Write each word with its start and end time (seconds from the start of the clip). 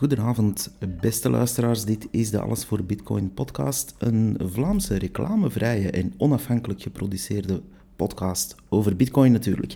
Goedenavond, 0.00 0.72
beste 1.00 1.30
luisteraars. 1.30 1.84
Dit 1.84 2.08
is 2.10 2.30
de 2.30 2.40
Alles 2.40 2.64
voor 2.64 2.84
Bitcoin 2.84 3.34
podcast, 3.34 3.94
een 3.98 4.36
Vlaamse 4.42 4.98
reclamevrije 4.98 5.90
en 5.90 6.14
onafhankelijk 6.16 6.82
geproduceerde 6.82 7.62
podcast 7.96 8.54
over 8.68 8.96
Bitcoin 8.96 9.32
natuurlijk. 9.32 9.74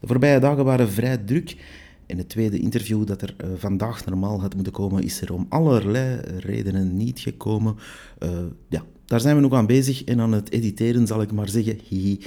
De 0.00 0.06
voorbije 0.06 0.38
dagen 0.38 0.64
waren 0.64 0.90
vrij 0.90 1.16
druk 1.18 1.56
en 2.06 2.18
het 2.18 2.28
tweede 2.28 2.58
interview 2.58 3.06
dat 3.06 3.22
er 3.22 3.34
uh, 3.44 3.50
vandaag 3.56 4.04
normaal 4.04 4.40
had 4.40 4.54
moeten 4.54 4.72
komen, 4.72 5.02
is 5.02 5.20
er 5.20 5.32
om 5.32 5.46
allerlei 5.48 6.20
redenen 6.38 6.96
niet 6.96 7.20
gekomen. 7.20 7.76
Uh, 8.18 8.30
ja, 8.68 8.84
daar 9.06 9.20
zijn 9.20 9.36
we 9.36 9.42
nog 9.42 9.52
aan 9.52 9.66
bezig 9.66 10.04
en 10.04 10.20
aan 10.20 10.32
het 10.32 10.52
editeren, 10.52 11.06
zal 11.06 11.22
ik 11.22 11.32
maar 11.32 11.48
zeggen. 11.48 11.78
Hihi. 11.88 12.18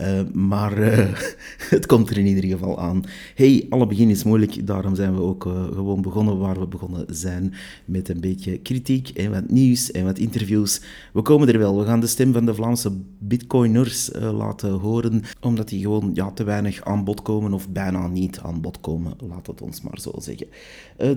Uh, 0.00 0.20
maar 0.32 0.78
uh, 0.78 1.08
het 1.74 1.86
komt 1.86 2.10
er 2.10 2.18
in 2.18 2.26
ieder 2.26 2.44
geval 2.44 2.80
aan. 2.80 3.04
Hey, 3.34 3.66
alle 3.68 3.86
begin 3.86 4.10
is 4.10 4.24
moeilijk, 4.24 4.66
daarom 4.66 4.94
zijn 4.94 5.14
we 5.14 5.20
ook 5.20 5.44
uh, 5.44 5.64
gewoon 5.64 6.02
begonnen 6.02 6.38
waar 6.38 6.60
we 6.60 6.66
begonnen 6.66 7.04
zijn. 7.08 7.54
Met 7.84 8.08
een 8.08 8.20
beetje 8.20 8.58
kritiek 8.58 9.08
en 9.08 9.30
wat 9.30 9.50
nieuws 9.50 9.90
en 9.90 10.04
wat 10.04 10.18
interviews. 10.18 10.80
We 11.12 11.22
komen 11.22 11.48
er 11.48 11.58
wel. 11.58 11.78
We 11.78 11.84
gaan 11.84 12.00
de 12.00 12.06
stem 12.06 12.32
van 12.32 12.46
de 12.46 12.54
Vlaamse 12.54 12.92
bitcoiners 13.18 14.10
laten 14.12 14.70
horen, 14.70 15.22
omdat 15.40 15.68
die 15.68 15.80
gewoon 15.80 16.10
ja, 16.14 16.30
te 16.30 16.44
weinig 16.44 16.84
aan 16.84 17.04
bod 17.04 17.22
komen 17.22 17.52
of 17.52 17.68
bijna 17.68 18.06
niet 18.06 18.38
aan 18.38 18.60
bod 18.60 18.80
komen, 18.80 19.12
laat 19.28 19.46
het 19.46 19.62
ons 19.62 19.80
maar 19.80 20.00
zo 20.00 20.12
zeggen. 20.18 20.46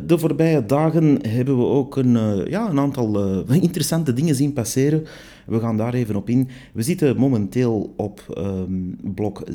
de 0.08 0.20
voorbije 0.20 0.66
dagen 0.66 1.27
hebben 1.27 1.58
we 1.58 1.63
ook 1.63 1.98
een, 1.98 2.46
ja, 2.50 2.70
een 2.70 2.80
aantal 2.80 3.36
interessante 3.50 4.13
dingen 4.13 4.36
zien 4.36 4.54
passeren. 4.54 5.05
We 5.45 5.59
gaan 5.59 5.77
daar 5.77 5.94
even 5.94 6.16
op 6.16 6.30
in. 6.30 6.48
We 6.73 6.82
zitten 6.82 7.18
momenteel 7.18 7.94
op 7.98 8.36
um, 8.38 8.98
blok 9.02 9.44
737.597. 9.50 9.52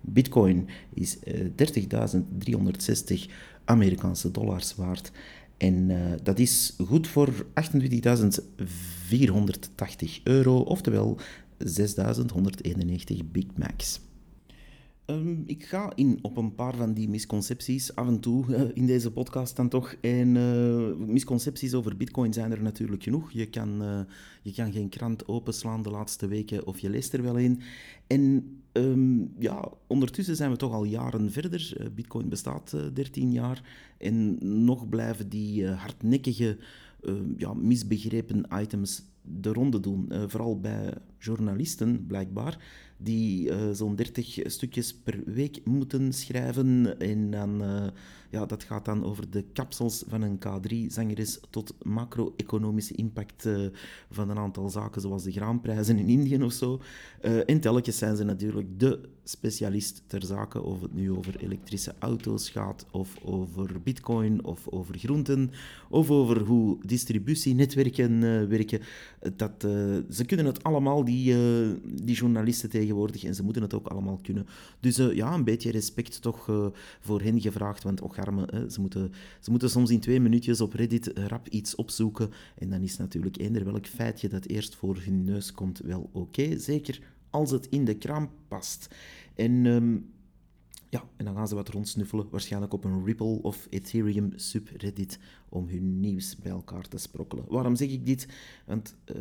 Bitcoin 0.00 0.68
is 0.94 1.18
uh, 1.24 1.40
eh, 1.40 1.46
30.360 3.26 3.30
Amerikaanse 3.64 4.30
dollars 4.30 4.74
waard. 4.74 5.12
En 5.56 5.90
uh, 5.90 5.96
dat 6.22 6.38
is 6.38 6.76
goed 6.86 7.06
voor 7.06 7.46
28.480 7.46 7.54
euro, 10.22 10.58
oftewel 10.58 11.18
6.191 11.64 11.70
Big 13.32 13.46
Macs. 13.56 14.00
Um, 15.12 15.42
ik 15.46 15.64
ga 15.64 15.92
in 15.94 16.18
op 16.22 16.36
een 16.36 16.54
paar 16.54 16.76
van 16.76 16.92
die 16.92 17.08
misconcepties 17.08 17.94
af 17.94 18.06
en 18.06 18.20
toe 18.20 18.46
uh, 18.48 18.60
in 18.74 18.86
deze 18.86 19.10
podcast 19.10 19.56
dan 19.56 19.68
toch. 19.68 19.94
En 20.00 20.34
uh, 20.34 20.94
misconcepties 21.06 21.74
over 21.74 21.96
Bitcoin 21.96 22.32
zijn 22.32 22.52
er 22.52 22.62
natuurlijk 22.62 23.02
genoeg. 23.02 23.32
Je 23.32 23.46
kan, 23.46 23.82
uh, 23.82 24.00
je 24.42 24.52
kan 24.52 24.72
geen 24.72 24.88
krant 24.88 25.28
openslaan 25.28 25.82
de 25.82 25.90
laatste 25.90 26.26
weken 26.26 26.66
of 26.66 26.78
je 26.78 26.90
leest 26.90 27.12
er 27.12 27.22
wel 27.22 27.38
een. 27.38 27.60
En 28.06 28.56
um, 28.72 29.34
ja, 29.38 29.68
ondertussen 29.86 30.36
zijn 30.36 30.50
we 30.50 30.56
toch 30.56 30.72
al 30.72 30.84
jaren 30.84 31.32
verder. 31.32 31.90
Bitcoin 31.94 32.28
bestaat 32.28 32.76
13 32.94 33.32
jaar 33.32 33.62
en 33.98 34.38
nog 34.64 34.88
blijven 34.88 35.28
die 35.28 35.66
hardnekkige, 35.66 36.58
ja, 37.36 37.54
misbegrepen 37.54 38.44
items 38.60 39.02
de 39.22 39.52
ronde 39.52 39.80
doen. 39.80 40.12
vooral 40.26 40.60
bij 40.60 40.94
journalisten 41.18 42.06
blijkbaar 42.06 42.58
die 43.02 43.48
uh, 43.48 43.56
zo'n 43.72 43.94
30 43.94 44.40
stukjes 44.44 44.94
per 44.94 45.22
week 45.26 45.60
moeten 45.64 46.12
schrijven. 46.12 46.98
En 46.98 47.32
uh, 47.60 47.86
ja, 48.30 48.46
dat 48.46 48.62
gaat 48.62 48.84
dan 48.84 49.04
over 49.04 49.30
de 49.30 49.44
kapsels 49.52 50.04
van 50.08 50.22
een 50.22 50.38
K3-zangeres 50.38 51.40
tot 51.50 51.74
macro-economische 51.82 52.94
impact 52.94 53.48
van 54.10 54.30
een 54.30 54.38
aantal 54.38 54.68
zaken, 54.68 55.00
zoals 55.00 55.22
de 55.22 55.32
graanprijzen 55.32 55.98
in 55.98 56.08
Indië 56.08 56.42
of 56.42 56.52
zo. 56.52 56.80
en 57.46 57.60
telkens 57.60 57.98
zijn 57.98 58.16
ze 58.16 58.24
natuurlijk 58.24 58.80
de 58.80 59.08
specialist 59.24 60.02
ter 60.06 60.24
zake, 60.24 60.62
of 60.62 60.80
het 60.80 60.94
nu 60.94 61.12
over 61.12 61.36
elektrische 61.36 61.94
auto's 61.98 62.50
gaat, 62.50 62.86
of 62.90 63.18
over 63.24 63.82
bitcoin, 63.82 64.44
of 64.44 64.68
over 64.68 64.98
groenten, 64.98 65.50
of 65.90 66.10
over 66.10 66.40
hoe 66.40 66.78
distributienetwerken 66.86 68.20
werken. 68.48 68.80
Dat, 69.36 69.52
ze 70.10 70.24
kunnen 70.26 70.46
het 70.46 70.62
allemaal, 70.62 71.04
die, 71.04 71.34
die 72.02 72.16
journalisten 72.16 72.70
tegen 72.70 72.80
tegenwoordig 72.82 73.24
en 73.24 73.34
ze 73.34 73.42
moeten 73.42 73.62
het 73.62 73.74
ook 73.74 73.86
allemaal 73.86 74.18
kunnen. 74.22 74.46
Dus 74.80 74.98
uh, 74.98 75.14
ja, 75.14 75.34
een 75.34 75.44
beetje 75.44 75.70
respect 75.70 76.22
toch 76.22 76.70
voor 77.00 77.20
hen 77.20 77.40
gevraagd, 77.40 77.82
want 77.82 78.00
och 78.00 78.18
arme, 78.18 78.66
ze, 78.70 78.80
moeten, 78.80 79.12
ze 79.40 79.50
moeten 79.50 79.70
soms 79.70 79.90
in 79.90 80.00
twee 80.00 80.20
minuutjes 80.20 80.60
op 80.60 80.72
Reddit 80.72 81.12
rap 81.14 81.48
iets 81.48 81.74
opzoeken 81.74 82.30
en 82.58 82.70
dan 82.70 82.82
is 82.82 82.96
natuurlijk 82.96 83.38
eender 83.38 83.64
welk 83.64 83.86
feitje 83.86 84.28
dat 84.28 84.46
eerst 84.46 84.74
voor 84.74 84.96
hun 85.04 85.24
neus 85.24 85.52
komt 85.52 85.78
wel 85.78 86.10
oké, 86.12 86.58
zeker 86.58 87.00
als 87.30 87.50
het 87.50 87.66
in 87.70 87.84
de 87.84 87.94
kraam 87.94 88.30
past. 88.48 88.94
En... 89.34 89.66
Um, 89.66 90.10
ja, 90.92 91.04
en 91.16 91.24
dan 91.24 91.34
gaan 91.34 91.48
ze 91.48 91.54
wat 91.54 91.68
rondsnuffelen, 91.68 92.26
waarschijnlijk 92.30 92.72
op 92.72 92.84
een 92.84 93.04
Ripple 93.04 93.42
of 93.42 93.66
Ethereum 93.70 94.32
subreddit, 94.34 95.18
om 95.48 95.68
hun 95.68 96.00
nieuws 96.00 96.36
bij 96.36 96.50
elkaar 96.50 96.88
te 96.88 96.98
sprokkelen. 96.98 97.44
Waarom 97.48 97.76
zeg 97.76 97.88
ik 97.88 98.06
dit? 98.06 98.28
Want 98.66 98.96
uh, 99.06 99.16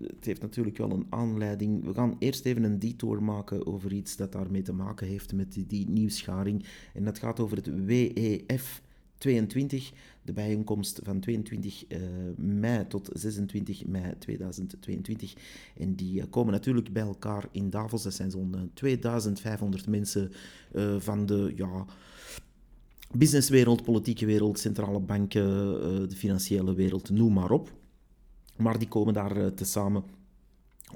het 0.00 0.24
heeft 0.24 0.40
natuurlijk 0.40 0.76
wel 0.76 0.90
een 0.90 1.06
aanleiding. 1.08 1.84
We 1.84 1.94
gaan 1.94 2.16
eerst 2.18 2.44
even 2.44 2.62
een 2.62 2.78
detour 2.78 3.22
maken 3.22 3.66
over 3.66 3.92
iets 3.92 4.16
dat 4.16 4.32
daarmee 4.32 4.62
te 4.62 4.72
maken 4.72 5.06
heeft 5.06 5.32
met 5.32 5.52
die, 5.52 5.66
die 5.66 5.88
nieuwsgaring. 5.88 6.64
En 6.94 7.04
dat 7.04 7.18
gaat 7.18 7.40
over 7.40 7.56
het 7.56 7.84
WEF 7.84 8.82
22, 9.22 9.92
de 10.22 10.32
bijeenkomst 10.32 11.00
van 11.02 11.20
22 11.20 11.84
uh, 11.88 11.98
eh, 11.98 12.02
mei 12.36 12.86
tot 12.86 13.10
26 13.12 13.86
mei 13.86 14.14
2022. 14.18 15.34
En 15.78 15.94
die 15.94 16.18
uh, 16.18 16.24
komen 16.30 16.52
natuurlijk 16.52 16.92
bij 16.92 17.02
elkaar 17.02 17.48
in 17.50 17.70
Davos. 17.70 18.02
Dat 18.02 18.14
zijn 18.14 18.30
zo'n 18.30 18.52
uh, 18.54 18.60
eh, 18.60 18.68
2500 18.74 19.86
mensen 19.86 20.32
van 20.98 21.26
de 21.26 21.52
ja, 21.56 21.84
businesswereld, 23.12 23.84
politieke 23.84 24.26
wereld, 24.26 24.58
centrale 24.58 25.00
banken, 25.00 25.44
de 26.08 26.16
financiële 26.16 26.74
wereld, 26.74 27.10
noem 27.10 27.32
maar 27.32 27.50
op. 27.50 27.72
Maar 28.56 28.78
die 28.78 28.88
komen 28.88 29.14
daar 29.14 29.54
te 29.54 29.64
samen 29.64 30.04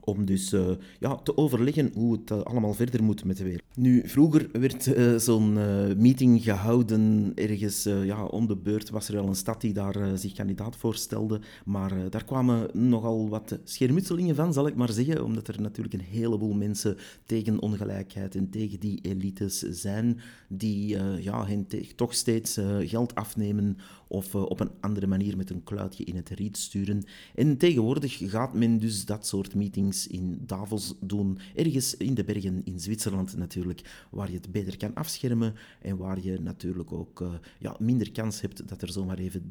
om 0.01 0.25
dus 0.25 0.53
uh, 0.53 0.71
ja, 1.01 1.15
te 1.15 1.37
overleggen 1.37 1.91
hoe 1.95 2.13
het 2.13 2.31
uh, 2.31 2.41
allemaal 2.41 2.75
verder 2.75 3.03
moet 3.03 3.25
met 3.25 3.37
de 3.37 3.45
wereld. 3.45 3.63
Nu, 3.75 4.09
vroeger 4.09 4.49
werd 4.53 4.87
uh, 4.87 5.17
zo'n 5.17 5.53
meeting 6.01 6.43
gehouden 6.43 7.33
ergens 7.35 7.85
ja, 7.85 8.25
om 8.25 8.47
de 8.47 8.57
beurt. 8.57 8.91
Was 8.91 9.09
er 9.09 9.19
al 9.19 9.29
een 9.29 9.35
stad 9.35 9.61
die 9.61 9.73
daar 9.73 10.19
zich 10.19 10.33
kandidaat 10.33 10.77
voorstelde. 10.77 11.41
Maar 11.65 12.11
daar 12.11 12.25
kwamen 12.25 12.89
nogal 12.89 13.29
wat 13.29 13.59
schermutselingen 13.65 14.35
van, 14.35 14.53
zal 14.53 14.67
ik 14.67 14.75
maar 14.75 14.93
zeggen. 14.93 15.25
Omdat 15.25 15.49
er 15.49 15.61
natuurlijk 15.61 15.95
een 15.95 16.09
heleboel 16.11 16.55
mensen 16.55 16.97
tegen 17.27 17.61
ongelijkheid 17.61 18.35
en 18.35 18.51
tegen 18.51 18.81
die 18.81 18.99
elites 19.03 19.59
zijn. 19.59 20.21
Die 20.49 20.97
ja, 21.21 21.47
hen 21.47 21.67
toch 21.97 22.15
steeds 22.15 22.59
geld 22.81 23.15
afnemen 23.15 23.77
of 24.09 24.35
op 24.35 24.61
een 24.61 24.71
andere 24.81 25.07
manier 25.07 25.37
met 25.37 25.51
een 25.51 25.65
kluitje 25.65 26.05
in 26.05 26.17
het 26.17 26.29
riet 26.29 26.57
sturen. 26.57 27.05
En 27.35 27.57
tegenwoordig 27.57 28.19
gaat 28.31 28.55
men 28.55 28.79
dus 28.79 29.05
dat 29.05 29.27
soort 29.27 29.55
meetings 29.55 30.07
in 30.07 30.43
Davos 30.47 30.95
doen. 31.01 31.39
Ergens 31.55 31.97
in 31.97 32.15
de 32.15 32.25
bergen 32.25 32.65
in 32.65 32.81
Zwitserland 32.81 33.37
natuurlijk, 33.37 34.07
waar 34.11 34.31
je 34.31 34.37
het 34.37 34.53
beter 34.53 34.77
kan 34.77 34.95
afschermen 34.95 35.55
en 35.81 35.97
waar 35.97 36.23
je 36.23 36.41
natuurlijk 36.41 36.93
ook 36.93 37.21
uh, 37.21 37.33
ja, 37.59 37.77
minder 37.79 38.13
kans 38.13 38.41
hebt 38.41 38.69
dat 38.69 38.83
er 38.83 38.93
zomaar 38.93 39.19
even 39.19 39.43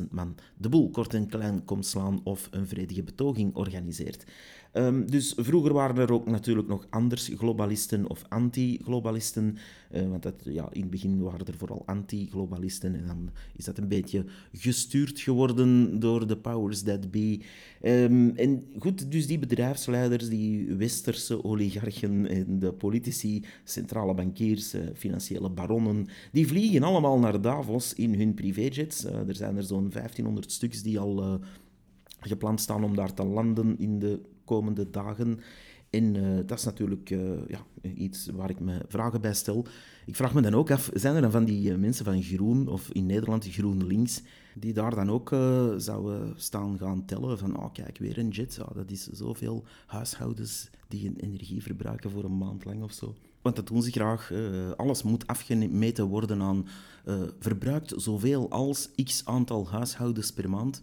300.000 0.00 0.04
man 0.10 0.34
de 0.56 0.68
boel 0.68 0.90
kort 0.90 1.14
en 1.14 1.26
klein 1.26 1.64
komt 1.64 1.86
slaan 1.86 2.20
of 2.24 2.48
een 2.50 2.66
vredige 2.66 3.02
betoging 3.02 3.54
organiseert. 3.54 4.24
Um, 4.76 5.10
dus 5.10 5.32
vroeger 5.36 5.72
waren 5.72 5.96
er 5.96 6.12
ook 6.12 6.26
natuurlijk 6.26 6.68
nog 6.68 6.86
anders 6.90 7.30
globalisten 7.34 8.10
of 8.10 8.24
anti-globalisten. 8.28 9.56
Uh, 9.94 10.08
want 10.08 10.22
dat, 10.22 10.34
ja, 10.44 10.68
in 10.72 10.80
het 10.80 10.90
begin 10.90 11.22
waren 11.22 11.46
er 11.46 11.56
vooral 11.56 11.82
anti-globalisten. 11.86 12.94
En 12.94 13.06
dan 13.06 13.30
is 13.56 13.64
dat 13.64 13.78
een 13.78 13.88
beetje 13.88 14.24
gestuurd 14.52 15.20
geworden 15.20 16.00
door 16.00 16.26
de 16.26 16.36
powers 16.36 16.82
that 16.82 17.10
be. 17.10 17.40
Um, 17.82 18.36
en 18.36 18.64
goed, 18.78 19.10
dus 19.12 19.26
die 19.26 19.38
bedrijfsleiders, 19.38 20.28
die 20.28 20.74
westerse 20.74 21.44
oligarchen 21.44 22.28
en 22.28 22.58
de 22.58 22.72
politici, 22.72 23.44
centrale 23.64 24.14
bankiers, 24.14 24.74
uh, 24.74 24.80
financiële 24.94 25.50
baronnen, 25.50 26.06
die 26.32 26.46
vliegen 26.46 26.82
allemaal 26.82 27.18
naar 27.18 27.40
Davos 27.40 27.94
in 27.94 28.14
hun 28.14 28.34
privéjets. 28.34 29.04
Uh, 29.04 29.28
er 29.28 29.36
zijn 29.36 29.56
er 29.56 29.64
zo'n 29.64 29.90
1500 29.90 30.52
stuks 30.52 30.82
die 30.82 30.98
al 30.98 31.40
gepland 32.20 32.60
staan 32.60 32.84
om 32.84 32.96
daar 32.96 33.14
te 33.14 33.24
landen 33.24 33.78
in 33.78 33.98
de 33.98 34.20
komende 34.46 34.90
dagen. 34.90 35.40
En 35.90 36.14
uh, 36.14 36.36
dat 36.46 36.58
is 36.58 36.64
natuurlijk 36.64 37.10
uh, 37.10 37.48
ja, 37.48 37.66
iets 37.94 38.28
waar 38.34 38.50
ik 38.50 38.60
me 38.60 38.78
vragen 38.88 39.20
bij 39.20 39.34
stel. 39.34 39.66
Ik 40.06 40.16
vraag 40.16 40.34
me 40.34 40.40
dan 40.40 40.54
ook 40.54 40.70
af, 40.70 40.90
zijn 40.94 41.14
er 41.14 41.20
dan 41.20 41.30
van 41.30 41.44
die 41.44 41.70
uh, 41.70 41.76
mensen 41.76 42.04
van 42.04 42.22
Groen, 42.22 42.68
of 42.68 42.90
in 42.90 43.06
Nederland 43.06 43.46
GroenLinks, 43.46 44.22
die 44.54 44.72
daar 44.72 44.94
dan 44.94 45.10
ook 45.10 45.28
zouden 45.76 46.32
staan 46.36 46.78
gaan 46.78 47.04
tellen 47.04 47.38
van, 47.38 47.58
oh 47.58 47.72
kijk, 47.72 47.98
weer 47.98 48.18
een 48.18 48.28
jet, 48.28 48.54
ja, 48.54 48.66
dat 48.74 48.90
is 48.90 49.06
zoveel 49.06 49.64
huishoudens 49.86 50.70
die 50.88 51.08
een 51.08 51.16
energie 51.16 51.62
verbruiken 51.62 52.10
voor 52.10 52.24
een 52.24 52.38
maand 52.38 52.64
lang 52.64 52.82
of 52.82 52.92
zo. 52.92 53.14
Want 53.42 53.56
dat 53.56 53.66
doen 53.66 53.82
ze 53.82 53.90
graag. 53.90 54.32
alles 54.76 55.02
moet 55.02 55.26
afgemeten 55.26 56.04
worden 56.04 56.42
aan 56.42 56.66
verbruikt 57.38 57.92
zoveel 57.96 58.50
als 58.50 58.90
x 59.04 59.24
aantal 59.24 59.68
huishoudens 59.68 60.32
per 60.32 60.50
maand. 60.50 60.82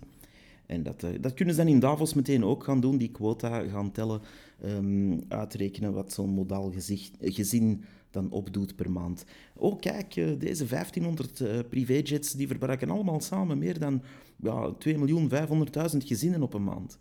En 0.66 0.84
dat, 0.84 1.06
dat 1.20 1.34
kunnen 1.34 1.56
ze 1.56 1.64
dan 1.64 1.70
in 1.72 1.80
Davos 1.80 2.14
meteen 2.14 2.46
ook 2.46 2.64
gaan 2.64 2.80
doen, 2.80 2.98
die 2.98 3.12
quota 3.12 3.64
gaan 3.64 3.92
tellen, 3.92 4.22
ehm, 4.62 5.20
uitrekenen 5.28 5.94
wat 5.94 6.14
zo'n 6.14 6.30
modaal 6.30 6.74
gezin 7.20 7.84
dan 8.12 8.32
opdoet 8.32 8.76
per 8.76 8.92
maand. 8.92 9.26
Oh, 9.56 9.80
kijk, 9.80 10.14
deze 10.40 10.66
1500 10.66 11.40
uh, 11.40 11.60
privéjets 11.70 12.32
die 12.32 12.48
verbruiken 12.48 12.90
allemaal 12.90 13.22
samen 13.22 13.58
meer 13.58 13.80
dan 13.80 14.02
ja, 14.36 14.74
2.500.000 14.88 15.98
gezinnen 15.98 16.44
op 16.44 16.54
een 16.54 16.64
maand. 16.64 17.00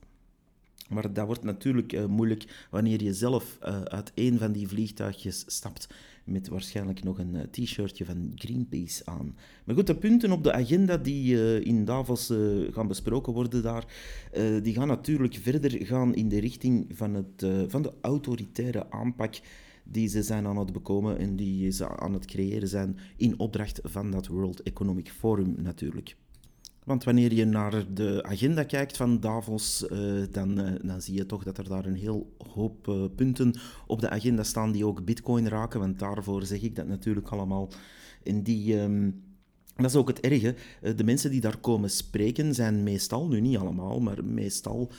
Maar 0.88 1.12
dat 1.12 1.26
wordt 1.26 1.42
natuurlijk 1.42 2.08
moeilijk 2.08 2.66
wanneer 2.70 3.02
je 3.02 3.14
zelf 3.14 3.58
uit 3.84 4.12
een 4.14 4.38
van 4.38 4.52
die 4.52 4.68
vliegtuigjes 4.68 5.44
stapt 5.46 5.88
met 6.24 6.48
waarschijnlijk 6.48 7.02
nog 7.02 7.18
een 7.18 7.34
uh, 7.34 7.40
t-shirtje 7.40 8.04
van 8.04 8.32
Greenpeace 8.34 9.02
aan. 9.04 9.36
Maar 9.64 9.74
goed, 9.74 9.86
de 9.86 9.96
punten 9.96 10.32
op 10.32 10.42
de 10.42 10.52
agenda 10.52 10.96
die 10.96 11.60
in 11.62 11.84
Davos 11.84 12.32
gaan 12.70 12.88
besproken 12.88 13.32
worden 13.32 13.62
daar, 13.62 13.86
die 14.62 14.74
gaan 14.74 14.88
natuurlijk 14.88 15.34
verder 15.34 15.86
gaan 15.86 16.14
in 16.14 16.28
de 16.28 16.40
richting 16.40 16.86
van, 16.92 17.14
het, 17.14 17.46
van 17.68 17.82
de 17.82 17.92
autoritaire 18.00 18.90
aanpak 18.90 19.40
die 19.84 20.08
ze 20.08 20.22
zijn 20.22 20.46
aan 20.46 20.58
het 20.58 20.72
bekomen 20.72 21.18
en 21.18 21.36
die 21.36 21.70
ze 21.70 21.96
aan 21.96 22.12
het 22.12 22.26
creëren 22.26 22.68
zijn 22.68 22.98
in 23.16 23.38
opdracht 23.38 23.80
van 23.82 24.10
dat 24.10 24.26
World 24.26 24.62
Economic 24.62 25.08
Forum 25.08 25.54
natuurlijk. 25.58 26.16
Want 26.84 27.04
wanneer 27.04 27.32
je 27.32 27.44
naar 27.44 27.84
de 27.94 28.22
agenda 28.22 28.62
kijkt 28.64 28.96
van 28.96 29.20
Davos, 29.20 29.84
uh, 29.92 30.22
dan, 30.30 30.60
uh, 30.60 30.72
dan 30.82 31.02
zie 31.02 31.14
je 31.14 31.26
toch 31.26 31.44
dat 31.44 31.58
er 31.58 31.68
daar 31.68 31.86
een 31.86 31.96
heel 31.96 32.32
hoop 32.52 32.88
uh, 32.88 33.04
punten 33.16 33.54
op 33.86 34.00
de 34.00 34.10
agenda 34.10 34.42
staan 34.42 34.72
die 34.72 34.86
ook 34.86 35.04
Bitcoin 35.04 35.48
raken. 35.48 35.80
Want 35.80 35.98
daarvoor 35.98 36.44
zeg 36.44 36.62
ik 36.62 36.76
dat 36.76 36.86
natuurlijk 36.86 37.28
allemaal. 37.28 37.68
En 38.22 38.42
die. 38.42 38.80
Um, 38.80 39.22
dat 39.76 39.90
is 39.90 39.96
ook 39.96 40.08
het 40.08 40.20
erge. 40.20 40.54
De 40.96 41.04
mensen 41.04 41.30
die 41.30 41.40
daar 41.40 41.56
komen 41.56 41.90
spreken 41.90 42.54
zijn 42.54 42.82
meestal, 42.82 43.28
nu 43.28 43.40
niet 43.40 43.56
allemaal, 43.56 44.00
maar 44.00 44.24
meestal 44.24 44.90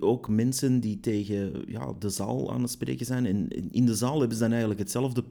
ook 0.00 0.28
mensen 0.28 0.80
die 0.80 1.00
tegen 1.00 1.64
ja, 1.66 1.92
de 1.98 2.08
zaal 2.08 2.52
aan 2.52 2.62
het 2.62 2.70
spreken 2.70 3.06
zijn. 3.06 3.26
En 3.26 3.48
in 3.70 3.86
de 3.86 3.94
zaal 3.94 4.18
hebben 4.18 4.36
ze 4.36 4.42
dan 4.42 4.50
eigenlijk 4.50 4.80
hetzelfde, 4.80 5.24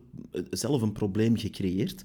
zelf 0.49 0.81
een 0.81 0.91
probleem 0.91 1.37
gecreëerd. 1.37 2.03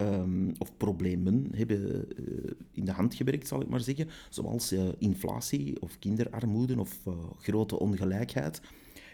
Um, 0.00 0.52
of 0.58 0.76
problemen 0.76 1.48
hebben 1.56 2.04
uh, 2.18 2.50
in 2.72 2.84
de 2.84 2.92
hand 2.92 3.14
gewerkt, 3.14 3.48
zal 3.48 3.60
ik 3.60 3.68
maar 3.68 3.80
zeggen, 3.80 4.08
zoals 4.28 4.72
uh, 4.72 4.82
inflatie 4.98 5.80
of 5.80 5.98
kinderarmoede 5.98 6.80
of 6.80 6.98
uh, 7.08 7.14
grote 7.38 7.78
ongelijkheid. 7.78 8.60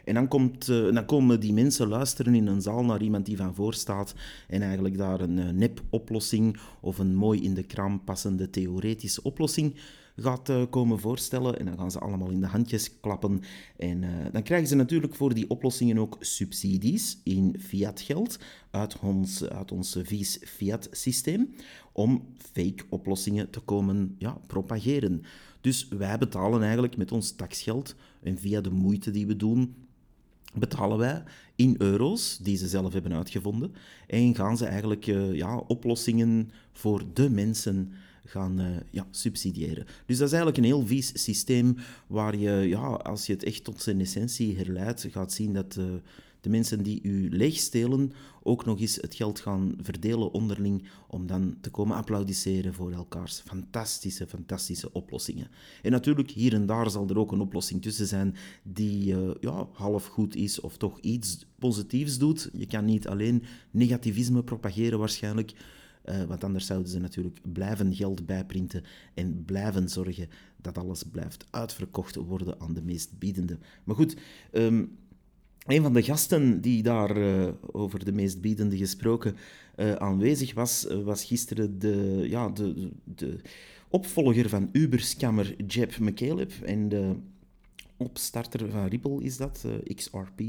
En 0.04 0.14
dan, 0.14 0.28
komt, 0.28 0.66
dan 0.66 1.04
komen 1.04 1.40
die 1.40 1.52
mensen 1.52 1.88
luisteren 1.88 2.34
in 2.34 2.46
een 2.46 2.62
zaal 2.62 2.84
naar 2.84 3.02
iemand 3.02 3.26
die 3.26 3.36
van 3.36 3.54
voor 3.54 3.74
staat 3.74 4.14
en 4.48 4.62
eigenlijk 4.62 4.96
daar 4.96 5.20
een 5.20 5.56
nep-oplossing 5.56 6.56
of 6.80 6.98
een 6.98 7.14
mooi 7.14 7.42
in 7.42 7.54
de 7.54 7.62
kraam 7.62 8.04
passende 8.04 8.50
theoretische 8.50 9.22
oplossing 9.22 9.74
gaat 10.20 10.48
uh, 10.48 10.62
komen 10.70 11.00
voorstellen. 11.00 11.58
En 11.58 11.64
dan 11.64 11.78
gaan 11.78 11.90
ze 11.90 11.98
allemaal 11.98 12.30
in 12.30 12.40
de 12.40 12.46
handjes 12.46 13.00
klappen. 13.00 13.40
En 13.76 14.02
uh, 14.02 14.10
dan 14.32 14.42
krijgen 14.42 14.68
ze 14.68 14.74
natuurlijk 14.74 15.14
voor 15.14 15.34
die 15.34 15.50
oplossingen 15.50 15.98
ook 15.98 16.16
subsidies 16.20 17.18
in 17.24 17.56
fiat-geld 17.58 18.38
uit 18.70 18.98
ons, 18.98 19.44
uit 19.44 19.72
ons 19.72 19.96
vies 20.02 20.38
fiat-systeem 20.44 21.54
om 21.92 22.26
fake 22.52 22.84
oplossingen 22.88 23.50
te 23.50 23.60
komen 23.60 24.14
ja, 24.18 24.38
propageren. 24.46 25.22
Dus 25.60 25.88
wij 25.88 26.18
betalen 26.18 26.62
eigenlijk 26.62 26.96
met 26.96 27.12
ons 27.12 27.32
taxgeld 27.32 27.94
en 28.22 28.38
via 28.38 28.60
de 28.60 28.70
moeite 28.70 29.10
die 29.10 29.26
we 29.26 29.36
doen, 29.36 29.74
betalen 30.54 30.98
wij 30.98 31.22
in 31.56 31.74
euro's 31.78 32.38
die 32.38 32.56
ze 32.56 32.68
zelf 32.68 32.92
hebben 32.92 33.12
uitgevonden 33.12 33.72
en 34.06 34.34
gaan 34.34 34.56
ze 34.56 34.64
eigenlijk 34.64 35.06
uh, 35.06 35.34
ja, 35.34 35.56
oplossingen 35.56 36.50
voor 36.72 37.04
de 37.12 37.30
mensen 37.30 37.92
gaan 38.30 38.60
uh, 38.60 38.66
ja, 38.90 39.06
subsidiëren. 39.10 39.86
Dus 40.06 40.18
dat 40.18 40.26
is 40.26 40.32
eigenlijk 40.32 40.56
een 40.56 40.64
heel 40.64 40.86
vies 40.86 41.22
systeem 41.22 41.76
waar 42.06 42.36
je, 42.36 42.50
ja, 42.50 42.86
als 42.86 43.26
je 43.26 43.32
het 43.32 43.44
echt 43.44 43.64
tot 43.64 43.82
zijn 43.82 44.00
essentie 44.00 44.56
herleidt, 44.56 45.06
gaat 45.10 45.32
zien 45.32 45.52
dat 45.52 45.76
uh, 45.78 45.84
de 46.40 46.48
mensen 46.48 46.82
die 46.82 47.02
u 47.02 47.28
leegstelen 47.30 48.12
ook 48.42 48.64
nog 48.64 48.80
eens 48.80 48.96
het 48.96 49.14
geld 49.14 49.40
gaan 49.40 49.74
verdelen 49.80 50.32
onderling 50.32 50.82
om 51.08 51.26
dan 51.26 51.56
te 51.60 51.70
komen 51.70 51.96
applaudisseren 51.96 52.74
voor 52.74 52.92
elkaars 52.92 53.42
fantastische, 53.46 54.26
fantastische 54.26 54.92
oplossingen. 54.92 55.48
En 55.82 55.90
natuurlijk, 55.90 56.30
hier 56.30 56.54
en 56.54 56.66
daar 56.66 56.90
zal 56.90 57.08
er 57.08 57.18
ook 57.18 57.32
een 57.32 57.40
oplossing 57.40 57.82
tussen 57.82 58.06
zijn 58.06 58.36
die 58.62 59.14
uh, 59.14 59.30
ja, 59.40 59.68
half 59.72 60.06
goed 60.06 60.36
is 60.36 60.60
of 60.60 60.76
toch 60.76 61.00
iets 61.00 61.46
positiefs 61.58 62.18
doet. 62.18 62.50
Je 62.52 62.66
kan 62.66 62.84
niet 62.84 63.08
alleen 63.08 63.42
negativisme 63.70 64.42
propageren 64.42 64.98
waarschijnlijk, 64.98 65.52
uh, 66.04 66.22
want 66.22 66.44
anders 66.44 66.66
zouden 66.66 66.88
ze 66.88 66.98
natuurlijk 66.98 67.38
blijven 67.52 67.94
geld 67.94 68.26
bijprinten 68.26 68.84
en 69.14 69.44
blijven 69.44 69.88
zorgen 69.88 70.28
dat 70.56 70.78
alles 70.78 71.02
blijft 71.02 71.46
uitverkocht 71.50 72.14
worden 72.14 72.60
aan 72.60 72.74
de 72.74 72.82
meest 72.82 73.18
biedende. 73.18 73.58
Maar 73.84 73.96
goed, 73.96 74.16
um, 74.52 74.98
een 75.66 75.82
van 75.82 75.92
de 75.92 76.02
gasten 76.02 76.60
die 76.60 76.82
daar 76.82 77.16
uh, 77.16 77.48
over 77.60 78.04
de 78.04 78.12
meest 78.12 78.40
biedende 78.40 78.76
gesproken 78.76 79.36
uh, 79.76 79.92
aanwezig 79.92 80.54
was, 80.54 80.86
was 81.04 81.24
gisteren 81.24 81.78
de, 81.78 82.26
ja, 82.28 82.48
de, 82.48 82.90
de 83.04 83.36
opvolger 83.88 84.48
van 84.48 84.68
Uber-scammer 84.72 85.64
Jeb 85.66 85.98
McCaleb. 85.98 86.52
En 86.64 86.88
opstarter 88.00 88.70
van 88.70 88.86
Ripple 88.86 89.22
is 89.22 89.36
dat, 89.36 89.64
eh, 89.64 89.94
XRP. 89.94 90.40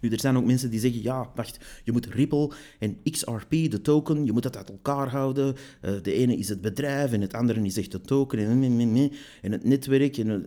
Nu, 0.00 0.08
er 0.08 0.20
zijn 0.20 0.36
ook 0.36 0.44
mensen 0.44 0.70
die 0.70 0.80
zeggen, 0.80 1.02
ja, 1.02 1.30
wacht, 1.34 1.58
je 1.84 1.92
moet 1.92 2.06
Ripple 2.06 2.52
en 2.78 2.96
XRP, 3.10 3.50
de 3.50 3.80
token, 3.82 4.24
je 4.24 4.32
moet 4.32 4.42
dat 4.42 4.56
uit 4.56 4.70
elkaar 4.70 5.08
houden. 5.08 5.54
Uh, 5.84 6.02
de 6.02 6.12
ene 6.12 6.36
is 6.36 6.48
het 6.48 6.60
bedrijf 6.60 7.12
en 7.12 7.20
het 7.20 7.34
andere 7.34 7.60
is 7.60 7.76
echt 7.76 7.92
de 7.92 8.00
token 8.00 8.38
en, 8.38 9.10
en 9.42 9.52
het 9.52 9.64
netwerk. 9.64 10.16
En, 10.16 10.46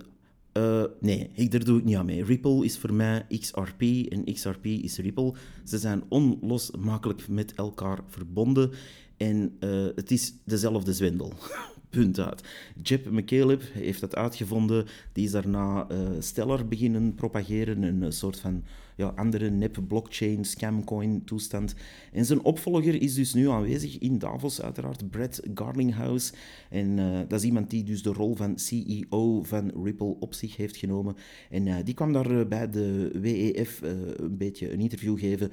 uh, 0.57 0.83
nee, 0.99 1.29
ik, 1.33 1.51
daar 1.51 1.63
doe 1.63 1.79
ik 1.79 1.83
niet 1.83 1.95
aan 1.95 2.05
mee. 2.05 2.23
Ripple 2.23 2.65
is 2.65 2.77
voor 2.77 2.93
mij 2.93 3.25
XRP 3.39 3.81
en 3.81 4.33
XRP 4.33 4.65
is 4.65 4.97
Ripple. 4.97 5.33
Ze 5.63 5.77
zijn 5.77 6.03
onlosmakelijk 6.09 7.27
met 7.27 7.53
elkaar 7.53 7.99
verbonden 8.07 8.71
en 9.17 9.55
het 9.95 10.11
is 10.11 10.33
dezelfde 10.45 10.93
zwendel. 10.93 11.33
punt 11.93 12.19
uit. 12.19 12.43
Jeb 12.81 13.11
McCaleb 13.11 13.63
heeft 13.73 13.99
dat 13.99 14.15
uitgevonden. 14.15 14.85
Die 15.11 15.25
is 15.25 15.31
daarna 15.31 15.87
uh, 15.91 15.97
Stellar 16.19 16.67
beginnen 16.67 17.15
propageren, 17.15 17.81
een 17.81 18.11
soort 18.11 18.39
van 18.39 18.63
ja, 18.95 19.07
andere 19.15 19.49
nep-blockchain, 19.49 20.45
scamcoin 20.45 21.23
toestand. 21.23 21.75
En 22.11 22.25
zijn 22.25 22.43
opvolger 22.43 23.01
is 23.01 23.13
dus 23.13 23.33
nu 23.33 23.49
aanwezig 23.49 23.97
in 23.97 24.19
Davos, 24.19 24.61
uiteraard, 24.61 25.09
Brett 25.09 25.41
Garlinghouse. 25.53 26.33
En 26.69 26.97
uh, 26.97 27.19
dat 27.27 27.39
is 27.39 27.45
iemand 27.45 27.69
die 27.69 27.83
dus 27.83 28.03
de 28.03 28.13
rol 28.13 28.35
van 28.35 28.59
CEO 28.59 29.43
van 29.43 29.71
Ripple 29.83 30.15
op 30.19 30.33
zich 30.33 30.57
heeft 30.57 30.77
genomen. 30.77 31.15
En 31.49 31.83
die 31.83 31.93
kwam 31.93 32.13
daar 32.13 32.47
bij 32.47 32.69
de 32.69 33.09
WEF 33.21 33.81
een 33.81 34.37
beetje 34.37 34.71
een 34.71 34.79
interview 34.79 35.19
geven, 35.19 35.51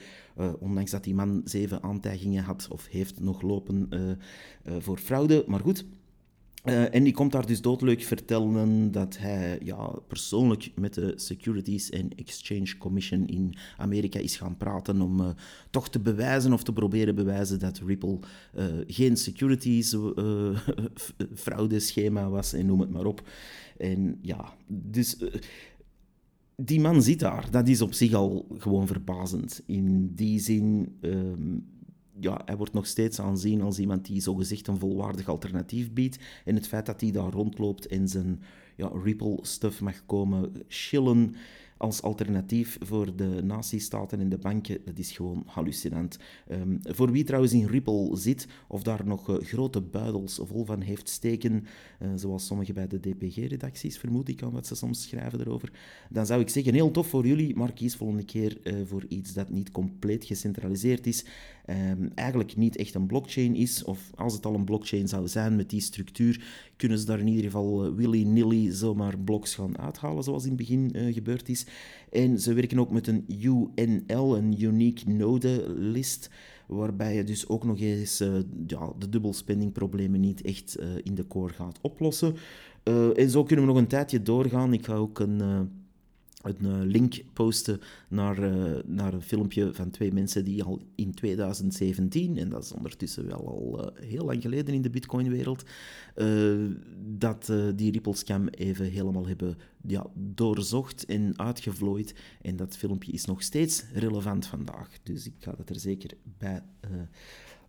ondanks 0.58 0.90
dat 0.90 1.04
die 1.04 1.14
man 1.14 1.40
zeven 1.44 1.82
aantijgingen 1.82 2.44
had 2.44 2.68
of 2.70 2.86
heeft 2.90 3.20
nog 3.20 3.42
lopen 3.42 3.88
voor 4.78 4.98
fraude. 4.98 5.44
Maar 5.46 5.60
goed, 5.60 5.84
uh, 6.64 6.94
en 6.94 7.04
die 7.04 7.12
komt 7.12 7.32
daar 7.32 7.46
dus 7.46 7.60
doodleuk 7.60 8.02
vertellen 8.02 8.92
dat 8.92 9.18
hij 9.18 9.58
ja, 9.62 9.92
persoonlijk 10.08 10.70
met 10.74 10.94
de 10.94 11.12
Securities 11.16 11.92
and 11.92 12.14
Exchange 12.14 12.76
Commission 12.78 13.26
in 13.26 13.54
Amerika 13.76 14.18
is 14.18 14.36
gaan 14.36 14.56
praten 14.56 15.00
om 15.00 15.20
uh, 15.20 15.28
toch 15.70 15.88
te 15.88 16.00
bewijzen 16.00 16.52
of 16.52 16.62
te 16.62 16.72
proberen 16.72 17.14
bewijzen 17.14 17.58
dat 17.58 17.80
Ripple 17.86 18.18
uh, 18.56 18.64
geen 18.86 19.16
securities 19.16 19.96
fraudeschema 21.44 22.28
was 22.28 22.52
en 22.52 22.66
noem 22.66 22.80
het 22.80 22.90
maar 22.90 23.06
op. 23.06 23.28
En 23.76 24.18
ja, 24.22 24.54
dus 24.66 25.16
die 26.56 26.80
man 26.80 27.02
zit 27.02 27.18
daar. 27.18 27.50
Dat 27.50 27.68
is 27.68 27.80
op 27.80 27.92
zich 27.92 28.12
al 28.12 28.46
gewoon 28.58 28.86
verbazend. 28.86 29.62
In 29.66 30.14
die 30.14 30.38
zin. 30.38 30.96
Um, 31.00 31.64
ja, 32.20 32.42
hij 32.44 32.56
wordt 32.56 32.72
nog 32.72 32.86
steeds 32.86 33.20
aanzien 33.20 33.62
als 33.62 33.78
iemand 33.78 34.06
die 34.06 34.20
zogezegd 34.20 34.66
een 34.66 34.78
volwaardig 34.78 35.28
alternatief 35.28 35.92
biedt. 35.92 36.18
En 36.44 36.54
het 36.54 36.68
feit 36.68 36.86
dat 36.86 37.00
hij 37.00 37.10
daar 37.10 37.32
rondloopt 37.32 37.86
en 37.86 38.08
zijn 38.08 38.42
ja, 38.76 38.90
Ripple-stuff 39.02 39.80
mag 39.80 40.06
komen 40.06 40.52
chillen 40.68 41.34
als 41.80 42.02
alternatief 42.02 42.78
voor 42.80 43.16
de 43.16 43.40
nazistaten 43.42 44.20
en 44.20 44.28
de 44.28 44.38
banken, 44.38 44.78
dat 44.84 44.98
is 44.98 45.12
gewoon 45.12 45.42
hallucinant. 45.46 46.18
Um, 46.50 46.78
voor 46.82 47.10
wie 47.10 47.24
trouwens 47.24 47.52
in 47.52 47.66
Ripple 47.66 48.16
zit, 48.16 48.46
of 48.68 48.82
daar 48.82 49.06
nog 49.06 49.28
uh, 49.28 49.36
grote 49.36 49.80
buidels 49.80 50.40
vol 50.42 50.64
van 50.64 50.80
heeft 50.80 51.08
steken, 51.08 51.66
uh, 52.02 52.08
zoals 52.14 52.46
sommigen 52.46 52.74
bij 52.74 52.86
de 52.86 53.00
DPG-redacties, 53.00 53.98
vermoed 53.98 54.28
ik 54.28 54.42
aan 54.42 54.52
wat 54.52 54.66
ze 54.66 54.74
soms 54.74 55.02
schrijven 55.02 55.40
erover, 55.40 55.72
dan 56.10 56.26
zou 56.26 56.40
ik 56.40 56.48
zeggen, 56.48 56.74
heel 56.74 56.90
tof 56.90 57.06
voor 57.06 57.26
jullie, 57.26 57.56
maar 57.56 57.72
kies 57.72 57.96
volgende 57.96 58.24
keer 58.24 58.58
uh, 58.62 58.74
voor 58.86 59.04
iets 59.08 59.32
dat 59.32 59.50
niet 59.50 59.70
compleet 59.70 60.24
gecentraliseerd 60.24 61.06
is, 61.06 61.24
um, 61.70 62.10
eigenlijk 62.14 62.56
niet 62.56 62.76
echt 62.76 62.94
een 62.94 63.06
blockchain 63.06 63.54
is, 63.54 63.84
of 63.84 64.10
als 64.14 64.34
het 64.34 64.46
al 64.46 64.54
een 64.54 64.64
blockchain 64.64 65.08
zou 65.08 65.28
zijn 65.28 65.56
met 65.56 65.70
die 65.70 65.80
structuur, 65.80 66.44
kunnen 66.76 66.98
ze 66.98 67.06
daar 67.06 67.18
in 67.18 67.26
ieder 67.26 67.44
geval 67.44 67.94
willy-nilly 67.94 68.72
zomaar 68.72 69.18
bloks 69.18 69.54
gaan 69.54 69.78
uithalen, 69.78 70.24
zoals 70.24 70.42
in 70.42 70.48
het 70.48 70.58
begin 70.58 71.12
gebeurd 71.12 71.48
is. 71.48 71.66
En 72.10 72.40
ze 72.40 72.54
werken 72.54 72.78
ook 72.78 72.90
met 72.90 73.06
een 73.06 73.24
UNL, 73.28 74.36
een 74.36 74.62
Unique 74.62 75.10
Node 75.10 75.74
List, 75.76 76.30
waarbij 76.66 77.14
je 77.14 77.24
dus 77.24 77.48
ook 77.48 77.64
nog 77.64 77.80
eens 77.80 78.20
uh, 78.20 78.34
ja, 78.66 78.92
de 78.98 79.08
dubbelspendingproblemen 79.08 80.20
niet 80.20 80.42
echt 80.42 80.78
in 81.02 81.14
de 81.14 81.26
core 81.26 81.52
gaat 81.52 81.78
oplossen. 81.80 82.34
en 83.16 83.30
zo 83.30 83.44
kunnen 83.44 83.64
we 83.64 83.72
nog 83.72 83.80
een 83.80 83.88
tijdje 83.88 84.22
doorgaan. 84.22 84.72
Ik 84.72 84.84
ga 84.84 84.94
ook 84.94 85.18
een 85.18 85.40
een 86.42 86.56
eh, 86.64 86.80
link 86.82 87.22
posten 87.32 87.80
naar, 88.08 88.38
uh, 88.38 88.78
naar 88.84 89.12
een 89.12 89.22
filmpje 89.22 89.74
van 89.74 89.90
twee 89.90 90.12
mensen 90.12 90.44
die 90.44 90.62
al 90.62 90.80
in 90.94 91.14
2017, 91.14 92.36
en 92.36 92.48
dat 92.48 92.64
is 92.64 92.72
ondertussen 92.72 93.26
wel 93.26 93.46
al 93.48 93.80
uh, 93.80 94.08
heel 94.08 94.24
lang 94.24 94.42
geleden 94.42 94.74
in 94.74 94.82
de 94.82 94.90
Bitcoin-wereld, 94.90 95.64
dat 96.98 97.52
die 97.74 97.92
Ripple 97.92 98.16
scam 98.16 98.48
even 98.48 98.84
helemaal 98.84 99.26
hebben 99.26 99.56
ja, 99.86 100.06
doorzocht 100.14 101.04
en 101.04 101.38
uitgevlooid. 101.38 102.14
En 102.42 102.56
dat 102.56 102.76
filmpje 102.76 103.12
is 103.12 103.24
nog 103.24 103.42
steeds 103.42 103.84
relevant 103.92 104.46
vandaag. 104.46 104.88
Dus 105.02 105.26
ik 105.26 105.34
ga 105.38 105.52
dat 105.56 105.68
er 105.70 105.80
zeker 105.80 106.10
bij 106.38 106.62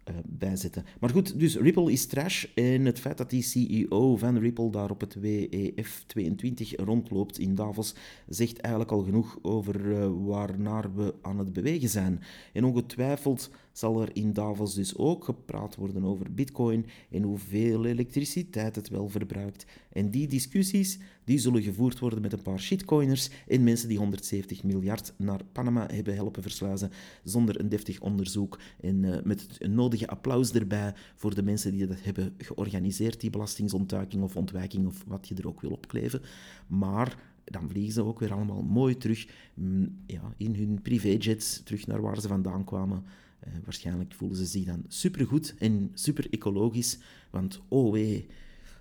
uh, 0.10 0.16
bijzetten. 0.26 0.86
Maar 1.00 1.10
goed, 1.10 1.40
dus 1.40 1.56
Ripple 1.58 1.92
is 1.92 2.06
trash. 2.06 2.46
En 2.56 2.86
het 2.86 3.00
feit 3.00 3.18
dat 3.18 3.30
die 3.30 3.42
CEO 3.42 4.18
van 4.18 4.38
Ripple 4.38 4.70
daar 4.72 4.90
op 4.90 5.00
het 5.02 5.18
WEF22 5.18 6.76
rondloopt 6.76 7.40
in 7.40 7.56
Davos, 7.56 7.96
zegt 8.28 8.60
eigenlijk 8.60 8.94
al 8.94 9.04
genoeg 9.04 9.38
over 9.42 9.86
uh, 9.86 10.08
waarnaar 10.26 10.96
we 10.96 11.14
aan 11.22 11.38
het 11.38 11.54
bewegen 11.54 11.90
zijn. 11.90 12.22
En 12.54 12.64
ongetwijfeld 12.64 13.50
zal 13.72 14.02
er 14.02 14.10
in 14.16 14.34
Davos 14.34 14.74
dus 14.74 14.96
ook 14.98 15.24
gepraat 15.24 15.76
worden 15.76 16.04
over 16.04 16.34
Bitcoin 16.34 16.86
en 17.10 17.24
hoeveel 17.24 17.86
elektriciteit 17.86 18.76
het 18.76 18.90
wel 18.90 19.10
verbruikt. 19.10 19.66
En 19.92 20.10
die 20.10 20.28
discussies 20.28 21.00
die 21.24 21.38
zullen 21.38 21.62
gevoerd 21.62 22.00
worden 22.00 22.22
met 22.22 22.34
een 22.34 22.42
paar 22.42 22.60
shitcoiners 22.60 23.30
en 23.48 23.64
mensen 23.64 23.88
die 23.88 23.98
170 23.98 24.64
miljard 24.64 25.14
naar 25.18 25.42
Panama 25.52 25.88
hebben 25.94 26.16
helpen 26.16 26.42
versluizen 26.42 26.92
zonder 27.24 27.60
een 27.60 27.70
deftig 27.70 28.00
onderzoek 28.00 28.60
en 28.82 29.04
uh, 29.04 29.18
met 29.24 29.42
het 29.42 29.70
nodige 29.70 30.08
applaus 30.08 30.52
erbij 30.52 30.94
voor 31.16 31.36
de 31.36 31.44
mensen 31.44 31.72
die 31.72 31.88
dat 31.88 32.04
hebben 32.04 32.34
georganiseerd, 32.38 33.22
die 33.22 33.30
belastingsontduiking 33.30 34.24
of 34.24 34.36
ontwijking 34.36 34.88
of 34.88 35.04
wat 35.08 35.28
je 35.28 35.36
er 35.36 35.48
ook 35.48 35.62
wil 35.62 35.72
opkleven. 35.72 36.22
Maar 36.68 37.30
dan 37.46 37.70
vliegen 37.70 37.94
ze 37.94 38.04
ook 38.04 38.20
weer 38.20 38.34
allemaal 38.34 38.62
mooi 38.62 38.98
terug 38.98 39.28
mm, 39.54 39.98
ja, 40.06 40.34
in 40.38 40.56
hun 40.56 40.82
privéjets, 40.82 41.64
terug 41.64 41.88
naar 41.88 42.02
waar 42.02 42.22
ze 42.22 42.28
vandaan 42.28 42.64
kwamen. 42.64 43.04
Uh, 43.48 43.54
waarschijnlijk 43.64 44.14
voelen 44.14 44.38
ze 44.38 44.46
zich 44.46 44.66
dan 44.66 44.84
supergoed 44.88 45.56
en 45.58 45.92
super 45.94 46.28
ecologisch, 46.30 46.98
want 47.30 47.62
oh 47.68 47.92
wee, 47.92 48.28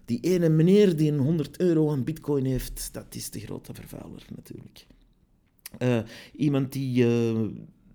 die 0.05 0.21
ene 0.21 0.49
meneer 0.49 0.97
die 0.97 1.13
een 1.13 1.19
100 1.19 1.61
euro 1.61 1.91
aan 1.91 2.05
bitcoin 2.05 2.45
heeft, 2.45 2.89
dat 2.93 3.15
is 3.15 3.31
de 3.31 3.41
grote 3.41 3.75
vervuiler 3.75 4.27
natuurlijk. 4.35 4.87
Uh, 5.79 6.01
iemand 6.37 6.73
die... 6.73 7.05
Uh, 7.05 7.49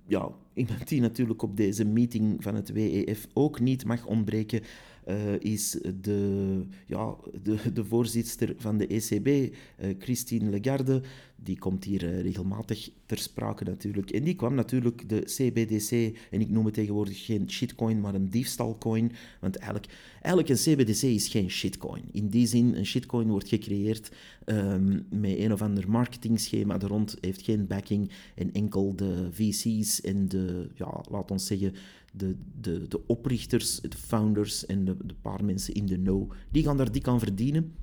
ja, 0.08 0.30
iemand 0.54 0.88
die 0.88 1.02
natuurlijk 1.02 1.42
op 1.42 1.58
deze 1.58 1.86
meeting 1.86 2.44
van 2.44 2.56
het 2.56 2.72
WEF 2.72 3.28
ook 3.34 3.60
niet 3.60 3.86
mag 3.86 4.06
ontbreken, 4.06 4.62
uh, 5.08 5.40
is 5.40 5.78
de, 6.02 6.62
ja, 6.86 7.16
de, 7.44 7.58
de 7.74 7.86
voorzitter 7.86 8.54
van 8.58 8.78
de 8.78 8.88
ECB, 8.88 9.28
uh, 9.28 9.90
Christine 10.00 10.50
Lagarde. 10.50 11.02
Die 11.36 11.58
komt 11.58 11.84
hier 11.84 12.04
uh, 12.04 12.22
regelmatig 12.22 12.90
ter 13.06 13.18
sprake 13.18 13.64
natuurlijk. 13.64 14.12
En 14.12 14.24
die 14.24 14.36
kwam 14.36 14.56
natuurlijk 14.56 15.10
de 15.10 15.20
CBDC, 15.20 16.18
en 16.32 16.42
ik 16.42 16.50
noem 16.50 16.66
het 16.66 16.74
tegenwoordig 16.74 17.26
geen 17.26 17.52
shitcoin, 17.52 18.02
maar 18.02 18.14
een 18.14 18.30
diefstalcoin. 18.30 19.12
Want 19.40 19.56
eigenlijk, 19.56 19.94
eigenlijk 20.22 20.50
een 20.50 20.76
CBDC 20.76 21.02
is 21.02 21.28
geen 21.28 21.50
shitcoin. 21.50 22.04
In 22.12 22.28
die 22.28 22.48
zin, 22.48 22.76
een 22.76 22.86
shitcoin 22.86 23.28
wordt 23.28 23.48
gecreëerd 23.48 24.12
um, 24.46 25.06
met 25.10 25.38
een 25.38 25.54
of 25.54 25.62
ander 25.62 25.90
marketingschema 25.90 26.80
er 26.80 26.88
rond, 26.88 27.18
heeft 27.22 27.42
geen 27.42 27.68
backing 27.68 28.12
en 28.36 28.54
enkel 28.54 28.96
de 28.96 29.28
VC's 29.32 30.02
en 30.02 30.28
de, 30.28 30.68
ja, 30.76 31.04
laat 31.10 31.32
ons 31.32 31.46
zeggen, 31.46 31.74
de, 32.18 32.36
de, 32.62 32.88
de 32.88 33.08
oprichters, 33.08 33.80
de 33.80 33.98
founders 33.98 34.66
en 34.66 34.86
de, 34.86 34.98
de 35.06 35.16
paar 35.22 35.46
mensen 35.46 35.74
in 35.74 35.86
de 35.86 36.02
know, 36.02 36.32
die 36.52 36.64
gaan 36.64 36.78
daar 36.78 36.92
dik 36.92 37.08
aan 37.08 37.20
verdienen. 37.20 37.74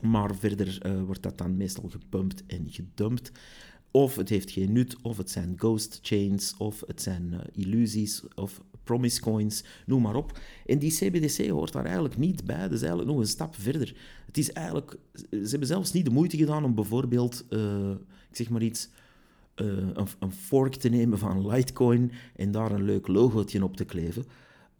Maar 0.00 0.34
verder 0.34 0.78
uh, 0.86 1.02
wordt 1.02 1.22
dat 1.22 1.38
dan 1.38 1.56
meestal 1.56 1.88
gepumpt 1.88 2.46
en 2.46 2.66
gedumpt. 2.70 3.32
Of 3.90 4.16
het 4.16 4.28
heeft 4.28 4.50
geen 4.50 4.72
nut, 4.72 4.96
of 5.02 5.16
het 5.16 5.30
zijn 5.30 5.54
ghost 5.56 5.98
chains, 6.02 6.56
of 6.56 6.82
het 6.86 7.02
zijn 7.02 7.32
uh, 7.32 7.40
illusies, 7.52 8.22
of 8.34 8.62
promise 8.84 9.20
coins, 9.20 9.64
noem 9.86 10.02
maar 10.02 10.14
op. 10.14 10.38
En 10.66 10.78
die 10.78 10.90
CBDC 10.90 11.48
hoort 11.48 11.72
daar 11.72 11.84
eigenlijk 11.84 12.16
niet 12.16 12.44
bij. 12.44 12.60
Dat 12.60 12.72
is 12.72 12.80
eigenlijk 12.80 13.10
nog 13.10 13.18
een 13.18 13.26
stap 13.26 13.54
verder. 13.54 13.96
Het 14.26 14.38
is 14.38 14.52
eigenlijk, 14.52 14.96
ze 15.30 15.46
hebben 15.48 15.68
zelfs 15.68 15.92
niet 15.92 16.04
de 16.04 16.10
moeite 16.10 16.36
gedaan 16.36 16.64
om 16.64 16.74
bijvoorbeeld, 16.74 17.44
uh, 17.50 17.90
ik 18.30 18.36
zeg 18.36 18.48
maar 18.48 18.62
iets, 18.62 18.88
uh, 19.60 19.66
een, 19.66 20.08
een, 20.18 20.32
fork 20.32 20.74
te 20.74 20.88
nemen 20.88 21.18
van 21.18 21.48
Litecoin 21.48 22.12
en 22.36 22.50
daar 22.50 22.72
een 22.72 22.84
leuk 22.84 23.06
logootje 23.06 23.64
op 23.64 23.76
te 23.76 23.84
kleven. 23.84 24.24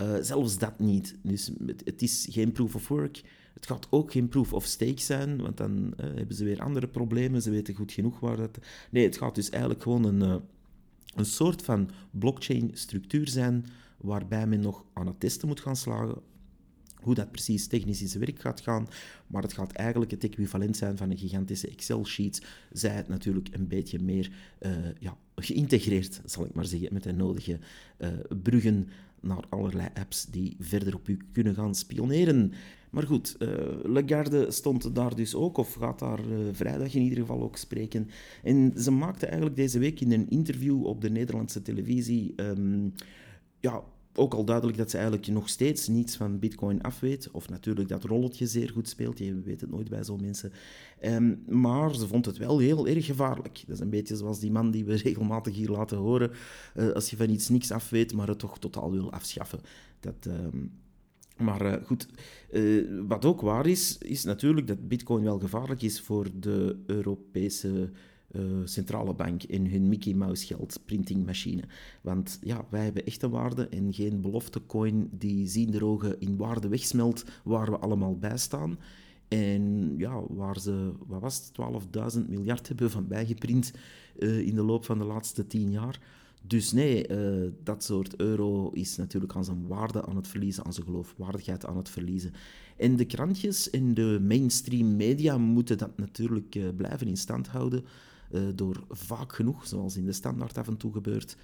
Uh, 0.02 0.14
zelfs 0.20 0.58
dat 0.58 0.78
niet. 0.78 1.16
Dus 1.22 1.50
het, 1.66 1.82
het, 1.84 2.02
is 2.02 2.26
geen 2.30 2.52
proof 2.52 2.74
of 2.74 2.88
work. 2.88 3.22
Het 3.54 3.66
gaat 3.66 3.86
ook 3.90 4.12
geen 4.12 4.28
proof 4.28 4.52
of 4.52 4.64
stake 4.64 5.00
zijn, 5.00 5.42
want 5.42 5.56
dan 5.56 5.94
uh, 6.00 6.06
hebben 6.14 6.36
ze 6.36 6.44
weer 6.44 6.62
andere 6.62 6.88
problemen. 6.88 7.42
Ze 7.42 7.50
weten 7.50 7.74
goed 7.74 7.92
genoeg 7.92 8.20
waar 8.20 8.36
dat. 8.36 8.58
Nee, 8.90 9.04
het 9.04 9.18
gaat 9.18 9.34
dus 9.34 9.50
eigenlijk 9.50 9.82
gewoon 9.82 10.04
een, 10.04 10.42
een 11.14 11.24
soort 11.24 11.62
van 11.62 11.90
blockchain-structuur 12.10 13.28
zijn 13.28 13.66
waarbij 13.96 14.46
men 14.46 14.60
nog 14.60 14.84
aan 14.92 15.06
het 15.06 15.20
testen 15.20 15.48
moet 15.48 15.60
gaan 15.60 15.76
slagen 15.76 16.22
hoe 17.06 17.14
dat 17.14 17.30
precies 17.30 17.66
technisch 17.66 18.00
in 18.00 18.08
zijn 18.08 18.24
werk 18.24 18.40
gaat 18.40 18.60
gaan. 18.60 18.88
Maar 19.26 19.42
het 19.42 19.52
gaat 19.52 19.72
eigenlijk 19.72 20.10
het 20.10 20.24
equivalent 20.24 20.76
zijn 20.76 20.96
van 20.96 21.10
een 21.10 21.18
gigantische 21.18 21.68
Excel-sheet. 21.68 22.46
Zij 22.72 22.90
het 22.90 23.08
natuurlijk 23.08 23.48
een 23.52 23.68
beetje 23.68 23.98
meer 23.98 24.30
uh, 24.60 24.70
ja, 24.98 25.16
geïntegreerd, 25.36 26.20
zal 26.24 26.44
ik 26.44 26.54
maar 26.54 26.64
zeggen, 26.64 26.92
met 26.92 27.02
de 27.02 27.12
nodige 27.12 27.58
uh, 27.98 28.08
bruggen 28.42 28.88
naar 29.20 29.44
allerlei 29.48 29.88
apps 29.94 30.26
die 30.26 30.56
verder 30.58 30.94
op 30.94 31.08
u 31.08 31.18
kunnen 31.32 31.54
gaan 31.54 31.74
spioneren. 31.74 32.52
Maar 32.90 33.06
goed, 33.06 33.36
uh, 33.38 33.48
Lagarde 33.82 34.50
stond 34.50 34.94
daar 34.94 35.14
dus 35.16 35.34
ook, 35.34 35.56
of 35.56 35.74
gaat 35.74 35.98
daar 35.98 36.20
vrijdag 36.52 36.94
in 36.94 37.02
ieder 37.02 37.18
geval 37.18 37.42
ook 37.42 37.56
spreken. 37.56 38.08
En 38.42 38.72
ze 38.76 38.90
maakte 38.90 39.26
eigenlijk 39.26 39.56
deze 39.56 39.78
week 39.78 40.00
in 40.00 40.12
een 40.12 40.30
interview 40.30 40.84
op 40.84 41.00
de 41.00 41.10
Nederlandse 41.10 41.62
televisie 41.62 42.32
um, 42.36 42.92
ja, 43.60 43.82
ook 44.16 44.34
al 44.34 44.44
duidelijk 44.44 44.78
dat 44.78 44.90
ze 44.90 44.96
eigenlijk 44.96 45.26
nog 45.26 45.48
steeds 45.48 45.88
niets 45.88 46.16
van 46.16 46.38
Bitcoin 46.38 46.82
afweet. 46.82 47.30
Of 47.30 47.48
natuurlijk 47.48 47.88
dat 47.88 48.04
rolletje 48.04 48.46
zeer 48.46 48.70
goed 48.70 48.88
speelt. 48.88 49.18
Je 49.18 49.40
weet 49.40 49.60
het 49.60 49.70
nooit 49.70 49.88
bij 49.88 50.04
zo'n 50.04 50.20
mensen. 50.20 50.52
Um, 51.04 51.42
maar 51.48 51.94
ze 51.94 52.06
vond 52.06 52.26
het 52.26 52.36
wel 52.36 52.58
heel 52.58 52.86
erg 52.88 53.06
gevaarlijk. 53.06 53.62
Dat 53.66 53.76
is 53.76 53.82
een 53.82 53.90
beetje 53.90 54.16
zoals 54.16 54.40
die 54.40 54.50
man 54.50 54.70
die 54.70 54.84
we 54.84 54.96
regelmatig 55.04 55.54
hier 55.54 55.70
laten 55.70 55.96
horen. 55.96 56.30
Uh, 56.76 56.92
als 56.92 57.10
je 57.10 57.16
van 57.16 57.30
iets 57.30 57.48
niks 57.48 57.70
afweet, 57.70 58.14
maar 58.14 58.28
het 58.28 58.38
toch 58.38 58.58
totaal 58.58 58.90
wil 58.90 59.12
afschaffen. 59.12 59.60
Dat. 60.00 60.26
Um, 60.26 60.72
maar 61.36 61.66
uh, 61.66 61.86
goed, 61.86 62.08
uh, 62.52 63.00
wat 63.06 63.24
ook 63.24 63.40
waar 63.40 63.66
is, 63.66 63.98
is 63.98 64.24
natuurlijk 64.24 64.66
dat 64.66 64.88
Bitcoin 64.88 65.24
wel 65.24 65.38
gevaarlijk 65.38 65.82
is 65.82 66.00
voor 66.00 66.26
de 66.40 66.76
Europese 66.86 67.90
centrale 68.64 69.14
bank 69.14 69.42
in 69.42 69.66
hun 69.66 69.88
Mickey 69.88 70.14
Mouse 70.14 70.46
geld 70.46 70.80
printingmachine. 70.84 71.62
Want 72.00 72.38
ja, 72.42 72.66
wij 72.70 72.84
hebben 72.84 73.06
echte 73.06 73.28
waarde 73.28 73.68
en 73.68 73.94
geen 73.94 74.20
belofte 74.20 74.60
coin 74.66 75.08
die 75.12 75.46
zien 75.46 75.70
de 75.70 75.84
ogen 75.84 76.20
in 76.20 76.36
waarde 76.36 76.68
wegsmelt 76.68 77.24
waar 77.44 77.70
we 77.70 77.78
allemaal 77.78 78.18
bij 78.18 78.38
staan. 78.38 78.78
En 79.28 79.94
ja, 79.96 80.22
waar 80.28 80.60
ze, 80.60 80.92
wat 81.06 81.20
was 81.20 81.50
het, 81.52 82.16
12.000 82.16 82.28
miljard 82.28 82.68
hebben 82.68 82.90
van 82.90 83.08
bijgeprint 83.08 83.72
uh, 84.18 84.38
in 84.38 84.54
de 84.54 84.62
loop 84.62 84.84
van 84.84 84.98
de 84.98 85.04
laatste 85.04 85.46
tien 85.46 85.70
jaar. 85.70 86.00
Dus 86.42 86.72
nee, 86.72 87.08
uh, 87.08 87.50
dat 87.62 87.84
soort 87.84 88.16
euro 88.16 88.70
is 88.70 88.96
natuurlijk 88.96 89.34
aan 89.34 89.44
zijn 89.44 89.66
waarde 89.66 90.06
aan 90.06 90.16
het 90.16 90.28
verliezen, 90.28 90.64
aan 90.64 90.72
zijn 90.72 90.86
geloofwaardigheid 90.86 91.66
aan 91.66 91.76
het 91.76 91.88
verliezen. 91.88 92.32
En 92.76 92.96
de 92.96 93.04
krantjes 93.04 93.70
en 93.70 93.94
de 93.94 94.18
mainstream 94.22 94.96
media 94.96 95.38
moeten 95.38 95.78
dat 95.78 95.96
natuurlijk 95.96 96.76
blijven 96.76 97.06
in 97.06 97.16
stand 97.16 97.48
houden. 97.48 97.84
Uh, 98.30 98.42
door 98.54 98.84
vaak 98.90 99.32
genoeg, 99.32 99.66
zoals 99.66 99.96
in 99.96 100.04
de 100.04 100.12
standaard 100.12 100.58
af 100.58 100.66
en 100.66 100.76
toe 100.76 100.92
gebeurt, 100.92 101.36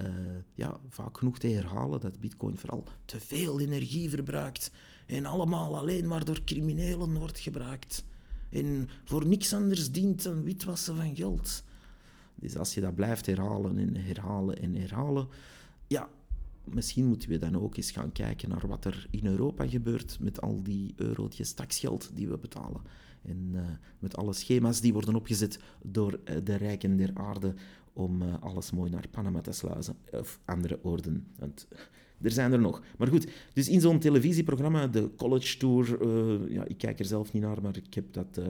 uh, 0.00 0.06
ja, 0.54 0.80
vaak 0.88 1.18
genoeg 1.18 1.38
te 1.38 1.46
herhalen 1.46 2.00
dat 2.00 2.20
Bitcoin 2.20 2.58
vooral 2.58 2.84
te 3.04 3.20
veel 3.20 3.60
energie 3.60 4.10
verbruikt 4.10 4.70
en 5.06 5.26
allemaal 5.26 5.78
alleen 5.78 6.06
maar 6.06 6.24
door 6.24 6.44
criminelen 6.44 7.18
wordt 7.18 7.38
gebruikt 7.38 8.04
en 8.50 8.88
voor 9.04 9.26
niks 9.26 9.54
anders 9.54 9.90
dient 9.90 10.22
dan 10.22 10.42
witwassen 10.42 10.96
van 10.96 11.16
geld. 11.16 11.62
Dus 12.34 12.56
als 12.56 12.74
je 12.74 12.80
dat 12.80 12.94
blijft 12.94 13.26
herhalen 13.26 13.78
en 13.78 13.96
herhalen 13.96 14.58
en 14.58 14.74
herhalen, 14.74 15.28
ja, 15.86 16.08
misschien 16.64 17.06
moeten 17.06 17.28
we 17.28 17.38
dan 17.38 17.60
ook 17.60 17.76
eens 17.76 17.90
gaan 17.90 18.12
kijken 18.12 18.48
naar 18.48 18.66
wat 18.66 18.84
er 18.84 19.06
in 19.10 19.26
Europa 19.26 19.68
gebeurt 19.68 20.18
met 20.20 20.40
al 20.40 20.62
die 20.62 20.92
eurotjes 20.96 21.52
taxgeld 21.52 22.10
die 22.14 22.28
we 22.28 22.38
betalen. 22.38 22.80
En 23.22 23.50
uh, 23.52 23.60
met 23.98 24.16
alle 24.16 24.32
schema's 24.32 24.80
die 24.80 24.92
worden 24.92 25.14
opgezet 25.14 25.58
door 25.82 26.20
uh, 26.24 26.36
de 26.44 26.54
rijken 26.54 26.96
der 26.96 27.10
aarde 27.14 27.54
om 27.92 28.22
uh, 28.22 28.34
alles 28.40 28.70
mooi 28.70 28.90
naar 28.90 29.08
Panama 29.10 29.40
te 29.40 29.52
sluizen. 29.52 29.96
Of 30.10 30.40
andere 30.44 30.78
orden. 30.82 31.26
Want 31.38 31.68
er 32.22 32.30
zijn 32.30 32.52
er 32.52 32.60
nog. 32.60 32.82
Maar 32.98 33.08
goed, 33.08 33.28
dus 33.52 33.68
in 33.68 33.80
zo'n 33.80 33.98
televisieprogramma, 33.98 34.86
de 34.86 35.10
College 35.16 35.56
Tour, 35.56 36.08
ja, 36.52 36.64
ik 36.64 36.78
kijk 36.78 36.98
er 36.98 37.04
zelf 37.04 37.32
niet 37.32 37.42
naar, 37.42 37.62
maar 37.62 37.76
ik 37.76 37.94
heb 37.94 38.12
dat 38.12 38.40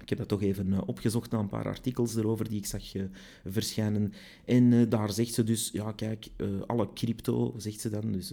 Ik 0.00 0.08
heb 0.08 0.18
dat 0.18 0.28
toch 0.28 0.42
even 0.42 0.66
uh, 0.66 0.78
opgezocht 0.86 1.30
na 1.30 1.38
een 1.38 1.48
paar 1.48 1.66
artikels 1.66 2.16
erover 2.16 2.48
die 2.48 2.58
ik 2.58 2.66
zag 2.66 2.94
uh, 2.94 3.02
verschijnen. 3.44 4.12
En 4.44 4.72
uh, 4.72 4.90
daar 4.90 5.12
zegt 5.12 5.34
ze 5.34 5.44
dus, 5.44 5.70
ja 5.72 5.92
kijk, 5.92 6.28
alle 6.66 6.92
crypto, 6.92 7.54
zegt 7.56 7.80
ze 7.80 7.90
dan, 7.90 8.12
dus 8.12 8.32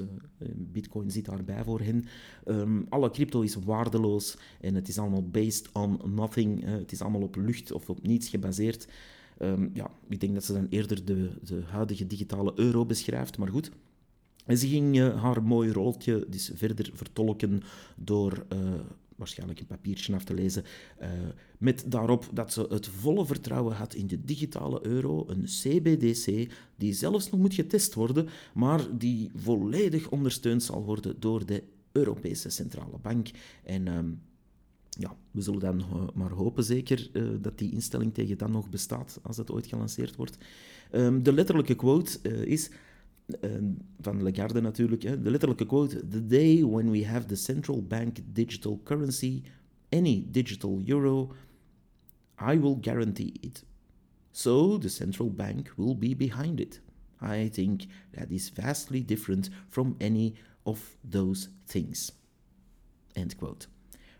bitcoin 0.55 1.11
zit 1.11 1.25
daarbij 1.25 1.63
voor 1.63 1.79
hen. 1.79 2.05
Um, 2.45 2.85
alle 2.89 3.11
crypto 3.11 3.41
is 3.41 3.55
waardeloos 3.55 4.37
en 4.61 4.75
het 4.75 4.87
is 4.87 4.97
allemaal 4.97 5.27
based 5.29 5.69
on 5.73 5.99
nothing. 6.05 6.63
het 6.65 6.91
is 6.91 7.01
allemaal 7.01 7.21
op 7.21 7.35
lucht 7.35 7.71
of 7.71 7.89
op 7.89 8.07
niets 8.07 8.29
gebaseerd. 8.29 8.87
Um, 9.39 9.71
ja, 9.73 9.91
ik 10.09 10.19
denk 10.19 10.33
dat 10.33 10.43
ze 10.43 10.53
dan 10.53 10.67
eerder 10.69 11.05
de, 11.05 11.29
de 11.43 11.61
huidige 11.65 12.07
digitale 12.07 12.53
euro 12.55 12.85
beschrijft, 12.85 13.37
maar 13.37 13.49
goed. 13.49 13.71
En 14.45 14.57
ze 14.57 14.67
ging 14.67 14.97
haar 14.97 15.43
mooi 15.43 15.71
roltje 15.71 16.25
dus 16.29 16.51
verder 16.55 16.89
vertolken 16.93 17.61
door 17.95 18.45
waarschijnlijk 19.21 19.59
een 19.59 19.65
papiertje 19.65 20.15
af 20.15 20.23
te 20.23 20.33
lezen, 20.33 20.63
uh, 21.01 21.07
met 21.57 21.83
daarop 21.87 22.29
dat 22.33 22.53
ze 22.53 22.65
het 22.69 22.87
volle 22.87 23.25
vertrouwen 23.25 23.75
had 23.75 23.93
in 23.93 24.07
de 24.07 24.25
digitale 24.25 24.85
euro, 24.85 25.23
een 25.27 25.43
CBDC, 25.43 26.51
die 26.75 26.93
zelfs 26.93 27.29
nog 27.29 27.39
moet 27.39 27.53
getest 27.53 27.93
worden, 27.93 28.27
maar 28.53 28.97
die 28.97 29.31
volledig 29.35 30.09
ondersteund 30.09 30.63
zal 30.63 30.83
worden 30.83 31.19
door 31.19 31.45
de 31.45 31.63
Europese 31.91 32.49
Centrale 32.49 32.97
Bank. 33.01 33.29
En 33.63 33.87
um, 33.87 34.21
ja, 34.89 35.15
we 35.31 35.41
zullen 35.41 35.59
dan 35.59 36.11
maar 36.13 36.31
hopen 36.31 36.63
zeker 36.63 37.09
uh, 37.13 37.29
dat 37.41 37.57
die 37.57 37.71
instelling 37.71 38.13
tegen 38.13 38.37
dan 38.37 38.51
nog 38.51 38.69
bestaat, 38.69 39.19
als 39.21 39.35
dat 39.35 39.51
ooit 39.51 39.67
gelanceerd 39.67 40.15
wordt. 40.15 40.37
Um, 40.91 41.23
de 41.23 41.33
letterlijke 41.33 41.75
quote 41.75 42.19
is 42.45 42.69
van 43.99 44.23
Lagarde 44.23 44.61
natuurlijk, 44.61 45.01
de 45.01 45.31
letterlijke 45.31 45.65
quote: 45.65 46.07
The 46.07 46.25
day 46.25 46.63
when 46.63 46.89
we 46.89 47.05
have 47.05 47.25
the 47.25 47.35
central 47.35 47.83
bank 47.83 48.17
digital 48.33 48.81
currency, 48.83 49.43
any 49.89 50.27
digital 50.31 50.81
euro, 50.85 51.31
I 52.51 52.59
will 52.59 52.77
guarantee 52.81 53.33
it. 53.39 53.65
So 54.31 54.77
the 54.77 54.89
central 54.89 55.29
bank 55.29 55.73
will 55.75 55.97
be 55.97 56.15
behind 56.15 56.59
it. 56.59 56.81
I 57.21 57.49
think 57.49 57.81
that 58.11 58.29
is 58.29 58.51
vastly 58.53 59.05
different 59.05 59.49
from 59.67 59.95
any 59.99 60.33
of 60.63 60.97
those 61.09 61.49
things. 61.65 62.11
End 63.13 63.35
quote. 63.35 63.67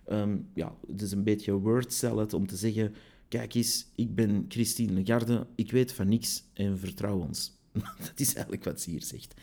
Um, 0.09 0.47
ja, 0.53 0.75
het 0.87 1.01
is 1.01 1.11
een 1.11 1.23
beetje 1.23 1.53
word 1.53 1.93
salad 1.93 2.33
om 2.33 2.47
te 2.47 2.55
zeggen: 2.55 2.93
kijk 3.27 3.53
eens, 3.53 3.87
ik 3.95 4.15
ben 4.15 4.45
Christine 4.47 4.93
Lagarde, 4.93 5.47
ik 5.55 5.71
weet 5.71 5.93
van 5.93 6.07
niks 6.07 6.43
en 6.53 6.79
vertrouw 6.79 7.19
ons. 7.19 7.59
dat 8.07 8.13
is 8.15 8.33
eigenlijk 8.33 8.63
wat 8.63 8.81
ze 8.81 8.89
hier 8.89 9.03
zegt. 9.03 9.33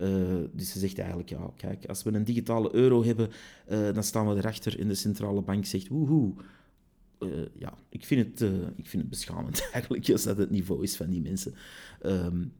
Uh, 0.00 0.44
dus 0.52 0.72
ze 0.72 0.78
zegt 0.78 0.98
eigenlijk, 0.98 1.28
ja, 1.28 1.50
kijk, 1.56 1.86
als 1.86 2.02
we 2.02 2.12
een 2.12 2.24
digitale 2.24 2.74
euro 2.74 3.04
hebben, 3.04 3.28
uh, 3.70 3.92
dan 3.92 4.02
staan 4.02 4.28
we 4.28 4.36
erachter 4.36 4.80
en 4.80 4.88
de 4.88 4.94
centrale 4.94 5.42
bank 5.42 5.64
zegt, 5.66 5.88
woehoe. 5.88 6.34
Uh, 7.18 7.46
ja, 7.58 7.74
ik 7.88 8.04
vind, 8.04 8.40
het, 8.40 8.50
ik 8.76 8.86
vind 8.86 9.02
het 9.02 9.10
beschamend 9.10 9.68
eigenlijk, 9.72 10.10
als 10.10 10.22
dat 10.22 10.36
het 10.36 10.50
niveau 10.50 10.82
is 10.82 10.96
van 10.96 11.10
die 11.10 11.20
mensen. 11.20 11.54
Um, 12.02 12.52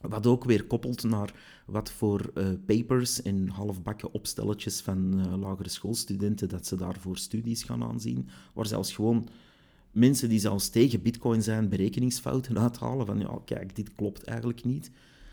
wat 0.00 0.26
ook 0.26 0.44
weer 0.44 0.64
koppelt 0.64 1.02
naar 1.02 1.34
wat 1.66 1.90
voor 1.90 2.32
papers 2.66 3.22
en 3.22 3.48
halfbakken 3.48 4.12
opstelletjes 4.12 4.80
van 4.80 5.38
lagere 5.38 5.68
schoolstudenten 5.68 6.48
dat 6.48 6.66
ze 6.66 6.76
daarvoor 6.76 7.16
studies 7.16 7.62
gaan 7.62 7.82
aanzien, 7.82 8.28
waar 8.54 8.66
zelfs 8.66 8.94
gewoon 8.94 9.28
mensen 9.90 10.28
die 10.28 10.38
zelfs 10.38 10.68
tegen 10.68 11.02
bitcoin 11.02 11.42
zijn 11.42 11.68
berekeningsfouten 11.68 12.58
uithalen 12.58 13.06
van 13.06 13.18
ja, 13.18 13.40
kijk, 13.44 13.76
dit 13.76 13.94
klopt 13.94 14.24
eigenlijk 14.24 14.64
niet. 14.64 14.90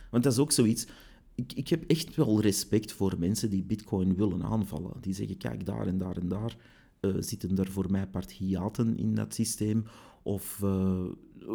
Want 0.09 0.23
dat 0.23 0.33
is 0.33 0.39
ook 0.39 0.51
zoiets. 0.51 0.87
Ik, 1.35 1.53
ik 1.53 1.67
heb 1.67 1.83
echt 1.87 2.15
wel 2.15 2.41
respect 2.41 2.91
voor 2.91 3.15
mensen 3.19 3.49
die 3.49 3.63
bitcoin 3.63 4.15
willen 4.15 4.43
aanvallen. 4.43 4.93
Die 5.01 5.13
zeggen, 5.13 5.37
kijk, 5.37 5.65
daar 5.65 5.87
en 5.87 5.97
daar 5.97 6.17
en 6.17 6.27
daar 6.27 6.55
uh, 7.01 7.15
zitten 7.19 7.57
er 7.57 7.71
voor 7.71 7.91
mij 7.91 8.07
part 8.07 8.31
hiaten 8.31 8.97
in 8.97 9.15
dat 9.15 9.33
systeem. 9.33 9.83
Of 10.23 10.59
uh, 10.63 11.05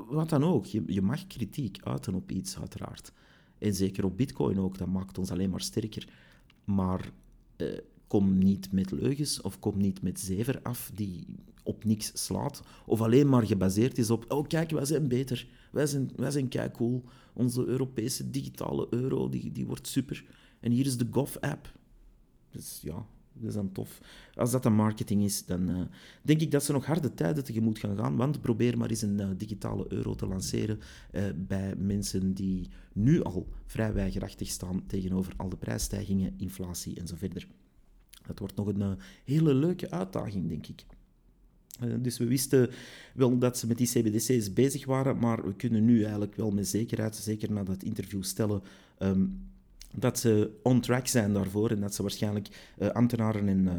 wat 0.08 0.28
dan 0.28 0.44
ook. 0.44 0.66
Je, 0.66 0.82
je 0.86 1.02
mag 1.02 1.26
kritiek 1.26 1.78
uiten 1.80 2.14
op 2.14 2.32
iets, 2.32 2.58
uiteraard. 2.58 3.12
En 3.58 3.74
zeker 3.74 4.04
op 4.04 4.16
bitcoin 4.16 4.58
ook, 4.58 4.78
dat 4.78 4.88
maakt 4.88 5.18
ons 5.18 5.30
alleen 5.30 5.50
maar 5.50 5.60
sterker. 5.60 6.08
Maar 6.64 7.12
uh, 7.56 7.78
kom 8.06 8.38
niet 8.38 8.72
met 8.72 8.90
leugens 8.90 9.40
of 9.40 9.58
kom 9.58 9.78
niet 9.78 10.02
met 10.02 10.20
zever 10.20 10.62
af 10.62 10.90
die 10.94 11.26
op 11.62 11.84
niks 11.84 12.10
slaat. 12.14 12.62
Of 12.86 13.00
alleen 13.00 13.28
maar 13.28 13.46
gebaseerd 13.46 13.98
is 13.98 14.10
op, 14.10 14.24
oh 14.28 14.46
kijk, 14.46 14.70
wij 14.70 14.84
zijn 14.84 15.08
beter. 15.08 15.46
Wij 15.70 15.86
zijn, 15.86 16.10
wij 16.16 16.30
zijn 16.30 16.48
kijk 16.48 16.72
cool. 16.72 17.04
Onze 17.32 17.66
Europese 17.66 18.30
digitale 18.30 18.86
euro, 18.90 19.28
die, 19.28 19.52
die 19.52 19.66
wordt 19.66 19.86
super. 19.86 20.24
En 20.60 20.70
hier 20.70 20.86
is 20.86 20.96
de 20.96 21.08
Gov-app. 21.10 21.72
Dus 22.50 22.80
ja, 22.82 23.06
dat 23.32 23.48
is 23.48 23.54
dan 23.54 23.72
tof. 23.72 24.00
Als 24.34 24.50
dat 24.50 24.64
een 24.64 24.74
marketing 24.74 25.22
is, 25.22 25.44
dan 25.46 25.70
uh, 25.70 25.80
denk 26.22 26.40
ik 26.40 26.50
dat 26.50 26.64
ze 26.64 26.72
nog 26.72 26.86
harde 26.86 27.14
tijden 27.14 27.44
tegemoet 27.44 27.78
gaan 27.78 27.96
gaan. 27.96 28.16
Want 28.16 28.40
probeer 28.40 28.78
maar 28.78 28.90
eens 28.90 29.02
een 29.02 29.20
uh, 29.20 29.28
digitale 29.36 29.84
euro 29.88 30.14
te 30.14 30.26
lanceren 30.26 30.78
uh, 31.12 31.24
bij 31.36 31.74
mensen 31.76 32.34
die 32.34 32.68
nu 32.92 33.22
al 33.22 33.48
vrij 33.66 33.92
weigerachtig 33.92 34.48
staan 34.48 34.86
tegenover 34.86 35.32
al 35.36 35.48
de 35.48 35.56
prijsstijgingen, 35.56 36.34
inflatie 36.36 37.00
en 37.00 37.06
zo 37.06 37.14
verder. 37.16 37.46
Het 38.22 38.38
wordt 38.38 38.56
nog 38.56 38.66
een 38.66 38.98
hele 39.24 39.54
leuke 39.54 39.90
uitdaging, 39.90 40.48
denk 40.48 40.66
ik. 40.66 40.84
Eh, 41.80 41.88
dus 41.98 42.18
we 42.18 42.26
wisten 42.26 42.70
wel 43.14 43.38
dat 43.38 43.58
ze 43.58 43.66
met 43.66 43.78
die 43.78 43.86
CBDC's 43.86 44.52
bezig 44.52 44.84
waren, 44.84 45.18
maar 45.18 45.44
we 45.44 45.54
kunnen 45.54 45.84
nu 45.84 46.02
eigenlijk 46.02 46.36
wel 46.36 46.50
met 46.50 46.68
zekerheid, 46.68 47.16
zeker 47.16 47.52
na 47.52 47.62
dat 47.64 47.82
interview 47.82 48.22
stellen, 48.22 48.62
ehm, 48.98 49.24
dat 49.94 50.18
ze 50.18 50.58
on 50.62 50.80
track 50.80 51.06
zijn 51.06 51.32
daarvoor 51.32 51.70
en 51.70 51.80
dat 51.80 51.94
ze 51.94 52.02
waarschijnlijk 52.02 52.48
uh, 52.78 52.88
ambtenaren 52.88 53.48
en 53.48 53.58
uh, 53.58 53.72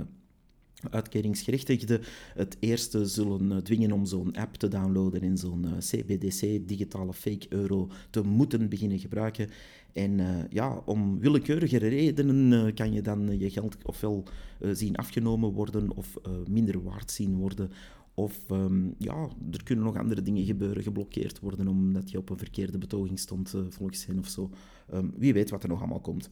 uitkeringsgerechtigden 0.89 2.01
het 2.33 2.57
eerste 2.59 3.05
zullen 3.05 3.63
dwingen 3.63 3.91
om 3.91 4.05
zo'n 4.05 4.35
app 4.35 4.55
te 4.55 4.67
downloaden 4.67 5.21
en 5.21 5.37
zo'n 5.37 5.65
CBDC, 5.79 6.67
digitale 6.67 7.13
fake 7.13 7.45
euro, 7.49 7.89
te 8.09 8.21
moeten 8.21 8.69
beginnen 8.69 8.99
gebruiken. 8.99 9.49
En 9.93 10.47
ja, 10.49 10.81
om 10.85 11.19
willekeurige 11.19 11.77
redenen 11.77 12.73
kan 12.73 12.93
je 12.93 13.01
dan 13.01 13.39
je 13.39 13.49
geld 13.49 13.77
ofwel 13.83 14.23
zien 14.71 14.95
afgenomen 14.95 15.51
worden 15.51 15.95
of 15.95 16.17
minder 16.47 16.83
waard 16.83 17.11
zien 17.11 17.35
worden 17.35 17.71
of 18.13 18.49
um, 18.51 18.95
ja, 18.97 19.29
er 19.51 19.63
kunnen 19.63 19.85
nog 19.85 19.97
andere 19.97 20.21
dingen 20.21 20.45
gebeuren, 20.45 20.83
geblokkeerd 20.83 21.39
worden 21.39 21.67
omdat 21.67 22.11
je 22.11 22.17
op 22.17 22.29
een 22.29 22.37
verkeerde 22.37 22.77
betoging 22.77 23.19
stond, 23.19 23.55
volgens 23.69 24.05
hen 24.05 24.19
of 24.19 24.27
zo. 24.27 24.49
Um, 24.93 25.13
wie 25.17 25.33
weet 25.33 25.49
wat 25.49 25.63
er 25.63 25.69
nog 25.69 25.79
allemaal 25.79 25.99
komt. 25.99 26.29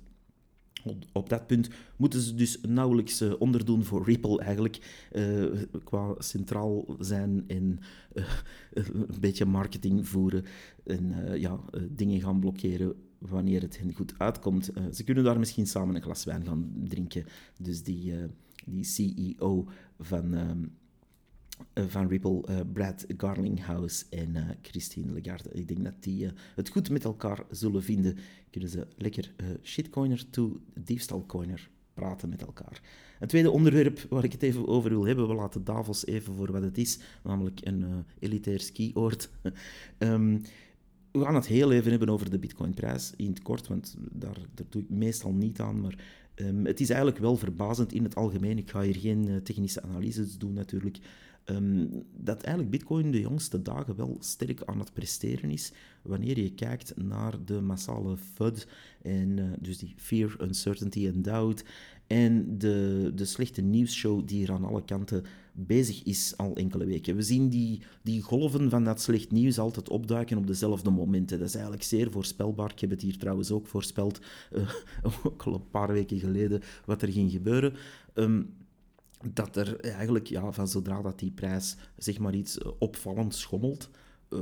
Op, 1.11 1.29
dat 1.29 1.47
punt 1.47 1.69
moeten 1.95 2.21
ze 2.21 2.35
dus 2.35 2.59
nauwelijks 2.61 3.21
uh, 3.21 3.33
onderdoen 3.39 3.83
voor 3.83 4.05
Ripple 4.05 4.39
eigenlijk, 4.39 5.07
uh, 5.13 5.51
qua 5.83 6.15
centraal 6.17 6.85
zijn 6.99 7.43
en 7.47 7.79
een 8.73 9.07
beetje 9.19 9.45
marketing 9.45 10.07
voeren 10.07 10.45
en 10.83 11.15
ja, 11.39 11.59
dingen 11.89 12.21
gaan 12.21 12.39
blokkeren 12.39 12.93
wanneer 13.17 13.61
het 13.61 13.79
hen 13.79 13.93
goed 13.93 14.13
uitkomt. 14.17 14.71
ze 14.93 15.03
kunnen 15.03 15.23
daar 15.23 15.39
misschien 15.39 15.67
samen 15.67 15.95
een 15.95 16.01
glas 16.01 16.23
wijn 16.23 16.45
gaan 16.45 16.71
drinken. 16.87 17.25
Dus 17.57 17.83
die, 17.83 18.13
die 18.65 18.83
CEO 18.83 19.67
van 19.99 20.33
um, 20.33 20.63
eh, 20.63 20.80
van 21.73 22.07
Ripple, 22.07 22.43
uh, 22.49 22.59
Brad 22.73 23.05
Garlinghouse 23.17 24.05
en 24.09 24.29
uh, 24.35 24.49
Christine 24.61 25.13
Lagarde. 25.13 25.49
Ik 25.51 25.67
denk 25.67 25.83
dat 25.83 25.93
die 25.99 26.27
het 26.55 26.69
goed 26.69 26.89
met 26.89 27.03
elkaar 27.03 27.43
zullen 27.49 27.83
vinden. 27.83 28.17
Kunnen 28.49 28.69
ze 28.69 28.87
lekker 28.97 29.33
shitcoiner 29.63 30.29
to 30.29 30.61
diefstalcoiner 30.73 31.69
praten 31.93 32.29
met 32.29 32.41
elkaar. 32.41 32.81
Een 33.19 33.27
tweede 33.27 33.51
onderwerp 33.51 34.05
waar 34.09 34.23
ik 34.23 34.31
het 34.31 34.43
even 34.43 34.67
over 34.67 34.89
wil 34.89 35.05
hebben, 35.05 35.27
we 35.27 35.33
laten 35.33 35.63
Davos 35.63 36.05
even 36.05 36.35
voor 36.35 36.51
wat 36.51 36.61
het 36.61 36.77
is, 36.77 36.99
namelijk 37.23 37.59
een 37.63 38.05
elitair 38.19 38.59
skioord. 38.59 39.29
um, 39.97 40.41
we 41.11 41.23
gaan 41.23 41.35
het 41.35 41.47
heel 41.47 41.71
even 41.71 41.89
hebben 41.89 42.09
over 42.09 42.29
de 42.29 42.39
bitcoinprijs 42.39 43.13
in 43.15 43.27
het 43.27 43.41
kort, 43.41 43.67
want 43.67 43.95
daar, 44.11 44.37
doe 44.69 44.81
ik 44.81 44.89
meestal 44.89 45.33
niet 45.33 45.59
aan, 45.59 45.81
maar 45.81 45.95
um, 46.35 46.65
het 46.65 46.79
is 46.79 46.89
eigenlijk 46.89 47.19
wel 47.19 47.37
verbazend 47.37 47.93
in 47.93 48.03
het 48.03 48.15
algemeen. 48.15 48.57
Ik 48.57 48.69
ga 48.69 48.81
hier 48.81 48.95
geen 48.95 49.43
technische 49.43 49.81
analyses 49.81 50.37
doen 50.37 50.53
natuurlijk, 50.53 50.99
Ehm, 51.45 51.85
dat 52.17 52.41
eigenlijk 52.41 52.69
Bitcoin 52.69 53.11
de 53.11 53.19
jongste 53.19 53.61
dagen 53.61 53.95
wel 53.95 54.17
sterk 54.19 54.63
aan 54.65 54.79
het 54.79 54.93
presteren 54.93 55.49
is 55.49 55.71
wanneer 56.01 56.39
je 56.39 56.53
kijkt 56.53 56.97
naar 56.97 57.45
de 57.45 57.61
massale 57.61 58.17
FUD, 58.17 58.67
en, 59.01 59.37
uh, 59.37 59.45
dus 59.59 59.77
die 59.77 59.93
Fear, 59.97 60.35
Uncertainty 60.41 61.11
and 61.13 61.23
Doubt, 61.23 61.63
en 62.07 62.57
de, 62.57 63.11
de 63.15 63.25
slechte 63.25 63.61
nieuwsshow 63.61 64.27
die 64.27 64.45
er 64.45 64.51
aan 64.51 64.65
alle 64.65 64.85
kanten 64.85 65.23
bezig 65.53 66.03
is 66.03 66.33
al 66.37 66.55
enkele 66.55 66.85
weken. 66.85 67.15
We 67.15 67.21
zien 67.21 67.49
die, 67.49 67.81
die 68.03 68.21
golven 68.21 68.69
van 68.69 68.83
dat 68.83 69.01
slecht 69.01 69.31
nieuws 69.31 69.59
altijd 69.59 69.89
opduiken 69.89 70.37
op 70.37 70.47
dezelfde 70.47 70.89
momenten. 70.89 71.39
Dat 71.39 71.47
is 71.47 71.53
eigenlijk 71.53 71.83
zeer 71.83 72.11
voorspelbaar. 72.11 72.71
Ik 72.71 72.79
heb 72.79 72.89
het 72.89 73.01
hier 73.01 73.17
trouwens 73.17 73.51
ook 73.51 73.67
voorspeld, 73.67 74.21
uh, 74.51 74.69
ook 75.23 75.43
al 75.43 75.53
een 75.53 75.69
paar 75.69 75.91
weken 75.91 76.19
geleden, 76.19 76.61
wat 76.85 77.01
er 77.01 77.11
ging 77.11 77.31
gebeuren. 77.31 77.73
Um, 78.13 78.53
dat 79.33 79.55
er 79.55 79.79
eigenlijk 79.79 80.27
ja, 80.27 80.51
van 80.51 80.67
zodra 80.67 81.01
dat 81.01 81.19
die 81.19 81.31
prijs 81.31 81.75
zeg 81.97 82.19
maar 82.19 82.35
iets 82.35 82.57
eh, 82.57 82.71
opvallend 82.79 83.35
schommelt, 83.35 83.89
uh, 84.29 84.39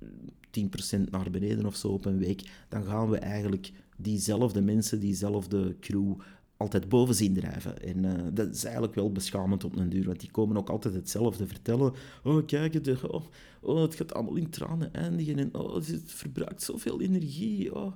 eh, 0.00 0.08
10% 0.50 1.10
naar 1.10 1.30
beneden 1.30 1.66
of 1.66 1.76
zo 1.76 1.88
op 1.88 2.04
een 2.04 2.18
week, 2.18 2.50
dan 2.68 2.84
gaan 2.84 3.10
we 3.10 3.18
eigenlijk 3.18 3.72
diezelfde 3.96 4.60
mensen, 4.60 5.00
diezelfde 5.00 5.76
crew 5.80 6.14
altijd 6.56 6.88
boven 6.88 7.14
zien 7.14 7.34
drijven. 7.34 7.82
En 7.82 8.04
uh, 8.04 8.12
dat 8.32 8.54
is 8.54 8.64
eigenlijk 8.64 8.94
wel 8.94 9.12
beschamend 9.12 9.64
op 9.64 9.76
een 9.76 9.88
duur, 9.88 10.04
want 10.04 10.20
die 10.20 10.30
komen 10.30 10.56
ook 10.56 10.70
altijd 10.70 10.94
hetzelfde 10.94 11.46
vertellen. 11.46 11.92
Oh, 12.24 12.46
kijk, 12.46 12.84
de, 12.84 12.98
oh, 13.10 13.24
oh, 13.60 13.82
het 13.82 13.94
gaat 13.94 14.14
allemaal 14.14 14.36
in 14.36 14.50
tranen 14.50 14.92
eindigen 14.92 15.38
en 15.38 15.54
oh, 15.54 15.74
het 15.74 16.02
verbruikt 16.06 16.62
zoveel 16.62 17.00
energie. 17.00 17.74
Oh. 17.74 17.92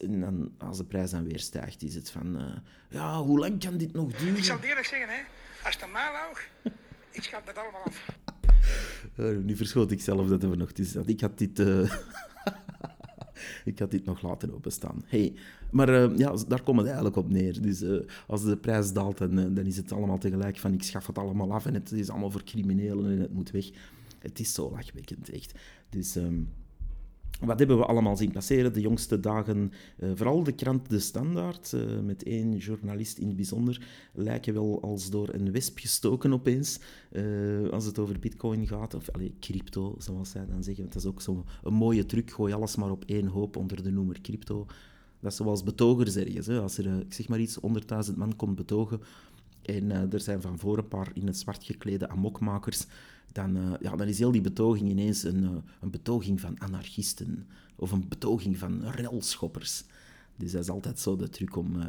En 0.00 0.20
dan, 0.20 0.52
als 0.58 0.76
de 0.76 0.84
prijs 0.84 1.10
dan 1.10 1.24
weer 1.24 1.38
stijgt, 1.38 1.82
is 1.82 1.94
het 1.94 2.10
van... 2.10 2.40
Uh, 2.40 2.56
ja, 2.88 3.22
hoe 3.22 3.38
lang 3.38 3.60
kan 3.64 3.76
dit 3.76 3.92
nog 3.92 4.12
duren? 4.12 4.36
Ik 4.36 4.44
zal 4.44 4.56
het 4.56 4.64
eerlijk 4.64 4.86
zeggen, 4.86 5.08
hè. 5.08 5.22
Als 5.64 5.74
het 5.74 5.84
aan 5.84 5.90
mij 5.90 6.12
lag, 6.12 6.40
ik 7.10 7.22
schat 7.22 7.46
dat 7.46 7.58
allemaal 7.58 7.82
af. 7.84 8.06
Uh, 9.16 9.38
nu 9.46 9.56
verschoot 9.56 9.90
ik 9.90 10.00
zelf 10.00 10.28
dat 10.28 10.42
er 10.42 10.56
nog 10.56 10.70
is. 10.72 10.94
Ik 10.94 11.20
had 11.20 11.38
dit... 11.38 11.58
Uh, 11.58 11.92
ik 13.64 13.78
had 13.78 13.90
dit 13.90 14.04
nog 14.04 14.22
laten 14.22 14.54
openstaan. 14.54 15.02
Hey, 15.06 15.34
maar 15.70 15.88
uh, 15.88 16.18
ja, 16.18 16.36
daar 16.48 16.62
komt 16.62 16.78
het 16.78 16.86
eigenlijk 16.86 17.16
op 17.16 17.30
neer. 17.30 17.62
Dus 17.62 17.82
uh, 17.82 18.00
als 18.26 18.44
de 18.44 18.56
prijs 18.56 18.92
daalt, 18.92 19.18
dan, 19.18 19.54
dan 19.54 19.66
is 19.66 19.76
het 19.76 19.92
allemaal 19.92 20.18
tegelijk 20.18 20.58
van 20.58 20.72
ik 20.72 20.82
schaf 20.82 21.06
het 21.06 21.18
allemaal 21.18 21.52
af 21.52 21.66
en 21.66 21.74
het 21.74 21.92
is 21.92 22.10
allemaal 22.10 22.30
voor 22.30 22.44
criminelen 22.44 23.10
en 23.10 23.20
het 23.20 23.32
moet 23.32 23.50
weg. 23.50 23.70
Het 24.18 24.38
is 24.38 24.54
zo 24.54 24.70
lachwekkend, 24.70 25.30
echt. 25.30 25.54
Dus... 25.88 26.14
Um, 26.16 26.48
wat 27.40 27.58
hebben 27.58 27.78
we 27.78 27.84
allemaal 27.84 28.16
zien 28.16 28.30
passeren 28.30 28.72
de 28.72 28.80
jongste 28.80 29.20
dagen? 29.20 29.72
Uh, 29.98 30.10
vooral 30.14 30.42
de 30.42 30.52
krant 30.52 30.90
De 30.90 30.98
Standaard, 30.98 31.72
uh, 31.74 32.00
met 32.00 32.22
één 32.22 32.56
journalist 32.56 33.18
in 33.18 33.26
het 33.26 33.36
bijzonder, 33.36 33.86
lijken 34.12 34.54
wel 34.54 34.82
als 34.82 35.10
door 35.10 35.28
een 35.34 35.52
wesp 35.52 35.78
gestoken 35.78 36.32
opeens. 36.32 36.80
Uh, 37.12 37.68
als 37.68 37.84
het 37.84 37.98
over 37.98 38.18
bitcoin 38.18 38.66
gaat, 38.66 38.94
of 38.94 39.10
allez, 39.10 39.30
crypto, 39.40 39.94
zoals 39.98 40.30
zij 40.30 40.46
dan 40.46 40.62
zeggen. 40.62 40.82
Want 40.82 40.92
dat 40.92 41.02
is 41.02 41.08
ook 41.08 41.22
zo'n 41.22 41.44
mooie 41.62 42.06
truc, 42.06 42.30
gooi 42.30 42.52
alles 42.52 42.76
maar 42.76 42.90
op 42.90 43.04
één 43.04 43.26
hoop 43.26 43.56
onder 43.56 43.82
de 43.82 43.90
noemer 43.90 44.20
crypto. 44.20 44.66
Dat 45.20 45.30
is 45.30 45.36
zoals 45.36 45.62
betogers 45.62 46.16
ergens. 46.16 46.46
Hè. 46.46 46.60
Als 46.60 46.78
er, 46.78 47.00
ik 47.00 47.12
zeg 47.12 47.28
maar 47.28 47.40
iets, 47.40 47.58
100.000 48.10 48.14
man 48.16 48.36
komt 48.36 48.56
betogen 48.56 49.00
en 49.62 49.90
er 50.12 50.20
zijn 50.20 50.40
van 50.40 50.58
voor 50.58 50.78
een 50.78 50.88
paar 50.88 51.10
in 51.14 51.26
het 51.26 51.38
zwart 51.38 51.64
geklede 51.64 52.08
amokmakers 52.08 52.86
dan, 53.36 53.56
uh, 53.56 53.72
ja, 53.80 53.96
dan 53.96 54.06
is 54.06 54.18
heel 54.18 54.32
die 54.32 54.40
betoging 54.40 54.90
ineens 54.90 55.22
een, 55.22 55.42
uh, 55.42 55.50
een 55.80 55.90
betoging 55.90 56.40
van 56.40 56.60
anarchisten 56.60 57.46
of 57.74 57.92
een 57.92 58.08
betoging 58.08 58.58
van 58.58 58.84
relschoppers. 58.84 59.84
Dus 60.36 60.52
dat 60.52 60.62
is 60.62 60.70
altijd 60.70 60.98
zo 60.98 61.16
de 61.16 61.28
truc 61.28 61.56
om 61.56 61.76
uh, 61.76 61.84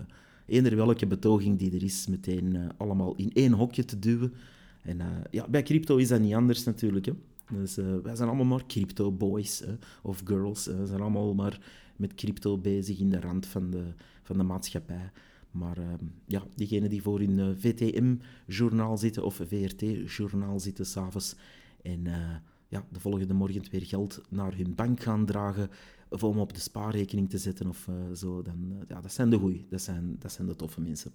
eender 0.45 0.75
welke 0.75 1.07
betoging 1.07 1.59
die 1.59 1.75
er 1.75 1.83
is, 1.83 2.07
meteen 2.07 2.71
allemaal 2.77 3.15
in 3.15 3.31
één 3.33 3.51
hokje 3.51 3.85
te 3.85 3.99
duwen. 3.99 4.33
En 4.81 5.01
ja, 5.31 5.47
bij 5.47 5.63
crypto 5.63 5.97
is 5.97 6.07
dat 6.07 6.19
niet 6.19 6.33
anders 6.33 6.63
natuurlijk. 6.63 7.05
Hè. 7.05 7.13
Dus 7.51 7.75
wij 7.75 8.15
zijn 8.15 8.27
allemaal 8.27 8.45
maar 8.45 8.65
crypto 8.65 9.11
boys 9.11 9.63
of 10.01 10.21
girls. 10.25 10.65
we 10.65 10.85
zijn 10.85 11.01
allemaal 11.01 11.33
maar 11.33 11.59
met 11.95 12.15
crypto 12.15 12.57
bezig 12.57 12.99
in 12.99 13.09
de 13.09 13.19
rand 13.19 13.45
van 13.45 13.69
de, 13.69 13.83
van 14.23 14.37
de 14.37 14.43
maatschappij. 14.43 15.11
Maar 15.57 15.77
uh, 15.79 15.85
ja, 16.25 16.43
diegenen 16.55 16.89
die 16.89 17.01
voor 17.01 17.19
hun 17.19 17.37
uh, 17.37 17.49
VTM-journaal 17.57 18.97
zitten 18.97 19.23
of 19.25 19.41
VRT-journaal 19.47 20.59
zitten 20.59 20.85
s'avonds 20.85 21.35
en 21.81 22.05
uh, 22.05 22.35
ja, 22.67 22.85
de 22.91 22.99
volgende 22.99 23.33
morgen 23.33 23.63
weer 23.71 23.85
geld 23.85 24.21
naar 24.29 24.55
hun 24.55 24.75
bank 24.75 25.01
gaan 25.01 25.25
dragen 25.25 25.69
of 26.09 26.23
om 26.23 26.39
op 26.39 26.53
de 26.53 26.59
spaarrekening 26.59 27.29
te 27.29 27.37
zetten 27.37 27.67
of 27.67 27.87
eh, 27.87 27.95
zo, 28.15 28.41
dan, 28.41 28.85
ja, 28.87 29.01
dat 29.01 29.13
zijn 29.13 29.29
de 29.29 29.37
goeie, 29.37 29.65
dat 29.69 29.81
zijn, 29.81 30.15
dat 30.19 30.31
zijn 30.31 30.47
de 30.47 30.55
toffe 30.55 30.81
mensen. 30.81 31.11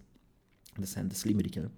Dat 0.78 0.88
zijn 0.88 1.08
de 1.08 1.14
slimmeriken. 1.14 1.70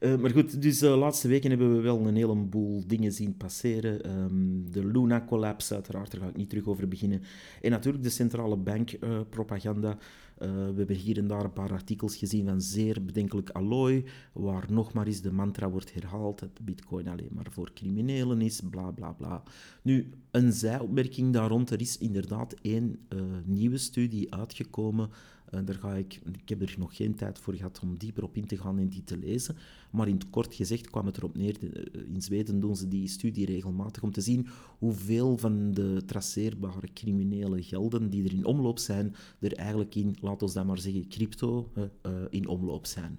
Uh, 0.00 0.16
maar 0.20 0.30
goed, 0.30 0.62
dus 0.62 0.78
de 0.78 0.88
laatste 0.88 1.28
weken 1.28 1.50
hebben 1.50 1.76
we 1.76 1.80
wel 1.80 2.06
een 2.06 2.16
heleboel 2.16 2.86
dingen 2.86 3.12
zien 3.12 3.36
passeren. 3.36 4.20
Um, 4.20 4.72
de 4.72 4.86
Luna-collapse, 4.86 5.74
uiteraard, 5.74 6.10
daar 6.10 6.20
ga 6.20 6.28
ik 6.28 6.36
niet 6.36 6.48
terug 6.48 6.66
over 6.66 6.88
beginnen. 6.88 7.22
En 7.62 7.70
natuurlijk 7.70 8.04
de 8.04 8.10
centrale 8.10 8.56
bank-propaganda. 8.56 9.90
Uh, 9.90 9.96
we 10.38 10.74
hebben 10.76 10.96
hier 10.96 11.18
en 11.18 11.26
daar 11.26 11.44
een 11.44 11.52
paar 11.52 11.72
artikels 11.72 12.16
gezien 12.16 12.46
van 12.46 12.60
zeer 12.60 13.04
bedenkelijk 13.04 13.50
allooi, 13.50 14.04
waar 14.32 14.66
nog 14.68 14.92
maar 14.92 15.06
eens 15.06 15.20
de 15.20 15.32
mantra 15.32 15.70
wordt 15.70 15.94
herhaald 15.94 16.38
dat 16.38 16.64
bitcoin 16.64 17.08
alleen 17.08 17.30
maar 17.32 17.46
voor 17.50 17.72
criminelen 17.72 18.40
is, 18.40 18.60
bla 18.70 18.90
bla 18.90 19.12
bla. 19.12 19.42
Nu, 19.82 20.10
een 20.30 20.52
zijopmerking 20.52 21.32
daar 21.32 21.48
rond, 21.48 21.70
er 21.70 21.80
is 21.80 21.98
inderdaad 21.98 22.54
één 22.62 22.98
uh, 23.08 23.20
nieuwe 23.44 23.78
studie 23.78 24.34
uitgekomen 24.34 25.10
daar 25.64 25.74
ga 25.74 25.94
ik, 25.94 26.20
ik 26.42 26.48
heb 26.48 26.62
er 26.62 26.74
nog 26.78 26.96
geen 26.96 27.14
tijd 27.14 27.38
voor 27.38 27.54
gehad 27.54 27.80
om 27.82 27.98
dieper 27.98 28.22
op 28.22 28.36
in 28.36 28.46
te 28.46 28.56
gaan 28.56 28.78
en 28.78 28.88
die 28.88 29.04
te 29.04 29.16
lezen. 29.16 29.56
Maar 29.90 30.08
in 30.08 30.14
het 30.14 30.30
kort 30.30 30.54
gezegd 30.54 30.90
kwam 30.90 31.06
het 31.06 31.16
erop 31.16 31.36
neer, 31.36 31.56
in 32.14 32.22
Zweden 32.22 32.60
doen 32.60 32.76
ze 32.76 32.88
die 32.88 33.08
studie 33.08 33.46
regelmatig 33.46 34.02
om 34.02 34.12
te 34.12 34.20
zien 34.20 34.46
hoeveel 34.78 35.38
van 35.38 35.72
de 35.72 36.02
traceerbare 36.06 36.88
criminele 36.94 37.62
gelden 37.62 38.10
die 38.10 38.24
er 38.24 38.32
in 38.32 38.44
omloop 38.44 38.78
zijn, 38.78 39.14
er 39.38 39.52
eigenlijk 39.52 39.94
in, 39.94 40.16
laten 40.20 40.46
we 40.46 40.52
dat 40.52 40.66
maar 40.66 40.78
zeggen, 40.78 41.08
crypto 41.08 41.70
uh, 41.76 42.12
in 42.30 42.46
omloop 42.46 42.86
zijn. 42.86 43.18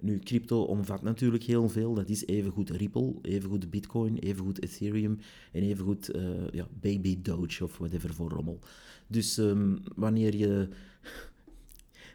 Nu, 0.00 0.18
crypto 0.18 0.62
omvat 0.62 1.02
natuurlijk 1.02 1.42
heel 1.42 1.68
veel. 1.68 1.94
Dat 1.94 2.08
is 2.08 2.26
evengoed 2.26 2.70
Ripple, 2.70 3.14
evengoed 3.22 3.70
Bitcoin, 3.70 4.18
evengoed 4.18 4.62
Ethereum 4.62 5.18
en 5.52 5.62
evengoed 5.62 6.14
uh, 6.14 6.48
ja, 6.50 6.68
Baby 6.80 7.18
Doge 7.22 7.64
of 7.64 7.78
whatever 7.78 8.14
voor 8.14 8.30
rommel. 8.30 8.58
Dus 9.06 9.36
um, 9.36 9.78
wanneer 9.94 10.36
je 10.36 10.68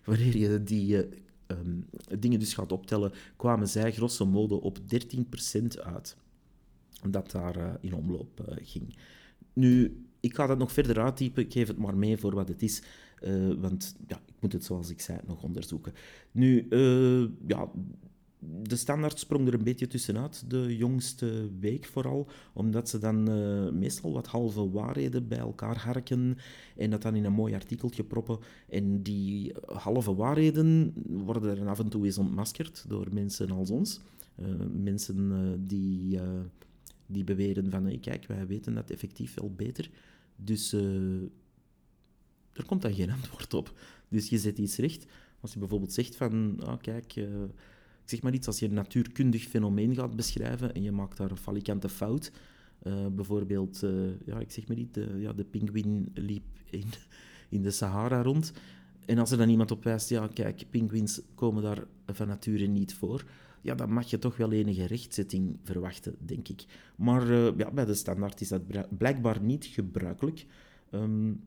wanneer 0.08 0.38
je 0.38 0.64
die 0.64 0.96
um, 1.48 1.86
dingen 2.20 2.40
dus 2.40 2.54
gaat 2.54 2.72
optellen, 2.72 3.12
kwamen 3.36 3.68
zij 3.68 3.92
grosso 3.92 4.26
modo 4.26 4.56
op 4.56 4.78
13% 4.80 4.82
uit. 5.84 6.18
Dat 7.10 7.32
daar 7.32 7.58
uh, 7.58 7.74
in 7.80 7.94
omloop 7.94 8.46
uh, 8.50 8.56
ging. 8.62 8.96
Nu, 9.54 10.04
ik 10.20 10.36
ga 10.36 10.48
dat 10.48 10.58
nog 10.58 10.72
verder 10.72 11.00
uittypen, 11.00 11.44
ik 11.44 11.52
geef 11.52 11.68
het 11.68 11.78
maar 11.78 11.98
mee 11.98 12.18
voor 12.18 12.36
wat 12.36 12.48
het 12.48 12.62
is. 12.62 12.82
Want 13.60 13.96
ja, 14.08 14.16
ik 14.26 14.34
moet 14.40 14.54
het, 14.54 14.64
zoals 14.64 14.90
ik 14.90 15.02
zei, 15.02 15.20
nog 15.26 15.44
onderzoeken. 15.44 15.94
Nu, 16.32 16.68
ja, 17.48 17.70
de 18.40 18.76
standaard 18.76 19.20
sprong 19.20 19.48
er 19.48 19.54
een 19.54 19.64
beetje 19.64 19.88
tussenuit, 19.88 20.50
de 20.50 20.78
jongste 20.78 21.50
week 21.60 21.86
vooral, 21.86 22.28
omdat 22.54 22.90
ze 22.90 22.98
dan 22.98 23.30
uh, 23.30 23.72
meestal 23.72 24.12
wat 24.14 24.28
halve 24.28 24.72
waarheden 24.72 25.28
bij 25.28 25.38
elkaar 25.38 25.78
harken 25.78 26.38
en 26.76 26.90
dat 26.90 27.02
dan 27.02 27.16
in 27.16 27.26
een 27.26 27.34
mooi 27.34 27.54
artikeltje 27.54 28.04
proppen. 28.04 28.40
En 28.70 29.04
die 29.04 29.54
halve 29.66 30.16
waarheden 30.16 30.94
worden 31.08 31.58
er 31.58 31.68
af 31.68 31.80
en 31.80 31.90
toe 31.90 32.06
eens 32.06 32.18
ontmaskerd 32.18 32.86
door 32.88 33.08
mensen 33.12 33.52
als 33.52 33.70
ons. 33.70 34.00
Uh, 34.40 34.48
mensen 34.74 35.68
die, 35.68 36.20
die 37.06 37.24
beweren 37.24 37.72
van, 37.72 37.86
hey, 37.86 37.98
kijk, 37.98 38.26
wij 38.26 38.48
weten 38.48 38.74
dat 38.74 38.90
effectief 38.90 39.34
wel 39.34 39.54
beter. 39.56 39.90
Dus 40.36 40.74
er 42.54 42.66
komt 42.66 42.82
dan 42.82 42.94
geen 42.94 43.12
antwoord 43.12 43.54
op. 43.54 43.80
Dus 44.08 44.30
je 44.30 44.38
zet 44.38 44.58
iets 44.58 44.78
recht. 44.78 45.06
Als 45.40 45.54
je 45.54 45.60
bijvoorbeeld 45.60 45.94
zegt 45.94 46.16
van, 46.16 46.60
oh, 46.64 46.78
kijk 46.82 47.14
zeg 48.10 48.22
maar 48.22 48.34
iets, 48.34 48.48
als 48.48 48.60
je 48.60 48.66
een 48.66 48.74
natuurkundig 48.74 49.44
fenomeen 49.44 49.96
gaat 49.96 50.16
beschrijven 50.16 50.74
en 50.74 50.84
je 50.84 50.92
maakt 50.92 51.18
daar 51.18 51.32
een 51.32 51.38
falikante 51.38 51.90
fout, 51.90 52.32
uh, 52.84 53.08
bijvoorbeeld, 53.08 53.82
uh, 53.84 53.92
ja, 54.26 54.40
ik 54.40 54.52
zeg 54.52 54.68
maar 54.68 54.78
niet, 54.78 54.94
de, 54.94 55.16
ja, 55.18 55.34
de 55.34 55.46
liep 56.14 56.44
in, 56.70 56.86
in 57.50 57.62
de 57.62 57.72
Sahara 57.72 58.22
rond. 58.22 58.52
En 59.06 59.18
als 59.18 59.32
er 59.32 59.38
dan 59.38 59.50
iemand 59.50 59.72
op 59.72 59.84
wijst, 59.84 60.10
ja, 60.10 60.28
kijk, 60.28 60.66
pinguïns 60.70 61.22
komen 61.36 61.64
daar 61.64 61.84
van 62.06 62.28
nature 62.28 62.66
niet 62.66 62.94
voor, 62.94 63.26
ja, 63.62 63.76
dan 63.76 63.94
mag 63.94 64.10
je 64.10 64.20
toch 64.20 64.38
wel 64.38 64.52
enige 64.52 64.86
rechtzetting 64.86 65.58
verwachten, 65.64 66.16
denk 66.20 66.48
ik. 66.48 66.66
Maar 66.96 67.30
uh, 67.30 67.58
ja, 67.58 67.72
bij 67.72 67.86
de 67.86 67.94
standaard 67.94 68.42
is 68.42 68.48
dat 68.48 68.98
blijkbaar 68.98 69.42
niet 69.42 69.66
gebruikelijk. 69.66 70.46
Um, 70.92 71.44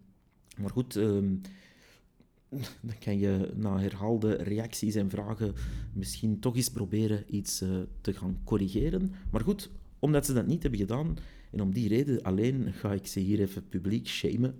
maar 0.59 0.71
goed, 0.71 0.95
um, 0.95 1.41
dan 2.89 2.99
kan 2.99 3.19
je 3.19 3.51
na 3.55 3.79
herhaalde 3.79 4.33
reacties 4.33 4.95
en 4.95 5.11
vragen 5.11 5.55
misschien 5.93 6.39
toch 6.39 6.57
eens 6.57 6.71
proberen 6.71 7.25
iets 7.37 7.63
uh, 7.63 7.79
te 8.01 8.13
gaan 8.13 8.39
corrigeren. 8.45 9.13
Maar 9.31 9.41
goed, 9.41 9.71
omdat 9.99 10.27
ze 10.27 10.33
dat 10.33 10.47
niet 10.47 10.63
hebben 10.63 10.81
gedaan, 10.81 11.17
en 11.51 11.61
om 11.61 11.73
die 11.73 11.89
reden 11.89 12.23
alleen 12.23 12.73
ga 12.73 12.93
ik 12.93 13.07
ze 13.07 13.21
hier 13.21 13.41
even 13.41 13.69
publiek 13.69 14.07
shamen. 14.07 14.55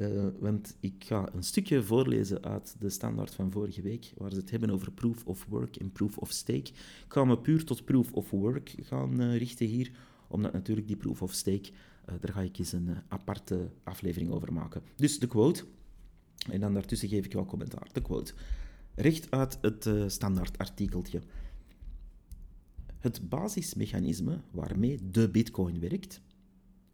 Uh, 0.00 0.26
want 0.38 0.76
ik 0.80 1.04
ga 1.06 1.28
een 1.34 1.42
stukje 1.42 1.82
voorlezen 1.82 2.44
uit 2.44 2.76
de 2.78 2.90
standaard 2.90 3.34
van 3.34 3.50
vorige 3.50 3.82
week, 3.82 4.12
waar 4.16 4.30
ze 4.30 4.36
het 4.36 4.50
hebben 4.50 4.70
over 4.70 4.92
proof 4.92 5.26
of 5.26 5.46
work 5.48 5.76
en 5.76 5.92
proof 5.92 6.18
of 6.18 6.30
stake. 6.30 6.68
Ik 6.68 7.04
ga 7.08 7.24
me 7.24 7.38
puur 7.38 7.64
tot 7.64 7.84
proof 7.84 8.12
of 8.12 8.30
work 8.30 8.74
gaan 8.82 9.22
uh, 9.22 9.36
richten 9.36 9.66
hier, 9.66 9.90
omdat 10.28 10.52
natuurlijk 10.52 10.86
die 10.86 10.96
proof 10.96 11.22
of 11.22 11.32
stake, 11.32 11.70
daar 12.20 12.32
ga 12.32 12.40
ik 12.40 12.58
eens 12.58 12.72
een 12.72 12.96
aparte 13.08 13.70
aflevering 13.82 14.30
over 14.30 14.52
maken. 14.52 14.82
Dus 14.96 15.18
de 15.18 15.26
quote. 15.26 15.64
En 16.48 16.60
dan 16.60 16.74
daartussen 16.74 17.08
geef 17.08 17.24
ik 17.24 17.32
wel 17.32 17.46
commentaar. 17.46 17.88
De 17.92 18.02
quote. 18.02 18.32
Recht 18.94 19.30
uit 19.30 19.58
het 19.60 19.86
uh, 19.86 20.08
standaard 20.08 20.58
artikeltje. 20.58 21.20
Het 22.98 23.28
basismechanisme 23.28 24.40
waarmee 24.50 25.10
de 25.10 25.28
bitcoin 25.28 25.80
werkt, 25.80 26.20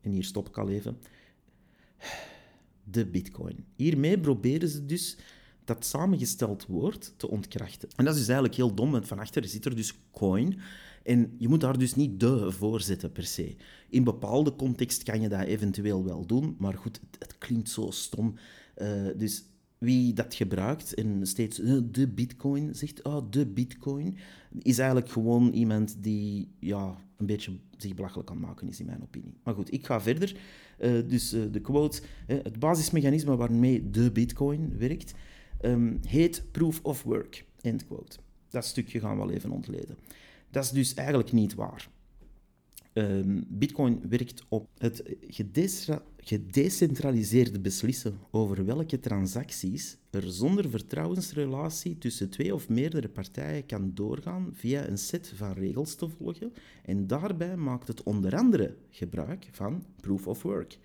en 0.01 0.11
hier 0.11 0.25
stop 0.25 0.49
ik 0.49 0.59
al 0.59 0.69
even, 0.69 0.99
de 2.85 3.07
bitcoin. 3.07 3.65
Hiermee 3.77 4.21
proberen 4.21 4.69
ze 4.69 4.87
dus 4.87 5.17
dat 5.65 5.85
samengesteld 5.85 6.67
woord 6.67 7.15
te 7.17 7.29
ontkrachten. 7.29 7.89
En 7.97 8.05
dat 8.05 8.15
is 8.15 8.21
dus 8.21 8.29
eigenlijk 8.29 8.59
heel 8.59 8.75
dom, 8.75 8.91
want 8.91 9.07
van 9.07 9.19
achter 9.19 9.49
zit 9.49 9.65
er 9.65 9.77
dus 9.77 9.95
coin. 10.11 10.61
En 11.07 11.35
je 11.39 11.49
moet 11.49 11.61
daar 11.61 11.79
dus 11.79 11.95
niet 11.95 12.21
de 12.21 12.53
voor 12.53 12.81
zetten 12.81 13.13
per 13.13 13.25
se. 13.25 13.55
In 13.89 14.05
bepaalde 14.05 14.57
context 14.57 15.03
kan 15.03 15.21
je 15.21 15.29
dat 15.29 15.45
eventueel 15.45 16.05
wel 16.05 16.27
doen, 16.27 16.57
maar 16.59 16.75
goed, 16.75 17.01
het, 17.19 17.39
klinkt 17.39 17.69
zo 17.69 17.91
stom. 17.91 18.35
Uh, 18.77 19.09
dus 19.17 19.45
wie 19.79 20.13
dat 20.13 20.35
gebruikt 20.35 20.95
en 20.95 21.27
steeds 21.27 21.61
eh, 21.61 21.77
de 21.91 22.09
bitcoin 22.09 22.75
zegt, 22.75 23.03
oh, 23.03 23.31
de 23.31 23.47
bitcoin, 23.47 24.17
is 24.63 24.79
eigenlijk 24.79 25.11
gewoon 25.11 25.53
iemand 25.53 25.97
die 26.01 26.49
ja, 26.59 26.97
een 27.17 27.27
beetje 27.27 27.53
zich 27.77 27.95
belachelijk 27.95 28.29
kan 28.29 28.41
maken, 28.41 28.69
is 28.69 28.81
in 28.81 28.87
mijn 28.87 29.03
opinie. 29.03 29.35
Maar 29.43 29.55
goed, 29.55 29.73
ik 29.73 29.87
ga 29.87 30.01
verder. 30.01 30.37
Uh, 30.81 31.09
dus 31.09 31.29
de 31.31 31.61
quote, 31.63 32.03
het 32.27 32.59
basismechanisme 32.59 33.37
waarmee 33.37 33.91
de 33.91 34.13
bitcoin 34.13 34.79
werkt, 34.79 35.15
um, 35.63 35.99
heet 36.07 36.43
proof 36.51 36.81
of 36.83 37.03
work. 37.03 37.45
End 37.61 37.87
quote. 37.87 38.17
Dat 38.49 38.65
stukje 38.65 39.01
gaan 39.01 39.19
we 39.19 39.27
wel 39.27 39.35
even 39.35 39.51
ontleden. 39.51 39.97
Dat 40.51 40.65
is 40.65 40.71
dus 40.71 40.95
eigenlijk 40.95 41.33
niet 41.33 41.55
waar. 41.55 41.89
Um, 42.99 43.45
Bitcoin 43.49 44.09
werkt 44.09 44.45
op 44.49 44.69
het 44.79 45.17
gedecentraliseerde 46.19 47.61
beslissen 47.61 48.19
over 48.31 48.65
welke 48.65 48.99
transacties 48.99 49.97
er 50.11 50.31
zonder 50.31 50.71
vertrouwensrelatie 50.71 51.99
tussen 51.99 52.31
twee 52.31 52.55
of 52.55 52.69
meerdere 52.69 53.09
partijen 53.09 53.67
kan 53.67 53.91
doorgaan 53.95 54.51
via 54.53 54.89
een 54.89 54.99
set 54.99 55.33
van 55.35 55.53
regels 55.53 55.95
te 55.95 56.09
volgen. 56.09 56.53
En 56.85 57.07
daarbij 57.07 57.57
maakt 57.57 57.89
het 57.89 58.03
onder 58.03 58.37
andere 58.37 58.77
gebruik 58.91 59.49
van 59.53 59.85
proof 60.01 60.27
of 60.27 60.43
work. 60.43 60.79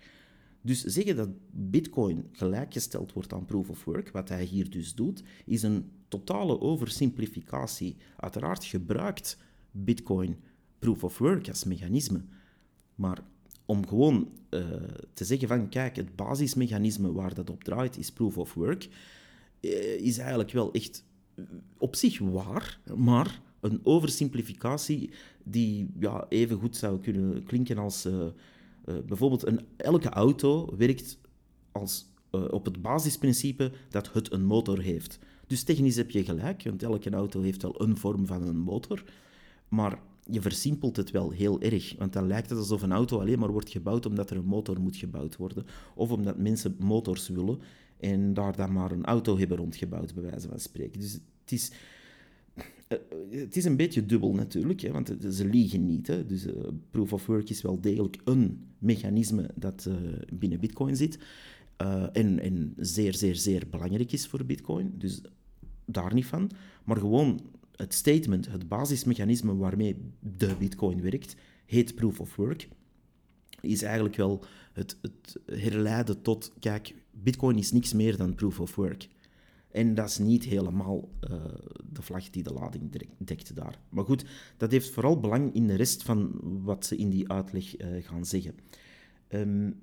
Dus 0.60 0.84
zeggen 0.84 1.16
dat 1.16 1.28
Bitcoin 1.50 2.28
gelijkgesteld 2.32 3.12
wordt 3.12 3.32
aan 3.32 3.44
proof 3.44 3.68
of 3.68 3.84
work, 3.84 4.10
wat 4.10 4.28
hij 4.28 4.44
hier 4.44 4.70
dus 4.70 4.94
doet, 4.94 5.22
is 5.44 5.62
een 5.62 5.90
totale 6.08 6.60
oversimplificatie. 6.60 7.96
Uiteraard 8.16 8.64
gebruikt 8.64 9.38
Bitcoin 9.72 10.36
proof 10.78 11.04
of 11.04 11.18
work 11.18 11.48
als 11.48 11.64
mechanisme. 11.64 12.20
Maar 12.94 13.22
om 13.66 13.86
gewoon 13.86 14.28
uh, 14.50 14.64
te 15.14 15.24
zeggen 15.24 15.48
van, 15.48 15.68
kijk, 15.68 15.96
het 15.96 16.16
basismechanisme 16.16 17.12
waar 17.12 17.34
dat 17.34 17.50
op 17.50 17.64
draait 17.64 17.98
is 17.98 18.12
proof 18.12 18.38
of 18.38 18.54
work, 18.54 18.88
uh, 19.60 19.72
is 19.94 20.18
eigenlijk 20.18 20.50
wel 20.50 20.72
echt 20.72 21.04
op 21.78 21.96
zich 21.96 22.18
waar, 22.18 22.80
maar 22.96 23.40
een 23.60 23.80
oversimplificatie 23.82 25.10
die 25.44 25.90
ja, 25.98 26.26
even 26.28 26.58
goed 26.58 26.76
zou 26.76 27.00
kunnen 27.00 27.44
klinken 27.44 27.78
als 27.78 28.06
uh, 28.06 28.26
bijvoorbeeld 29.06 29.46
een, 29.46 29.60
elke 29.76 30.08
auto 30.08 30.76
werkt 30.76 31.18
als, 31.72 32.06
op 32.30 32.64
het 32.64 32.82
basisprincipe 32.82 33.72
dat 33.88 34.12
het 34.12 34.32
een 34.32 34.44
motor 34.44 34.80
heeft. 34.80 35.18
Dus 35.46 35.62
technisch 35.62 35.96
heb 35.96 36.10
je 36.10 36.24
gelijk, 36.24 36.62
want 36.64 36.82
elke 36.82 37.10
auto 37.10 37.40
heeft 37.40 37.62
wel 37.62 37.82
een 37.82 37.96
vorm 37.96 38.26
van 38.26 38.42
een 38.42 38.58
motor, 38.58 39.04
maar 39.72 39.98
je 40.24 40.40
versimpelt 40.40 40.96
het 40.96 41.10
wel 41.10 41.30
heel 41.30 41.60
erg. 41.60 41.94
Want 41.98 42.12
dan 42.12 42.26
lijkt 42.26 42.50
het 42.50 42.58
alsof 42.58 42.82
een 42.82 42.92
auto 42.92 43.20
alleen 43.20 43.38
maar 43.38 43.50
wordt 43.50 43.70
gebouwd 43.70 44.06
omdat 44.06 44.30
er 44.30 44.36
een 44.36 44.44
motor 44.44 44.80
moet 44.80 44.96
gebouwd 44.96 45.36
worden. 45.36 45.64
Of 45.94 46.10
omdat 46.10 46.38
mensen 46.38 46.76
motors 46.78 47.28
willen 47.28 47.58
en 48.00 48.34
daar 48.34 48.56
dan 48.56 48.72
maar 48.72 48.90
een 48.90 49.04
auto 49.04 49.38
hebben 49.38 49.56
rondgebouwd, 49.56 50.14
bij 50.14 50.22
wijze 50.22 50.48
van 50.48 50.60
spreken. 50.60 51.00
Dus 51.00 51.12
het 51.12 51.52
is, 51.52 51.72
eh, 52.88 52.98
het 53.30 53.56
is 53.56 53.64
een 53.64 53.76
beetje 53.76 54.06
dubbel 54.06 54.34
natuurlijk, 54.34 54.80
hè, 54.80 54.90
want 54.90 55.16
ze 55.30 55.48
liegen 55.48 55.86
niet. 55.86 56.06
Hè. 56.06 56.26
Dus 56.26 56.46
uh, 56.46 56.54
proof 56.90 57.12
of 57.12 57.26
work 57.26 57.50
is 57.50 57.62
wel 57.62 57.80
degelijk 57.80 58.16
een 58.24 58.66
mechanisme 58.78 59.50
dat 59.54 59.86
uh, 59.88 59.94
binnen 60.32 60.60
Bitcoin 60.60 60.96
zit. 60.96 61.18
en, 62.12 62.38
en 62.38 62.74
zeer, 62.76 63.14
zeer, 63.14 63.36
zeer 63.36 63.66
belangrijk 63.70 64.12
is 64.12 64.26
voor 64.26 64.44
Bitcoin. 64.44 64.94
Dus 64.98 65.20
daar 65.84 66.14
niet 66.14 66.26
van. 66.26 66.50
Maar 66.84 66.96
gewoon 66.96 67.40
het 67.76 67.94
statement, 67.94 68.46
het 68.46 68.68
basismechanisme 68.68 69.56
waarmee 69.56 69.96
de 70.18 70.56
Bitcoin 70.58 71.02
werkt, 71.02 71.36
heet 71.66 71.94
proof 71.94 72.20
of 72.20 72.36
work. 72.36 72.68
Is 73.60 73.82
eigenlijk 73.82 74.16
wel 74.16 74.44
het, 74.72 74.96
het 75.02 75.36
herleiden 75.46 76.22
tot, 76.22 76.52
kijk, 76.58 76.94
Bitcoin 77.10 77.58
is 77.58 77.72
niks 77.72 77.92
meer 77.92 78.16
dan 78.16 78.34
proof 78.34 78.60
of 78.60 78.74
work. 78.74 79.08
En 79.70 79.94
dat 79.94 80.08
is 80.08 80.18
niet 80.18 80.44
helemaal 80.44 81.08
uh, 81.30 81.44
de 81.92 82.02
vlag 82.02 82.30
die 82.30 82.42
de 82.42 82.52
lading 82.52 83.10
dekt 83.18 83.54
daar. 83.56 83.78
Maar 83.88 84.04
goed, 84.04 84.24
dat 84.56 84.70
heeft 84.70 84.90
vooral 84.90 85.20
belang 85.20 85.54
in 85.54 85.66
de 85.66 85.74
rest 85.74 86.02
van 86.02 86.40
wat 86.62 86.86
ze 86.86 86.96
in 86.96 87.10
die 87.10 87.28
uitleg 87.28 87.80
uh, 87.80 88.04
gaan 88.04 88.24
zeggen. 88.24 88.54
Um, 89.28 89.80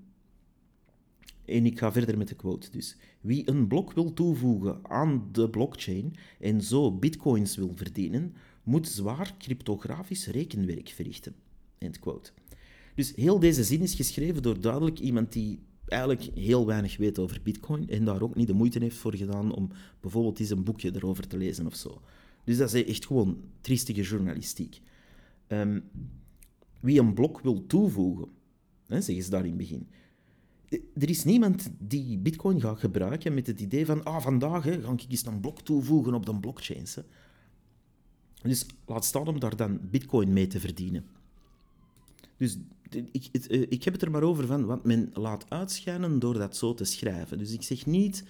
en 1.50 1.66
ik 1.66 1.80
ga 1.80 1.92
verder 1.92 2.18
met 2.18 2.28
de 2.28 2.36
quote 2.36 2.72
dus. 2.72 2.98
Wie 3.22 3.50
een 3.50 3.68
blok 3.68 3.94
wil 3.94 4.14
toevoegen 4.14 4.80
aan 4.82 5.30
de 5.32 5.50
blockchain 5.50 6.16
en 6.40 6.62
zo 6.62 6.92
bitcoins 6.92 7.56
wil 7.56 7.72
verdienen, 7.76 8.34
moet 8.64 8.88
zwaar 8.88 9.36
cryptografisch 9.38 10.28
rekenwerk 10.28 10.90
verrichten. 10.90 11.36
End 11.78 12.00
quote. 12.00 12.32
Dus 12.96 13.16
heel 13.16 13.40
deze 13.40 13.64
zin 13.64 13.82
is 13.82 13.94
geschreven 13.94 14.42
door 14.42 14.60
duidelijk 14.60 15.00
iemand 15.00 15.34
die 15.34 15.60
eigenlijk 15.86 16.22
heel 16.36 16.66
weinig 16.66 16.98
weet 16.98 17.20
over 17.20 17.40
bitcoin 17.44 17.90
en 17.90 18.06
daar 18.06 18.22
ook 18.22 18.36
niet 18.36 18.48
de 18.48 18.54
moeite 18.54 18.80
heeft 18.80 18.98
voor 18.98 19.16
gedaan 19.16 19.54
om 19.54 19.70
bijvoorbeeld 20.00 20.40
eens 20.40 20.50
een 20.50 20.64
boekje 20.64 20.96
erover 20.96 21.28
te 21.28 21.38
lezen 21.38 21.66
of 21.66 21.76
zo. 21.76 22.02
Dus 22.44 22.58
dat 22.58 22.74
is 22.74 22.86
echt 22.86 23.06
gewoon 23.06 23.38
triestige 23.62 24.02
journalistiek. 24.02 24.82
Um, 25.48 25.84
wie 26.80 27.00
een 27.00 27.14
blok 27.14 27.42
wil 27.42 27.66
toevoegen, 27.66 28.28
hè, 28.88 29.02
zeggen 29.02 29.24
ze 29.24 29.30
daar 29.30 29.44
in 29.44 29.48
het 29.48 29.58
begin, 29.58 29.88
er 30.70 31.10
is 31.10 31.24
niemand 31.24 31.70
die 31.78 32.18
Bitcoin 32.18 32.62
gaat 32.62 32.80
gebruiken 32.80 33.34
met 33.34 33.48
het 33.48 33.60
idee 33.60 33.86
van, 33.86 34.04
ah, 34.04 34.22
vandaag 34.22 34.64
hè, 34.64 34.82
ga 34.82 34.92
ik 34.92 35.06
eens 35.10 35.26
een 35.26 35.40
blok 35.40 35.62
toevoegen 35.62 36.14
op 36.14 36.26
de 36.26 36.36
blockchain. 36.36 36.86
Hè. 36.94 37.02
Dus 38.42 38.66
laat 38.86 39.06
staan 39.06 39.28
om 39.28 39.40
daar 39.40 39.56
dan 39.56 39.80
Bitcoin 39.92 40.34
mee 40.34 40.48
te 40.48 40.60
verdienen. 40.60 41.06
Dus 42.38 42.58
ik, 43.12 43.30
eh, 43.34 43.62
ik 43.62 43.84
heb 43.84 43.94
het 43.94 44.02
er 44.02 44.12
maar 44.12 44.24
over 44.24 44.46
van 44.46 44.66
wat 44.66 44.86
men 44.86 45.10
laat 45.14 45.46
uitschijnen 45.50 46.20
door 46.20 46.34
dat 46.34 46.58
zo 46.58 46.74
te 46.74 46.84
schrijven. 46.84 47.38
Dus 47.38 47.52
ik 47.52 47.64
zeg 47.64 47.86
niet 47.86 48.24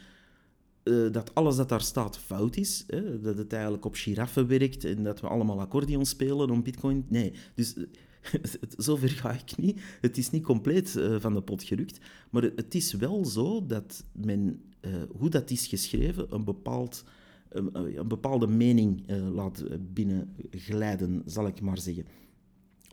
uh, 0.83 1.11
dat 1.11 1.35
alles 1.35 1.55
dat 1.55 1.69
daar 1.69 1.81
staat 1.81 2.17
fout 2.17 2.55
is, 2.55 2.83
hè, 2.87 3.21
dat 3.21 3.37
het 3.37 3.53
eigenlijk 3.53 3.85
op 3.85 3.95
giraffen 3.95 4.47
werkt 4.47 4.83
en 4.83 5.03
dat 5.03 5.21
we 5.21 5.27
allemaal 5.27 5.59
accordeon 5.59 6.05
spelen 6.05 6.49
om 6.49 6.63
Bitcoin. 6.63 7.05
Nee, 7.07 7.33
dus 7.55 7.75
eh, 7.75 7.83
Zover 8.77 9.09
ga 9.09 9.31
ik 9.31 9.57
niet. 9.57 9.81
Het 10.01 10.17
is 10.17 10.29
niet 10.29 10.43
compleet 10.43 10.95
uh, 10.95 11.19
van 11.19 11.33
de 11.33 11.41
pot 11.41 11.63
gerukt. 11.63 11.99
Maar 12.29 12.41
het 12.41 12.75
is 12.75 12.93
wel 12.93 13.25
zo 13.25 13.65
dat 13.65 14.03
men, 14.11 14.61
uh, 14.81 14.91
hoe 15.17 15.29
dat 15.29 15.49
is 15.49 15.67
geschreven, 15.67 16.33
een, 16.33 16.43
bepaald, 16.43 17.03
een, 17.49 17.97
een 17.97 18.07
bepaalde 18.07 18.47
mening 18.47 19.09
uh, 19.09 19.29
laat 19.29 19.63
binnenglijden, 19.93 21.21
zal 21.25 21.47
ik 21.47 21.61
maar 21.61 21.79
zeggen. 21.79 22.05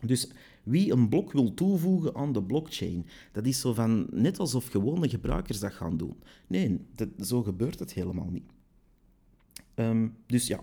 Dus 0.05 0.29
wie 0.63 0.91
een 0.91 1.09
blok 1.09 1.31
wil 1.31 1.53
toevoegen 1.53 2.15
aan 2.15 2.33
de 2.33 2.43
blockchain, 2.43 3.05
dat 3.31 3.45
is 3.45 3.59
zo 3.59 3.73
van 3.73 4.07
net 4.11 4.39
alsof 4.39 4.67
gewone 4.67 5.09
gebruikers 5.09 5.59
dat 5.59 5.73
gaan 5.73 5.97
doen. 5.97 6.15
Nee, 6.47 6.79
dat, 6.95 7.09
zo 7.19 7.43
gebeurt 7.43 7.79
het 7.79 7.93
helemaal 7.93 8.29
niet. 8.31 8.45
Um, 9.75 10.15
dus 10.25 10.47
ja, 10.47 10.61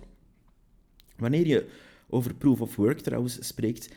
wanneer 1.17 1.47
je 1.47 1.69
over 2.09 2.35
proof 2.35 2.61
of 2.61 2.77
work 2.77 2.99
trouwens 2.99 3.47
spreekt, 3.47 3.95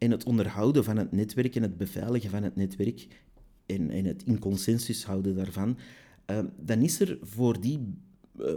en 0.00 0.10
het 0.10 0.24
onderhouden 0.24 0.84
van 0.84 0.96
het 0.96 1.12
netwerk 1.12 1.56
en 1.56 1.62
het 1.62 1.76
beveiligen 1.76 2.30
van 2.30 2.42
het 2.42 2.56
netwerk 2.56 3.06
en, 3.66 3.90
en 3.90 4.04
het 4.04 4.22
in 4.24 4.38
consensus 4.38 5.04
houden 5.04 5.34
daarvan, 5.34 5.78
uh, 6.30 6.38
dan 6.60 6.82
is 6.82 7.00
er 7.00 7.18
voor 7.22 7.60
die 7.60 7.78
uh, 8.40 8.52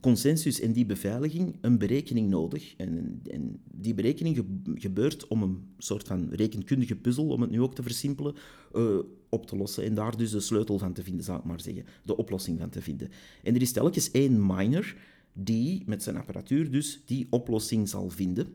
consensus 0.00 0.60
en 0.60 0.72
die 0.72 0.86
beveiliging 0.86 1.56
een 1.60 1.78
berekening 1.78 2.28
nodig. 2.28 2.74
En, 2.76 3.20
en 3.30 3.60
die 3.64 3.94
berekening 3.94 4.36
ge 4.36 4.44
gebeurt 4.74 5.26
om 5.28 5.42
een 5.42 5.58
soort 5.78 6.06
van 6.06 6.28
rekenkundige 6.30 6.96
puzzel, 6.96 7.28
om 7.28 7.40
het 7.40 7.50
nu 7.50 7.60
ook 7.60 7.74
te 7.74 7.82
versimpelen, 7.82 8.34
uh, 8.74 8.98
op 9.28 9.46
te 9.46 9.56
lossen. 9.56 9.84
En 9.84 9.94
daar 9.94 10.16
dus 10.16 10.30
de 10.30 10.40
sleutel 10.40 10.78
van 10.78 10.92
te 10.92 11.02
vinden, 11.02 11.24
zou 11.24 11.38
ik 11.38 11.44
maar 11.44 11.60
zeggen. 11.60 11.84
De 12.04 12.16
oplossing 12.16 12.58
van 12.58 12.70
te 12.70 12.82
vinden. 12.82 13.08
En 13.42 13.54
er 13.54 13.60
is 13.60 13.72
telkens 13.72 14.10
één 14.10 14.46
miner 14.46 14.96
die 15.32 15.82
met 15.86 16.02
zijn 16.02 16.16
apparatuur 16.16 16.70
dus 16.70 17.02
die 17.04 17.26
oplossing 17.30 17.88
zal 17.88 18.10
vinden. 18.10 18.46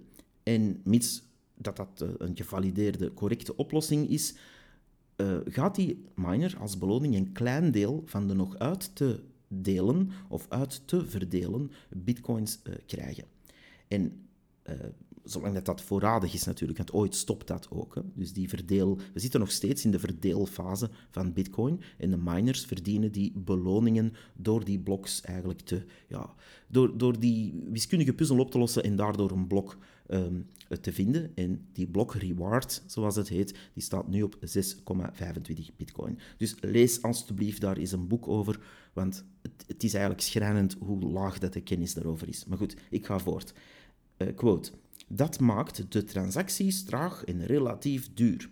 En 0.44 0.82
mits 0.84 1.27
dat 1.58 1.76
dat 1.76 2.02
eh, 2.02 2.10
een 2.18 2.38
gevalideerde, 2.38 3.14
correcte 3.14 3.56
oplossing 3.56 4.10
is, 4.10 4.36
uh, 5.18 5.38
gaat 5.46 5.76
die 5.76 6.04
miner 6.16 6.58
als 6.60 6.78
beloning 6.78 7.16
een 7.16 7.32
klein 7.32 7.72
deel 7.72 8.04
van 8.06 8.28
de 8.28 8.34
nog 8.34 8.58
uit 8.58 8.96
te 8.96 9.20
delen 9.48 10.12
of 10.30 10.46
uit 10.50 10.88
te 10.88 11.06
verdelen 11.06 11.72
bitcoins 11.90 12.60
uh, 12.64 12.76
krijgen. 12.86 13.24
En 13.88 14.28
zolang 15.30 15.54
dat, 15.54 15.66
dat 15.66 15.82
voorradig 15.82 16.34
is 16.34 16.44
natuurlijk, 16.44 16.78
want 16.78 16.94
ooit 16.94 17.16
stopt 17.16 17.48
dat 17.48 17.68
ook. 17.72 17.96
Hè. 17.96 18.02
Dus 18.14 18.34
die 18.34 18.50
verdeel, 18.50 18.98
we 19.14 19.20
zitten 19.20 19.40
nog 19.40 19.52
steeds 19.52 19.86
in 19.86 19.92
de 19.92 20.00
verdeelfase 20.00 20.90
van 21.10 21.34
bitcoin 21.34 21.82
en 21.98 22.10
de 22.10 22.18
miners 22.18 22.66
verdienen 22.66 23.12
die 23.12 23.32
beloningen 23.36 24.14
door 24.36 24.66
die 24.66 24.80
bloks 24.80 25.22
eigenlijk 25.22 25.62
te, 25.62 25.86
ja, 26.08 26.34
door, 26.68 26.98
door 26.98 27.20
die 27.20 27.64
wiskundige 27.70 28.14
puzzel 28.14 28.40
op 28.40 28.52
te 28.52 28.58
lossen 28.58 28.84
en 28.84 28.96
daardoor 28.96 29.32
een 29.32 29.48
blok 29.48 29.78
um, 30.10 30.50
te 30.82 30.94
vinden. 30.94 31.32
En 31.36 31.68
die 31.74 31.88
blok 31.88 32.14
reward, 32.14 32.84
zoals 32.86 33.16
het 33.16 33.30
heet, 33.30 33.56
die 33.74 33.84
staat 33.84 34.08
nu 34.08 34.22
op 34.22 34.38
6,25 34.46 35.76
bitcoin. 35.76 36.20
Dus 36.38 36.56
lees 36.60 37.02
alstublieft 37.02 37.62
daar 37.62 37.78
eens 37.78 37.92
een 37.92 38.08
boek 38.08 38.28
over, 38.28 38.60
want 38.94 39.26
het, 39.42 39.64
het, 39.68 39.84
is 39.84 39.94
eigenlijk 39.94 40.24
schrijnend 40.24 40.76
hoe 40.80 41.02
laag 41.02 41.40
dat 41.40 41.54
de 41.54 41.62
kennis 41.62 41.94
daarover 41.94 42.28
is. 42.28 42.46
Maar 42.46 42.58
goed, 42.58 42.76
ik 42.90 43.06
ga 43.06 43.20
voort. 43.20 43.54
Uh, 44.18 44.36
quote. 44.36 44.72
Dat 45.08 45.40
maakt 45.40 45.92
de 45.92 46.04
transacties 46.04 46.84
traag 46.84 47.24
en 47.24 47.46
relatief 47.46 48.14
duur. 48.14 48.50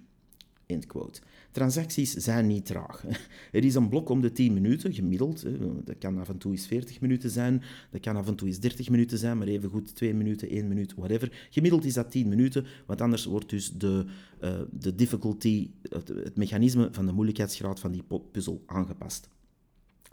End 0.65 0.85
quote. 0.85 1.21
Transacties 1.55 2.13
zijn 2.13 2.47
niet 2.47 2.65
traag. 2.65 3.03
Er 3.51 3.63
is 3.63 3.75
een 3.75 3.89
blok 3.89 4.09
om 4.09 4.21
de 4.21 4.31
10 4.31 4.53
minuten, 4.53 4.93
gemiddeld. 4.93 5.45
Dat 5.83 5.97
kan 5.97 6.17
af 6.17 6.29
en 6.29 6.37
toe 6.37 6.51
eens 6.51 6.67
40 6.67 7.01
minuten 7.01 7.29
zijn, 7.29 7.61
dat 7.91 8.01
kan 8.01 8.15
af 8.15 8.27
en 8.27 8.35
toe 8.35 8.47
eens 8.47 8.59
30 8.59 8.89
minuten 8.89 9.17
zijn, 9.17 9.37
maar 9.37 9.47
even 9.47 9.69
goed 9.69 9.95
2 9.95 10.13
minuten, 10.13 10.49
1 10.49 10.67
minuut, 10.67 10.93
whatever. 10.95 11.47
Gemiddeld 11.49 11.85
is 11.85 11.93
dat 11.93 12.11
10 12.11 12.27
minuten, 12.27 12.65
want 12.85 13.01
anders 13.01 13.25
wordt 13.25 13.49
dus 13.49 13.71
de, 13.71 14.05
uh, 14.43 14.59
de 14.71 14.95
difficulty, 14.95 15.69
het, 15.81 16.07
het 16.07 16.37
mechanisme 16.37 16.89
van 16.91 17.05
de 17.05 17.11
moeilijkheidsgraad 17.11 17.79
van 17.79 17.91
die 17.91 18.03
puzzel 18.31 18.63
aangepast. 18.65 19.29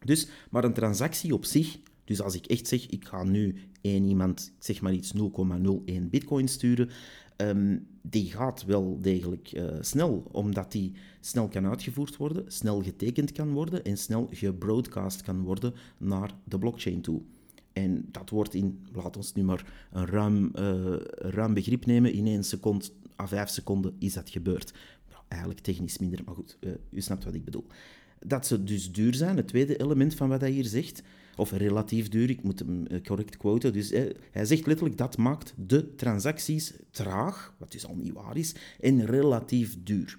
Dus, 0.04 0.28
maar 0.50 0.64
een 0.64 0.72
transactie 0.72 1.34
op 1.34 1.44
zich, 1.44 1.78
dus 2.04 2.20
als 2.20 2.34
ik 2.34 2.46
echt 2.46 2.66
zeg, 2.68 2.86
ik 2.86 3.04
ga 3.04 3.24
nu 3.24 3.54
één 3.80 4.04
iemand, 4.04 4.52
zeg 4.58 4.80
maar 4.80 4.92
iets 4.92 5.12
0,01 5.14 6.02
bitcoin 6.10 6.48
sturen, 6.48 6.90
um, 7.36 7.86
die 8.02 8.30
gaat 8.30 8.64
wel 8.64 8.98
degelijk 9.00 9.52
uh, 9.52 9.70
snel, 9.80 10.28
omdat 10.30 10.72
die 10.72 10.92
snel 11.20 11.48
kan 11.48 11.66
uitgevoerd 11.66 12.16
worden, 12.16 12.52
snel 12.52 12.82
getekend 12.82 13.32
kan 13.32 13.52
worden 13.52 13.84
en 13.84 13.98
snel 13.98 14.28
gebroadcast 14.30 15.22
kan 15.22 15.42
worden 15.42 15.74
naar 15.98 16.34
de 16.44 16.58
blockchain 16.58 17.00
toe. 17.00 17.22
En 17.72 18.08
dat 18.10 18.30
wordt 18.30 18.54
in, 18.54 18.86
laat 18.92 19.16
ons 19.16 19.34
nu 19.34 19.42
maar 19.42 19.88
een 19.92 20.06
ruim, 20.06 20.50
uh, 20.54 20.96
ruim 21.14 21.54
begrip 21.54 21.86
nemen, 21.86 22.12
in 22.12 22.26
één 22.26 22.44
seconde 22.44 22.84
à 23.20 23.26
vijf 23.26 23.48
seconden 23.48 23.94
is 23.98 24.12
dat 24.12 24.30
gebeurd. 24.30 24.74
Ja, 25.08 25.22
eigenlijk 25.28 25.60
technisch 25.60 25.98
minder, 25.98 26.20
maar 26.24 26.34
goed, 26.34 26.56
uh, 26.60 26.72
u 26.90 27.00
snapt 27.00 27.24
wat 27.24 27.34
ik 27.34 27.44
bedoel. 27.44 27.66
Dat 28.18 28.46
ze 28.46 28.64
dus 28.64 28.92
duur 28.92 29.14
zijn, 29.14 29.36
het 29.36 29.48
tweede 29.48 29.76
element 29.76 30.14
van 30.14 30.28
wat 30.28 30.40
hij 30.40 30.50
hier 30.50 30.64
zegt, 30.64 31.02
of 31.36 31.52
relatief 31.52 32.08
duur, 32.08 32.30
ik 32.30 32.42
moet 32.42 32.58
hem 32.58 32.86
eh, 32.86 33.02
correct 33.02 33.36
quoten. 33.36 33.72
Dus 33.72 33.90
hij 34.30 34.44
zegt 34.44 34.66
letterlijk 34.66 34.98
dat 34.98 35.16
maakt 35.16 35.54
de 35.56 35.94
transacties 35.94 36.72
traag, 36.90 37.54
wat 37.58 37.72
dus 37.72 37.86
al 37.86 37.94
niet 37.94 38.12
waar 38.12 38.36
is, 38.36 38.54
en 38.80 39.06
relatief 39.06 39.76
duur. 39.82 40.18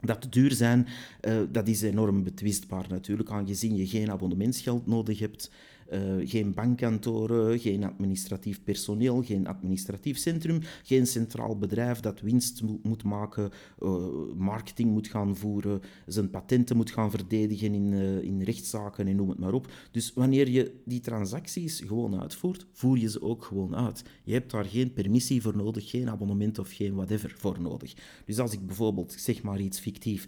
Dat 0.00 0.26
duur 0.30 0.52
zijn, 0.52 0.86
uh, 1.28 1.40
dat 1.52 1.68
is 1.68 1.82
enorm 1.82 2.22
betwistbaar 2.22 2.86
natuurlijk, 2.88 3.30
aangezien 3.30 3.76
je 3.76 3.86
geen 3.86 4.10
abonnementsgeld 4.10 4.86
nodig 4.86 5.18
hebt. 5.18 5.50
Uh, 5.92 6.28
geen 6.28 6.54
bankkantoren, 6.54 7.58
geen 7.58 7.84
administratief 7.84 8.62
personeel, 8.64 9.22
geen 9.22 9.46
administratief 9.46 10.18
centrum, 10.18 10.60
geen 10.82 11.06
centraal 11.06 11.58
bedrijf 11.58 12.00
dat 12.00 12.20
winst 12.20 12.62
moet 12.82 13.04
maken, 13.04 13.50
uh, 13.82 14.04
marketing 14.36 14.90
moet 14.90 15.08
gaan 15.08 15.36
voeren, 15.36 15.80
zijn 16.06 16.30
patenten 16.30 16.76
moet 16.76 16.90
gaan 16.90 17.10
verdedigen 17.10 17.74
in, 17.74 17.92
uh, 17.92 18.22
in 18.22 18.42
rechtszaken 18.42 19.06
en 19.06 19.16
noem 19.16 19.28
het 19.28 19.38
maar 19.38 19.52
op. 19.52 19.72
Dus 19.90 20.12
wanneer 20.14 20.48
je 20.48 20.74
die 20.84 21.00
transacties 21.00 21.80
gewoon 21.80 22.20
uitvoert, 22.20 22.66
voer 22.72 22.98
je 22.98 23.08
ze 23.08 23.22
ook 23.22 23.44
gewoon 23.44 23.76
uit. 23.76 24.04
Je 24.24 24.32
hebt 24.32 24.50
daar 24.50 24.64
geen 24.64 24.92
permissie 24.92 25.42
voor 25.42 25.56
nodig, 25.56 25.90
geen 25.90 26.10
abonnement 26.10 26.58
of 26.58 26.70
geen 26.70 26.94
whatever 26.94 27.34
voor 27.36 27.60
nodig. 27.60 27.94
Dus 28.24 28.38
als 28.38 28.52
ik 28.52 28.66
bijvoorbeeld, 28.66 29.12
zeg 29.12 29.42
maar 29.42 29.60
iets 29.60 29.78
fictief, 29.80 30.26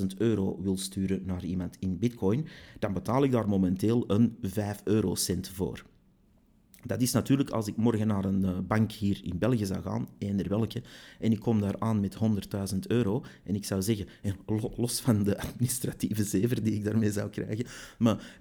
100.000 0.00 0.06
euro 0.16 0.62
wil 0.62 0.76
sturen 0.76 1.22
naar 1.24 1.44
iemand 1.44 1.76
in 1.78 1.98
bitcoin, 1.98 2.46
dan 2.78 2.92
betaal 2.92 3.24
ik 3.24 3.30
daar 3.30 3.48
momenteel 3.48 4.04
een 4.06 4.36
5 4.40 4.80
eurocent 4.84 5.48
voor. 5.48 5.84
Dat 6.84 7.00
is 7.00 7.12
natuurlijk 7.12 7.50
als 7.50 7.66
ik 7.66 7.76
morgen 7.76 8.06
naar 8.06 8.24
een 8.24 8.44
eh, 8.44 8.58
bank 8.68 8.92
hier 8.92 9.20
in 9.22 9.38
België 9.38 9.66
zou 9.66 9.82
gaan, 9.82 10.08
eender 10.18 10.48
welke, 10.48 10.82
en 11.18 11.32
ik 11.32 11.40
kom 11.40 11.60
daar 11.60 11.78
aan 11.78 12.00
met 12.00 12.16
100.000 12.72 12.78
euro, 12.86 13.24
en 13.44 13.54
ik 13.54 13.64
zou 13.64 13.82
zeggen, 13.82 14.06
los 14.76 15.00
van 15.00 15.22
de 15.22 15.40
administratieve 15.40 16.24
zever 16.24 16.62
die 16.62 16.74
ik 16.74 16.84
daarmee 16.84 17.12
zou 17.12 17.30
krijgen, 17.30 17.66
maar 17.98 18.36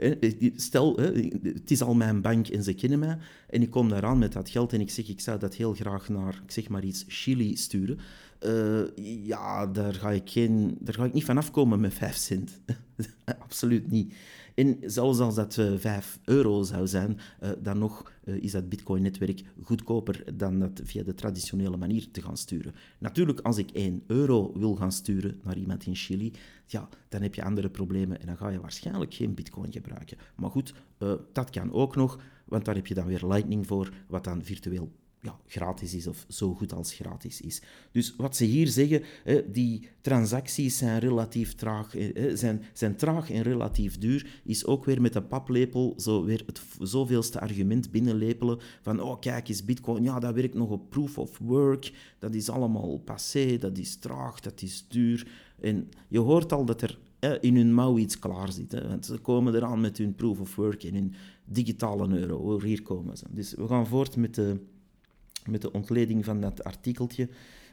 stel, 0.56 0.98
het 1.44 1.72
is 1.72 1.82
al 1.82 1.94
mijn 1.94 2.22
bank 2.22 2.48
en 2.48 2.64
ze 2.64 2.74
kennen 2.74 3.00
mij, 3.00 3.18
en 3.50 3.62
ik 3.62 3.70
kom 3.70 3.90
daar 3.90 4.06
aan 4.06 4.20
met 4.20 4.34
dat 4.34 4.50
geld 4.50 4.74
en 4.74 4.82
ik 4.82 4.90
zeg, 4.90 5.08
ik 5.08 5.20
zou 5.20 5.40
dat 5.40 5.56
heel 5.56 5.74
graag 5.74 6.10
naar, 6.10 6.42
ik 6.46 6.52
zeg 6.52 6.70
maar 6.70 6.84
iets, 6.84 7.06
Chili 7.08 7.56
sturen, 7.56 8.00
uh, 8.46 8.82
ja, 9.26 9.68
daar 9.68 9.94
ga, 9.94 10.12
ik 10.12 10.30
geen, 10.30 10.78
daar 10.80 10.94
ga 10.94 11.06
ik 11.06 11.14
niet 11.14 11.26
van 11.26 11.38
afkomen 11.38 11.80
met 11.80 11.94
5 11.94 12.16
cent. 12.16 12.62
Absoluut 13.40 13.92
niet. 13.92 14.14
En 14.56 14.78
zelfs 14.82 15.20
als 15.20 15.36
dat 15.36 15.58
uh, 15.58 15.74
eh, 15.74 15.80
5 15.80 16.20
euro 16.26 16.64
zou 16.64 16.88
zijn, 16.88 17.20
uh, 17.44 17.50
dan 17.62 17.78
nog 17.78 18.12
is 18.24 18.52
dat 18.52 18.70
Bitcoin-netwerk 18.70 19.44
goedkoper 19.64 20.38
dan 20.38 20.60
dat 20.60 20.82
via 20.84 21.04
de 21.04 21.14
traditionele 21.14 21.78
manier 21.78 22.12
te 22.12 22.22
gaan 22.22 22.38
sturen. 22.38 22.74
Natuurlijk, 22.98 23.40
als 23.40 23.58
ik 23.58 23.72
1 23.72 24.04
euro 24.08 24.52
wil 24.60 24.76
gaan 24.76 24.92
sturen 24.92 25.40
naar 25.44 25.58
iemand 25.58 25.86
in 25.86 25.96
Chili, 25.96 26.34
ja, 26.66 26.90
dan 27.10 27.22
heb 27.22 27.36
je 27.36 27.44
andere 27.44 27.70
problemen 27.70 28.20
en 28.20 28.28
dan 28.28 28.38
ga 28.38 28.50
je 28.50 28.60
waarschijnlijk 28.60 29.14
geen 29.14 29.34
Bitcoin 29.34 29.72
gebruiken. 29.72 30.18
Maar 30.36 30.50
goed, 30.50 30.74
dat 31.34 31.50
kan 31.50 31.72
ook 31.72 31.96
nog, 31.96 32.20
want 32.46 32.66
daar 32.66 32.76
heb 32.76 32.88
je 32.88 32.94
dan 32.94 33.06
weer 33.06 33.26
Lightning 33.28 33.68
voor, 33.68 33.94
wat 34.08 34.24
dan 34.24 34.44
virtueel 34.44 34.92
ja, 35.22 35.40
gratis 35.46 35.94
is 35.94 36.08
of 36.08 36.26
zo 36.28 36.54
goed 36.54 36.74
als 36.74 36.94
gratis 36.94 37.42
is. 37.42 37.62
Dus 37.92 38.16
wat 38.16 38.36
ze 38.36 38.44
hier 38.44 38.68
zeggen, 38.68 39.04
die 39.52 39.88
transacties 40.02 40.78
zijn 40.78 41.00
relatief 41.00 41.56
traag, 41.56 41.92
hè, 41.92 42.36
zijn, 42.36 42.64
zijn 42.74 42.96
traag 42.96 43.32
en 43.32 43.42
relatief 43.42 43.98
duur, 43.98 44.42
is 44.44 44.66
ook 44.66 44.86
weer 44.86 45.02
met 45.02 45.14
de 45.14 45.22
paplepel 45.22 45.94
zo 45.98 46.24
weer 46.24 46.44
het 46.46 46.62
zoveelste 46.80 47.40
argument 47.40 47.92
binnenlepelen 47.92 48.60
van 48.82 49.02
oh 49.02 49.20
kijk 49.20 49.50
eens, 49.50 49.66
bitcoin, 49.66 50.04
ja 50.04 50.20
dat 50.20 50.34
werkt 50.34 50.54
nog 50.54 50.70
op 50.70 50.90
proof 50.90 51.18
of 51.18 51.38
work, 51.38 51.92
dat 52.20 52.34
is 52.34 52.50
allemaal 52.50 52.98
passé, 52.98 53.58
dat 53.58 53.78
is 53.78 53.96
traag, 53.96 54.40
dat 54.40 54.62
is 54.62 54.86
duur. 54.88 55.28
En 55.62 55.90
je 56.08 56.20
hoort 56.20 56.54
al 56.54 56.66
dat 56.66 56.82
er 56.82 57.00
in 57.42 57.56
hun 57.56 57.74
mouw 57.74 57.98
iets 57.98 58.20
klaar 58.20 58.52
zit. 58.52 58.88
Want 58.88 59.06
ze 59.06 59.18
komen 59.18 59.56
eraan 59.56 59.82
met 59.82 59.98
hun 59.98 60.16
proof 60.16 60.40
of 60.40 60.56
work 60.56 60.84
en 60.84 60.94
hun 60.94 61.14
digitale 61.46 62.20
euro. 62.20 62.62
Hier 62.62 62.82
komen 62.82 63.18
ze. 63.18 63.26
Dus 63.30 63.54
we 63.54 63.68
gaan 63.68 63.88
voort 63.88 64.16
met 64.16 64.36
de 64.36 64.60
met 65.46 65.62
de 65.62 65.72
ontleding 65.72 66.26
van 66.26 66.42
dat 66.42 66.64
artikeltje, 66.64 67.30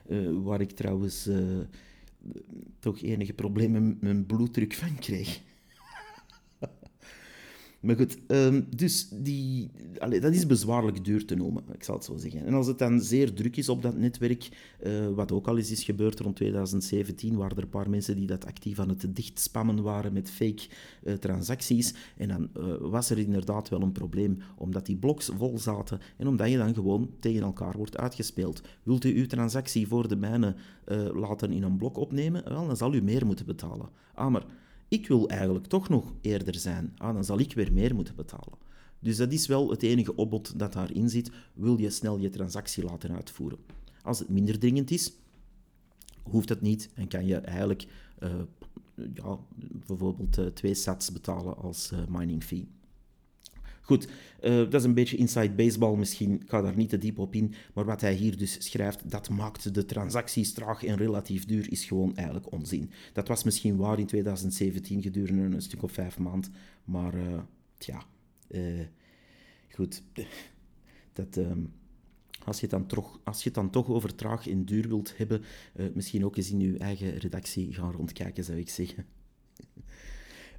uh, 0.09 0.29
waar 0.42 0.61
ik 0.61 0.70
trouwens 0.70 1.26
uh, 1.26 1.38
toch 2.79 3.02
enige 3.02 3.33
problemen 3.33 3.87
met 3.88 4.00
mijn 4.00 4.26
bloeddruk 4.26 4.74
van 4.74 4.98
kreeg. 4.98 5.40
Maar 7.87 7.96
goed, 7.96 8.18
um, 8.27 8.66
dus 8.77 9.09
die, 9.09 9.70
dat 10.20 10.35
is 10.35 10.46
bezwaarlijk 10.46 11.05
duur 11.05 11.25
te 11.25 11.35
noemen, 11.35 11.64
ik 11.72 11.83
zal 11.83 11.94
het 11.94 12.05
zo 12.05 12.16
zeggen. 12.16 12.46
En 12.46 12.55
als 12.55 12.66
het 12.66 12.79
dan 12.79 13.01
zeer 13.01 13.33
druk 13.33 13.57
is 13.57 13.68
op 13.68 13.83
dat 13.83 13.96
netwerk, 13.96 14.49
uh, 14.87 15.09
wat 15.09 15.33
ook 15.33 15.49
al 15.49 15.57
eens 15.57 15.70
is 15.70 15.85
gebeurd 15.85 16.20
rond 16.20 16.37
2017, 16.37 17.37
waren 17.37 17.57
er 17.57 17.62
een 17.62 17.68
paar 17.68 17.90
mensen 17.90 18.16
die 18.16 18.27
dat 18.27 18.46
actief 18.46 18.79
aan 18.79 18.88
het 18.88 19.16
dichtspammen 19.16 19.83
waren 19.83 20.12
met 20.12 20.31
fake 20.31 20.68
uh, 21.05 21.14
transacties. 21.14 21.94
En 22.16 22.29
dan 22.29 22.49
uh, 22.59 22.64
was 22.81 23.11
er 23.11 23.18
inderdaad 23.18 23.68
wel 23.68 23.83
een 23.83 23.92
probleem, 23.92 24.38
omdat 24.57 24.87
die 24.87 24.96
bloks 24.96 25.31
vol 25.37 25.59
zaten 25.59 26.01
en 26.16 26.27
omdat 26.27 26.51
je 26.51 26.57
dan 26.57 26.75
gewoon 26.75 27.11
tegen 27.20 27.42
elkaar 27.42 27.77
wordt 27.77 27.96
uitgespeeld. 27.96 28.61
Wilt 28.83 29.05
u 29.05 29.16
uw 29.16 29.27
transactie 29.27 29.88
voor 29.88 30.09
de 30.09 30.16
mijne 30.16 30.55
laten 31.14 31.53
in 31.53 31.62
een 31.62 31.77
blok 31.77 31.96
opnemen? 31.96 32.44
Wel, 32.44 32.66
dan 32.66 32.77
zal 32.77 32.94
u 32.94 33.03
meer 33.03 33.27
moeten 33.27 33.46
betalen. 33.46 33.88
Ah, 34.14 34.31
maar 34.31 34.44
ik 34.88 35.09
wil 35.09 35.29
eigenlijk 35.29 35.66
toch 35.66 35.88
nog 35.88 36.12
eerder 36.20 36.55
zijn. 36.55 36.92
Ah, 36.96 37.14
dan 37.14 37.25
zal 37.25 37.38
ik 37.38 37.53
weer 37.53 37.72
meer 37.72 37.94
moeten 37.94 38.14
betalen. 38.14 38.59
Dus 38.99 39.16
dat 39.16 39.33
is 39.33 39.46
wel 39.46 39.70
het 39.70 39.83
enige 39.83 40.16
opbod 40.16 40.59
dat 40.59 40.72
daarin 40.72 41.09
zit. 41.09 41.31
Wil 41.55 41.79
je 41.81 41.90
snel 41.90 42.18
je 42.18 42.31
transactie 42.31 42.85
laten 42.85 43.14
uitvoeren? 43.14 43.59
Als 44.03 44.18
het 44.18 44.29
minder 44.29 44.59
dringend 44.59 44.90
is, 44.90 45.12
hoeft 46.22 46.49
het 46.49 46.61
niet 46.61 46.90
en 46.94 47.09
kan 47.09 47.27
je 47.27 47.37
eigenlijk 47.37 47.87
uh, 48.22 48.31
ja, 49.14 49.38
bijvoorbeeld 49.87 50.38
uh, 50.38 50.46
twee 50.46 50.75
sats 50.75 51.12
betalen 51.12 51.57
als 51.57 51.92
uh, 51.92 51.99
mining 52.09 52.44
fee. 52.44 52.68
Goed, 53.87 54.09
uh, 54.42 54.57
dat 54.57 54.75
is 54.75 54.85
een 54.85 54.94
beetje 54.94 55.16
inside 55.16 55.51
baseball 55.51 55.96
misschien. 55.96 56.40
Ik 56.40 56.49
ga 56.49 56.62
daar 56.62 56.77
niet 56.77 56.88
te 56.88 56.99
diep 56.99 57.18
op 57.18 57.35
in. 57.35 57.55
Maar 57.75 57.85
wat 57.85 58.01
hij 58.01 58.14
hier 58.14 58.37
dus 58.37 58.64
schrijft, 58.64 59.11
dat 59.11 59.29
maakt 59.29 59.75
de 59.75 59.85
transacties 59.85 60.53
traag 60.53 60.85
en 60.85 60.96
relatief 60.96 61.44
duur, 61.44 61.72
is 61.72 61.85
gewoon 61.85 62.16
eigenlijk 62.16 62.53
onzin. 62.53 62.90
Dat 63.12 63.29
was 63.29 63.44
misschien 63.44 63.77
waar 63.77 63.99
in 63.99 64.07
2017 64.07 65.03
gedurende 65.03 65.57
een 65.57 65.62
stuk 65.62 65.83
of 65.83 65.92
vijf 65.92 66.18
maanden. 66.18 66.53
Maar 66.85 67.14
uh, 67.14 67.38
tja, 67.79 68.03
uh, 68.49 68.81
goed. 69.70 70.03
Dat... 71.12 71.37
Uh, 71.37 71.53
als 72.44 72.57
je, 72.57 72.62
het 72.62 72.70
dan 72.70 72.87
toch, 72.87 73.20
als 73.25 73.44
je 73.44 73.51
dan 73.51 73.70
toch 73.70 73.88
over 73.88 74.14
traag 74.14 74.49
en 74.49 74.64
duur 74.64 74.88
wilt 74.88 75.16
hebben, 75.16 75.42
misschien 75.94 76.25
ook 76.25 76.37
eens 76.37 76.51
in 76.51 76.61
je 76.61 76.79
eigen 76.79 77.18
redactie 77.18 77.75
gaan 77.75 77.92
rondkijken, 77.92 78.44
zou 78.44 78.59
ik 78.59 78.68
zeggen. 78.68 79.07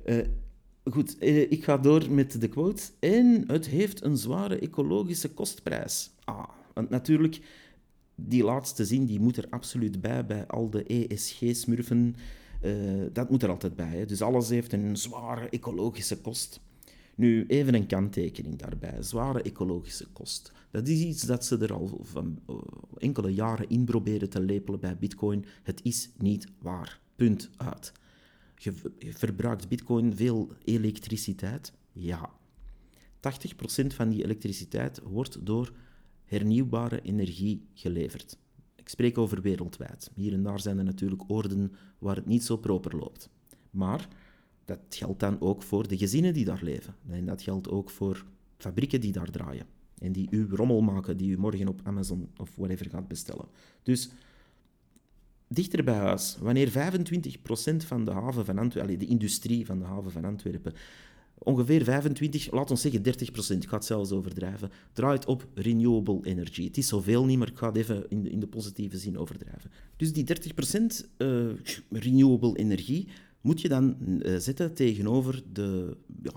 Uh, 0.06 0.26
Goed, 0.92 1.18
eh, 1.18 1.52
ik 1.52 1.64
ga 1.64 1.78
door 1.78 2.12
met 2.12 2.42
de 2.42 2.48
quote. 2.48 2.84
En 3.00 3.44
het 3.48 3.68
heeft 3.68 4.04
een 4.04 4.18
zware 4.18 4.60
ecologische 4.60 5.30
kostprijs. 5.30 6.10
Ah, 6.24 6.50
want 6.74 6.90
natuurlijk, 6.90 7.40
die 8.16 8.44
laatste 8.44 8.86
zin 8.86 9.06
die 9.06 9.20
moet 9.20 9.38
er 9.38 9.48
absoluut 9.50 10.02
bij, 10.02 10.26
bij 10.26 10.48
al 10.48 10.70
de 10.70 10.84
ESG-smurfen. 10.84 12.16
Uh, 12.64 13.06
dat 13.14 13.30
moet 13.30 13.44
er 13.44 13.50
altijd 13.50 13.76
bij. 13.76 13.98
Hè. 13.98 14.06
Dus 14.06 14.22
alles 14.22 14.50
heeft 14.50 14.74
een 14.74 14.98
zware 14.98 15.50
ecologische 15.50 16.22
kost. 16.22 16.60
Nu, 17.16 17.46
even 17.48 17.74
een 17.74 17.88
kanttekening 17.88 18.56
daarbij. 18.56 18.96
Zware 19.00 19.42
ecologische 19.42 20.08
kost. 20.14 20.52
Dat 20.72 20.88
is 20.88 21.00
iets 21.00 21.22
dat 21.22 21.46
ze 21.46 21.58
er 21.58 21.74
al 21.74 22.00
van 22.02 22.40
uh, 22.50 22.56
enkele 22.98 23.34
jaren 23.34 23.70
in 23.70 23.84
proberen 23.84 24.30
te 24.30 24.42
lepelen 24.42 24.80
bij 24.80 24.98
Bitcoin. 24.98 25.46
Het 25.64 25.80
is 25.84 26.10
niet 26.18 26.48
waar. 26.60 27.00
Punt 27.16 27.50
uit. 27.58 27.92
Verbruikt 29.00 29.68
Bitcoin 29.68 30.16
veel 30.16 30.54
elektriciteit? 30.64 31.74
Ja. 31.92 32.32
80% 33.18 33.88
van 33.88 34.10
die 34.10 34.24
elektriciteit 34.24 35.02
wordt 35.04 35.46
door 35.46 35.74
hernieuwbare 36.24 37.02
energie 37.02 37.68
geleverd. 37.74 38.38
Ik 38.76 38.90
spreek 38.90 39.18
over 39.18 39.42
wereldwijd. 39.42 40.12
Hier 40.14 40.34
en 40.34 40.44
daar 40.44 40.60
zijn 40.60 40.78
er 40.78 40.84
natuurlijk 40.84 41.24
oorden 41.28 41.72
waar 41.98 42.16
het 42.16 42.26
niet 42.26 42.44
zo 42.44 42.58
proper 42.58 42.98
loopt. 42.98 43.30
Maar 43.70 44.08
dat 44.66 44.80
geldt 44.90 45.20
dan 45.20 45.42
ook 45.42 45.64
voor 45.64 45.88
de 45.88 45.98
gezinnen 45.98 46.34
die 46.34 46.46
daar 46.46 46.64
leven. 46.64 46.96
En 47.10 47.26
dat 47.26 47.42
geldt 47.42 47.70
ook 47.70 47.90
voor 47.90 48.26
fabrieken 48.58 49.02
die 49.02 49.12
daar 49.12 49.32
draaien. 49.32 49.66
En 49.98 50.12
die 50.12 50.28
uw 50.32 50.56
rommel 50.56 50.82
maken, 50.82 51.18
die 51.18 51.32
u 51.32 51.38
morgen 51.38 51.68
op 51.68 51.82
Amazon 51.84 52.30
of 52.38 52.56
whatever 52.56 52.90
gaat 52.90 53.08
bestellen. 53.08 53.46
Dus 53.84 54.10
dichter 55.48 55.84
bij 55.84 55.96
huis, 55.96 56.38
wanneer 56.40 56.70
25% 56.70 56.72
van 57.78 58.06
de 58.06 58.12
haven 58.12 58.46
van 58.46 58.58
Antwerpen, 58.58 59.00
de 59.00 59.06
industrie 59.06 59.66
van 59.66 59.80
de 59.80 59.86
haven 59.86 60.12
van 60.12 60.26
Antwerpen, 60.26 60.74
ongeveer 61.38 61.84
25, 61.84 62.52
laat 62.52 62.72
ons 62.72 62.82
zeggen 62.82 63.04
30 63.04 63.32
procent, 63.32 63.64
ik 63.64 63.70
ga 63.70 63.76
het 63.76 63.86
zelfs 63.86 64.12
overdrijven, 64.12 64.72
draait 64.94 65.26
op 65.26 65.48
renewable 65.54 66.20
energy. 66.24 66.64
Het 66.64 66.78
is 66.78 66.88
zoveel 66.88 67.26
niet, 67.26 67.38
maar 67.38 67.48
ik 67.48 67.58
ga 67.58 67.68
het 67.68 67.78
even 67.78 68.06
in 68.10 68.24
de, 68.24 68.30
in 68.30 68.40
de 68.40 68.48
positieve 68.48 68.98
zin 68.98 69.18
overdrijven. 69.18 69.72
Dus 69.96 70.14
die 70.14 70.24
30 70.24 70.54
procent 70.54 71.10
uh, 71.18 71.48
renewable 71.90 72.58
energie 72.58 73.08
moet 73.42 73.62
je 73.62 73.68
dan 73.68 73.96
uh, 74.00 74.38
zetten 74.38 74.74
tegenover 74.74 75.44
de 75.54 75.98
ja, 76.24 76.32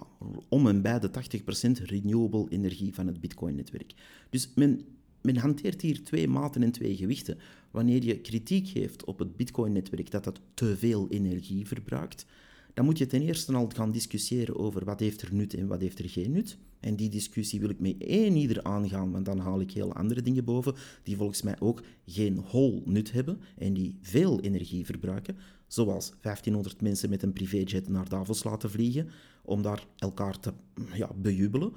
om 0.48 0.66
en 0.66 0.82
bij 0.82 0.98
de 0.98 1.10
80 1.10 1.44
procent 1.44 1.78
renewable 1.78 2.46
energie 2.48 2.94
van 2.94 3.06
het 3.06 3.20
Bitcoin-netwerk. 3.20 3.94
Dus 4.30 4.50
men, 4.54 4.84
men 5.22 5.36
hanteert 5.36 5.82
hier 5.82 6.04
twee 6.04 6.28
maten 6.28 6.62
en 6.62 6.70
twee 6.70 6.96
gewichten. 6.96 7.38
Wanneer 7.70 8.04
je 8.04 8.20
kritiek 8.20 8.68
geeft 8.68 9.04
op 9.04 9.18
het 9.18 9.36
Bitcoin-netwerk 9.36 10.10
dat 10.10 10.24
dat 10.24 10.40
te 10.54 10.76
veel 10.76 11.08
energie 11.08 11.66
verbruikt, 11.66 12.26
dan 12.74 12.84
moet 12.84 12.98
je 12.98 13.06
ten 13.06 13.22
eerste 13.22 13.52
al 13.52 13.70
gaan 13.74 13.92
discussiëren 13.92 14.58
over 14.58 14.84
wat 14.84 15.00
heeft 15.00 15.22
er 15.22 15.34
nut 15.34 15.54
en 15.54 15.66
wat 15.66 15.80
heeft 15.80 15.98
er 15.98 16.08
geen 16.08 16.32
nut. 16.32 16.58
En 16.80 16.96
die 16.96 17.08
discussie 17.08 17.60
wil 17.60 17.68
ik 17.68 17.80
met 17.80 17.94
één 17.98 18.36
ieder 18.36 18.62
aangaan, 18.62 19.10
want 19.10 19.24
dan 19.24 19.38
haal 19.38 19.60
ik 19.60 19.70
heel 19.70 19.92
andere 19.92 20.22
dingen 20.22 20.44
boven 20.44 20.74
die 21.02 21.16
volgens 21.16 21.42
mij 21.42 21.56
ook 21.60 21.82
geen 22.06 22.38
hol 22.38 22.82
nut 22.84 23.12
hebben 23.12 23.40
en 23.58 23.74
die 23.74 23.98
veel 24.00 24.40
energie 24.40 24.86
verbruiken. 24.86 25.36
Zoals 25.66 26.12
1500 26.20 26.82
mensen 26.82 27.10
met 27.10 27.22
een 27.22 27.32
privéjet 27.32 27.88
naar 27.88 28.08
Davos 28.08 28.44
laten 28.44 28.70
vliegen 28.70 29.08
om 29.42 29.62
daar 29.62 29.86
elkaar 29.98 30.40
te 30.40 30.52
ja, 30.94 31.10
bejubelen. 31.16 31.72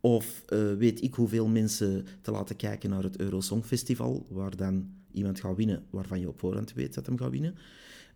Of 0.00 0.44
uh, 0.48 0.74
weet 0.74 1.02
ik 1.02 1.14
hoeveel 1.14 1.48
mensen 1.48 2.06
te 2.20 2.30
laten 2.30 2.56
kijken 2.56 2.90
naar 2.90 3.02
het 3.02 3.20
Eurosong 3.20 3.64
Festival, 3.64 4.26
waar 4.28 4.56
dan 4.56 4.90
iemand 5.12 5.40
gaat 5.40 5.56
winnen 5.56 5.84
waarvan 5.90 6.20
je 6.20 6.28
op 6.28 6.38
voorhand 6.38 6.72
weet 6.72 6.94
dat 6.94 7.06
hem 7.06 7.18
gaat 7.18 7.30
winnen 7.30 7.54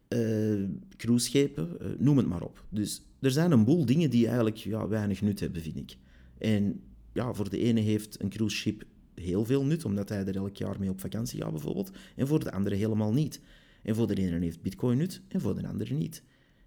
uh, 0.09 0.69
cruiseschepen, 0.97 1.77
uh, 1.83 1.89
noem 1.99 2.17
het 2.17 2.27
maar 2.27 2.43
op. 2.43 2.65
Dus 2.69 3.03
er 3.21 3.31
zijn 3.31 3.51
een 3.51 3.65
boel 3.65 3.87
dingen 3.87 4.11
die 4.11 4.27
eigenlijk 4.27 4.57
ja, 4.57 4.89
weinig 4.89 5.21
nut 5.23 5.41
hebben, 5.41 5.63
vind 5.63 5.77
ik. 5.77 5.97
En 6.39 6.81
ja, 7.13 7.33
voor 7.33 7.51
de 7.51 7.59
ene 7.59 7.81
heeft 7.81 8.21
een 8.21 8.29
cruiseschip 8.29 8.85
heel 9.15 9.45
veel 9.45 9.65
nut, 9.65 9.85
omdat 9.85 10.09
hij 10.09 10.27
er 10.27 10.37
elk 10.37 10.57
jaar 10.57 10.79
mee 10.79 10.91
op 10.91 11.01
vakantie 11.01 11.43
gaat 11.43 11.51
bijvoorbeeld, 11.51 11.91
en 12.17 12.27
voor 12.27 12.45
de 12.45 12.53
andere 12.53 12.77
helemaal 12.77 13.13
niet. 13.13 13.41
En 13.83 13.95
voor 13.95 14.07
de 14.07 14.15
ene 14.15 14.41
heeft 14.41 14.63
bitcoin 14.63 14.99
nut, 14.99 15.21
en 15.29 15.41
voor 15.41 15.55
de 15.55 15.69
andere 15.69 15.95
niet. 15.95 16.23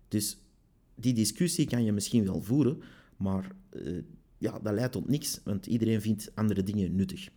Dus 0.07 0.37
die 0.95 1.13
discussie 1.13 1.67
kan 1.67 1.83
je 1.83 1.91
misschien 1.91 2.25
wel 2.25 2.41
voeren, 2.41 2.81
maar 3.17 3.51
uh, 3.71 4.01
ja, 4.37 4.59
dat 4.59 4.73
leidt 4.73 4.91
tot 4.91 5.09
niks, 5.09 5.41
want 5.43 5.65
iedereen 5.65 6.01
vindt 6.01 6.31
andere 6.35 6.63
dingen 6.63 6.95
nuttig. 6.95 7.29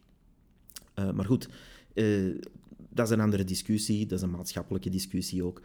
maar 0.95 1.24
goed, 1.24 1.49
dat 2.95 3.07
is 3.07 3.12
een 3.12 3.20
andere 3.20 3.45
discussie, 3.45 4.07
dat 4.07 4.18
is 4.18 4.24
een 4.24 4.30
maatschappelijke 4.30 4.90
discussie 4.90 5.45
ook. 5.45 5.62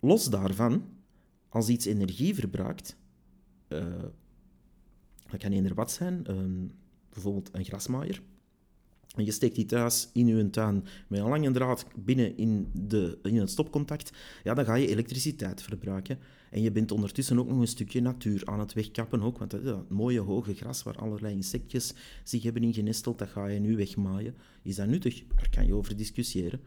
Los 0.00 0.30
daarvan, 0.30 0.84
als 1.48 1.68
iets 1.68 1.86
energie 1.86 2.34
verbruikt, 2.34 2.96
uh, 3.68 3.84
dat 5.30 5.40
kan 5.40 5.52
eender 5.52 5.74
wat 5.74 5.92
zijn, 5.92 6.22
bijvoorbeeld 7.08 7.48
een 7.52 7.64
grasmaaier, 7.64 8.22
en 9.14 9.24
je 9.24 9.30
steekt 9.30 9.54
die 9.54 9.66
thuis 9.66 10.08
in 10.12 10.26
je 10.26 10.50
tuin 10.50 10.84
met 11.08 11.20
een 11.20 11.28
lange 11.28 11.50
draad 11.50 11.86
binnen 11.96 12.36
in, 12.36 12.70
de, 12.72 13.18
in 13.22 13.36
het 13.36 13.50
stopcontact, 13.50 14.12
ja, 14.42 14.54
dan 14.54 14.64
ga 14.64 14.74
je 14.74 14.88
elektriciteit 14.88 15.62
verbruiken. 15.62 16.18
En 16.54 16.62
je 16.62 16.70
bent 16.70 16.92
ondertussen 16.92 17.38
ook 17.38 17.48
nog 17.48 17.58
een 17.58 17.66
stukje 17.66 18.00
natuur 18.00 18.42
aan 18.44 18.60
het 18.60 18.72
wegkappen, 18.72 19.22
ook, 19.22 19.38
want 19.38 19.50
dat, 19.50 19.64
dat 19.64 19.90
mooie 19.90 20.20
hoge 20.20 20.54
gras 20.54 20.82
waar 20.82 20.96
allerlei 20.96 21.34
insectjes 21.34 21.94
zich 22.24 22.42
hebben 22.42 22.62
ingenesteld, 22.62 23.18
dat 23.18 23.28
ga 23.28 23.46
je 23.46 23.58
nu 23.58 23.76
wegmaaien. 23.76 24.34
Is 24.62 24.76
dat 24.76 24.86
nuttig? 24.86 25.22
Daar 25.36 25.48
kan 25.50 25.66
je 25.66 25.74
over 25.74 25.96
discussiëren. 25.96 26.60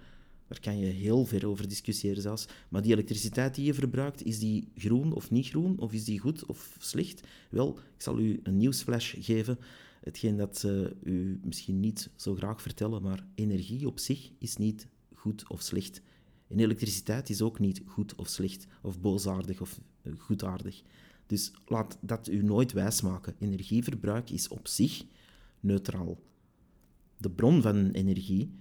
Daar 0.48 0.60
kan 0.60 0.78
je 0.80 0.86
heel 0.86 1.26
ver 1.26 1.48
over 1.48 1.68
discussiëren 1.68 2.22
zelfs. 2.22 2.48
Maar 2.70 2.82
die 2.82 2.92
elektriciteit 2.92 3.56
die 3.56 3.66
je 3.66 3.74
verbruikt, 3.74 4.24
is 4.24 4.40
die 4.40 4.68
groen 4.76 5.14
of 5.14 5.32
niet 5.32 5.48
groen? 5.48 5.80
Of 5.80 5.94
is 5.94 6.04
die 6.04 6.20
goed 6.20 6.46
of 6.46 6.78
slecht? 6.80 7.28
Wel, 7.50 7.78
ik 7.78 8.02
zal 8.02 8.20
u 8.20 8.40
een 8.44 8.58
nieuwsflash 8.58 9.16
geven. 9.20 9.60
Hetgeen 10.04 10.38
dat 10.38 10.58
ze 10.58 10.96
u 11.04 11.40
misschien 11.44 11.80
niet 11.80 12.10
zo 12.16 12.36
graag 12.36 12.62
vertellen, 12.62 13.02
maar 13.02 13.26
energie 13.36 13.88
op 13.88 14.00
zich 14.00 14.32
is 14.40 14.58
niet 14.58 14.88
goed 15.14 15.50
of 15.50 15.62
slecht. 15.62 16.02
En 16.48 16.60
elektriciteit 16.60 17.30
is 17.30 17.42
ook 17.42 17.60
niet 17.60 17.82
goed 17.86 18.16
of 18.16 18.28
slecht, 18.28 18.68
of 18.82 19.00
boosaardig 19.00 19.62
of 19.62 19.80
eh, 20.02 20.12
goedaardig. 20.18 20.82
Dus 21.26 21.52
laat 21.66 21.98
dat 22.02 22.28
u 22.28 22.44
nooit 22.44 22.72
wijsmaken. 22.72 23.36
Energieverbruik 23.40 24.30
is 24.30 24.48
op 24.48 24.68
zich 24.68 25.04
neutraal. 25.60 26.20
De 27.18 27.30
bron 27.30 27.62
van 27.62 27.92
energie 27.92 28.52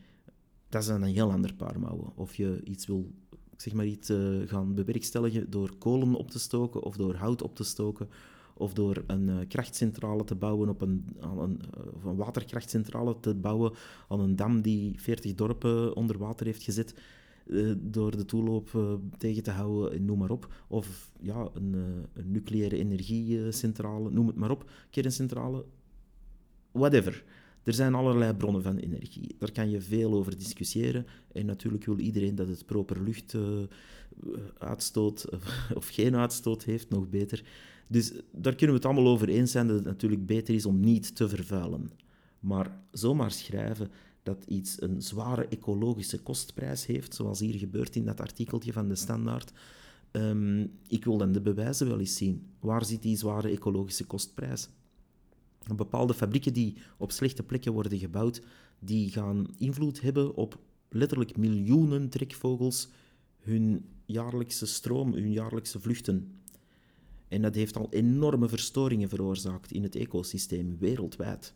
dat 0.68 0.82
is 0.82 0.89
een 0.89 1.03
heel 1.03 1.32
ander 1.32 1.55
paar 1.55 1.80
mouwen. 1.80 2.12
Of 2.14 2.34
je 2.34 2.61
iets 2.64 2.87
wil, 2.87 3.11
zeg 3.57 3.72
maar 3.72 3.87
iets 3.87 4.11
uh, 4.11 4.49
gaan 4.49 4.74
bewerkstelligen 4.74 5.51
door 5.51 5.76
kolen 5.78 6.14
op 6.14 6.30
te 6.30 6.39
stoken 6.39 6.82
of 6.82 6.97
door 6.97 7.14
hout 7.14 7.43
op 7.43 7.57
te 7.57 7.64
stoken 7.64 8.09
of 8.55 8.72
door 8.72 9.05
een 9.07 9.28
uh, 9.28 9.37
krachtcentrale 9.49 10.24
te 10.24 10.34
bouwen 10.34 10.68
op 10.68 10.80
een, 10.80 11.07
een, 11.20 11.61
of 11.95 12.05
een 12.05 12.16
waterkrachtcentrale 12.16 13.20
te 13.20 13.34
bouwen 13.34 13.72
aan 14.09 14.20
een 14.20 14.37
dam 14.37 14.61
die 14.61 15.01
40 15.01 15.34
dorpen 15.34 15.97
onder 15.97 16.18
water 16.18 16.47
heeft 16.47 16.62
gezet, 16.62 16.95
door 17.76 18.16
de 18.16 18.24
toeloop 18.24 18.99
tegen 19.18 19.42
te 19.42 19.51
houden, 19.51 20.05
noem 20.05 20.18
maar 20.18 20.30
op. 20.30 20.53
Of 20.68 21.11
ja, 21.20 21.49
een, 21.55 21.74
een 22.12 22.30
nucleaire 22.30 22.76
energiecentrale, 22.76 24.11
noem 24.11 24.26
het 24.26 24.36
maar 24.36 24.51
op, 24.51 24.70
kerncentrale, 24.90 25.64
whatever. 26.72 27.24
Er 27.62 27.74
zijn 27.74 27.94
allerlei 27.94 28.34
bronnen 28.34 28.62
van 28.62 28.76
energie. 28.76 29.34
Daar 29.38 29.53
kan 29.53 29.70
je 29.70 29.80
veel 29.80 30.12
over 30.12 30.36
discussiëren. 30.36 31.07
En 31.32 31.47
natuurlijk 31.47 31.84
wil 31.84 31.99
iedereen 31.99 32.34
dat 32.34 32.49
het 32.49 32.66
proper 32.66 33.03
lucht 33.03 33.36
uitstoot 34.59 35.26
of 35.78 35.88
geen 35.88 36.16
uitstoot 36.16 36.64
heeft, 36.64 36.88
nog 36.88 37.09
beter. 37.09 37.44
Dus 37.88 38.12
daar 38.32 38.55
kunnen 38.55 38.76
we 38.76 38.82
het 38.82 38.84
allemaal 38.84 39.12
over 39.12 39.28
eens 39.28 39.51
zijn 39.51 39.66
dat 39.66 39.76
het 39.76 39.84
natuurlijk 39.84 40.26
beter 40.26 40.55
is 40.55 40.66
om 40.66 40.80
niet 40.80 41.16
te 41.16 41.28
vervuilen. 41.28 41.90
Maar 42.40 42.80
zomaar 42.92 43.30
schrijven 43.30 43.90
dat 44.27 44.45
iets 44.49 44.83
een 44.83 45.03
zware 45.03 45.47
ecologische 45.49 46.22
kostprijs 46.22 46.87
heeft, 46.87 47.14
zoals 47.14 47.41
hier 47.41 47.59
gebeurt 47.59 47.97
in 47.97 48.05
dat 48.05 48.20
artikeltje 48.20 48.72
van 48.72 48.89
de 48.89 48.95
Standaard. 48.95 49.53
Um, 50.12 50.72
ik 50.89 51.05
wil 51.05 51.18
dan 51.18 51.33
de 51.33 51.41
bewijzen 51.41 51.89
wel 51.89 51.99
eens 51.99 52.16
zien. 52.16 52.47
Waar 52.61 52.85
zit 52.85 53.03
die 53.03 53.16
zware 53.16 53.49
ecologische 53.49 54.05
kostprijs? 54.05 54.68
bepaalde 55.77 56.14
fabrieken 56.14 56.53
die 56.53 56.77
op 56.97 57.12
slechte 57.12 57.43
plekken 57.43 57.72
worden 57.72 57.99
gebouwd, 57.99 58.43
die 58.79 59.11
gaan 59.11 59.47
invloed 59.59 60.01
hebben 60.01 60.35
op 60.35 60.59
letterlijk 60.89 61.37
miljoenen 61.37 62.09
trekvogels, 62.09 62.89
hun 63.39 63.85
jaarlijkse 64.05 64.66
stroom, 64.66 65.12
hun 65.12 65.33
jaarlijkse 65.33 65.81
vluchten. 65.81 66.41
En 67.29 67.43
dat 67.43 67.55
heeft 67.55 67.77
al 67.77 67.87
enorme 67.91 68.49
verstoringen 68.49 69.09
veroorzaakt 69.09 69.72
in 69.72 69.83
het 69.83 69.97
ecosysteem 69.97 70.79
wereldwijd. 70.79 71.55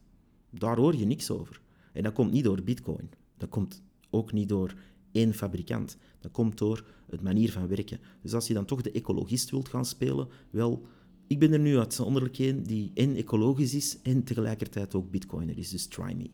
Daar 0.51 0.77
hoor 0.77 0.97
je 0.97 1.05
niks 1.05 1.31
over. 1.31 1.61
En 1.93 2.03
dat 2.03 2.13
komt 2.13 2.33
niet 2.33 2.45
door 2.45 2.63
bitcoin. 2.63 3.11
Dat 3.37 3.49
komt 3.49 3.83
ook 4.11 4.33
niet 4.33 4.49
door 4.49 4.75
één 5.13 5.35
fabrikant. 5.35 5.97
Dat 6.21 6.31
komt 6.31 6.59
door 6.59 6.85
het 7.11 7.23
manier 7.23 7.53
van 7.53 7.69
werken. 7.69 8.01
Dus 8.23 8.35
als 8.35 8.47
je 8.47 8.55
dan 8.55 8.65
toch 8.65 8.83
de 8.83 8.91
ecologist 8.91 9.51
wilt 9.51 9.69
gaan 9.69 9.85
spelen, 9.85 10.29
wel, 10.51 10.87
ik 11.27 11.39
ben 11.39 11.53
er 11.53 11.59
nu 11.59 11.79
uitzonderlijk 11.79 12.39
een 12.39 12.63
die 12.63 12.91
en 12.95 13.17
ecologisch 13.17 13.75
is 13.75 13.99
en 14.03 14.25
tegelijkertijd 14.25 14.95
ook 14.95 15.11
bitcoiner 15.11 15.59
is, 15.59 15.71
dus 15.71 15.87
try 15.87 16.13
me. 16.13 16.31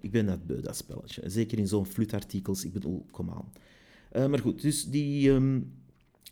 Ik 0.00 0.10
ben 0.10 0.26
dat 0.26 0.46
beu, 0.46 0.60
dat 0.60 0.76
spelletje. 0.76 1.30
Zeker 1.30 1.58
in 1.58 1.68
zo'n 1.68 1.86
flutartikels, 1.86 2.64
ik 2.64 2.72
bedoel, 2.72 3.06
kom 3.10 3.30
aan. 3.30 3.52
Uh, 4.12 4.26
maar 4.26 4.38
goed, 4.38 4.62
dus 4.62 4.84
die 4.84 5.30
um, 5.30 5.72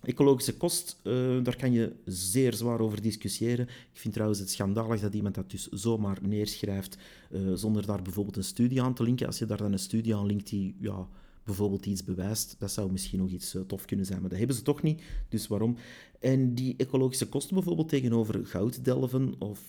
ecologische 0.02 0.56
kost, 0.56 1.00
uh, 1.04 1.44
daar 1.44 1.56
kan 1.56 1.72
je 1.72 1.92
zeer 2.04 2.54
zwaar 2.54 2.80
over 2.80 3.02
discussiëren. 3.02 3.66
Ik 3.68 3.98
vind 3.98 4.12
trouwens 4.12 4.40
het 4.40 4.50
schandalig 4.50 5.00
dat 5.00 5.14
iemand 5.14 5.34
dat 5.34 5.50
dus 5.50 5.68
zomaar 5.68 6.18
neerschrijft 6.22 6.98
uh, 7.30 7.52
zonder 7.54 7.86
daar 7.86 8.02
bijvoorbeeld 8.02 8.36
een 8.36 8.44
studie 8.44 8.82
aan 8.82 8.94
te 8.94 9.02
linken. 9.02 9.26
Als 9.26 9.38
je 9.38 9.46
daar 9.46 9.56
dan 9.56 9.72
een 9.72 9.78
studie 9.78 10.16
aan 10.16 10.26
linkt 10.26 10.48
die... 10.48 10.76
Ja, 10.80 11.08
bijvoorbeeld 11.44 11.86
iets 11.86 12.04
bewijst, 12.04 12.56
dat 12.58 12.70
zou 12.70 12.92
misschien 12.92 13.18
nog 13.18 13.30
iets 13.30 13.54
uh, 13.54 13.62
tof 13.62 13.84
kunnen 13.84 14.06
zijn, 14.06 14.20
maar 14.20 14.28
dat 14.28 14.38
hebben 14.38 14.56
ze 14.56 14.62
toch 14.62 14.82
niet, 14.82 15.02
dus 15.28 15.46
waarom? 15.46 15.76
En 16.20 16.54
die 16.54 16.74
ecologische 16.76 17.28
kosten 17.28 17.54
bijvoorbeeld 17.54 17.88
tegenover 17.88 18.46
gouddelven, 18.46 19.34
of 19.38 19.60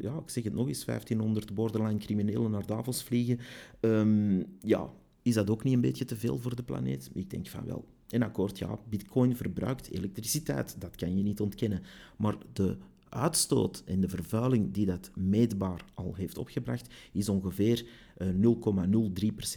ja, 0.00 0.16
ik 0.16 0.30
zeg 0.30 0.44
het 0.44 0.54
nog 0.54 0.68
eens, 0.68 0.84
1500 0.84 1.54
borderline 1.54 1.98
criminelen 1.98 2.50
naar 2.50 2.66
Davos 2.66 3.02
vliegen, 3.02 3.38
um, 3.80 4.44
ja, 4.60 4.90
is 5.22 5.34
dat 5.34 5.50
ook 5.50 5.64
niet 5.64 5.74
een 5.74 5.80
beetje 5.80 6.04
te 6.04 6.16
veel 6.16 6.38
voor 6.38 6.56
de 6.56 6.62
planeet? 6.62 7.10
Ik 7.12 7.30
denk 7.30 7.46
van 7.46 7.64
wel. 7.64 7.84
En 8.10 8.22
akkoord, 8.22 8.58
ja, 8.58 8.78
bitcoin 8.88 9.36
verbruikt 9.36 9.90
elektriciteit, 9.90 10.76
dat 10.78 10.96
kan 10.96 11.16
je 11.16 11.22
niet 11.22 11.40
ontkennen. 11.40 11.82
Maar 12.16 12.36
de 12.52 12.76
uitstoot 13.08 13.82
en 13.86 14.00
de 14.00 14.08
vervuiling 14.08 14.72
die 14.72 14.86
dat 14.86 15.10
meetbaar 15.14 15.84
al 15.94 16.14
heeft 16.14 16.38
opgebracht, 16.38 16.94
is 17.12 17.28
ongeveer 17.28 17.86
uh, 18.18 18.54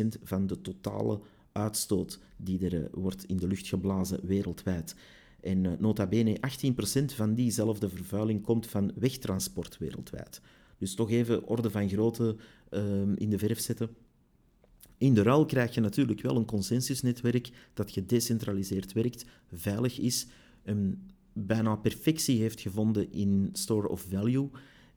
0,03% 0.01 0.05
van 0.23 0.47
de 0.47 0.61
totale 0.61 1.19
uitstoot 1.51 2.19
die 2.37 2.69
er 2.69 2.89
wordt 2.93 3.25
in 3.25 3.37
de 3.37 3.47
lucht 3.47 3.67
geblazen 3.67 4.19
wereldwijd. 4.25 4.95
En 5.41 5.77
nota 5.79 6.07
bene, 6.07 6.37
18% 7.01 7.05
van 7.05 7.33
diezelfde 7.33 7.89
vervuiling 7.89 8.41
komt 8.41 8.67
van 8.67 8.91
wegtransport 8.95 9.77
wereldwijd. 9.77 10.41
Dus 10.77 10.95
toch 10.95 11.09
even 11.09 11.47
orde 11.47 11.69
van 11.69 11.89
grootte 11.89 12.35
ehm, 12.69 13.13
in 13.15 13.29
de 13.29 13.37
verf 13.37 13.59
zetten. 13.59 13.89
In 15.03 15.13
de 15.13 15.21
ruil 15.21 15.45
krijg 15.45 15.73
je 15.73 15.81
natuurlijk 15.81 16.21
wel 16.21 16.35
een 16.35 16.45
consensusnetwerk 16.45 17.51
dat 17.73 17.91
gedecentraliseerd 17.91 18.93
werkt, 18.93 19.25
veilig 19.51 19.99
is, 19.99 20.27
een 20.63 21.11
bijna 21.33 21.75
perfectie 21.75 22.39
heeft 22.39 22.61
gevonden 22.61 23.11
in 23.11 23.49
store 23.53 23.87
of 23.87 24.05
value 24.09 24.49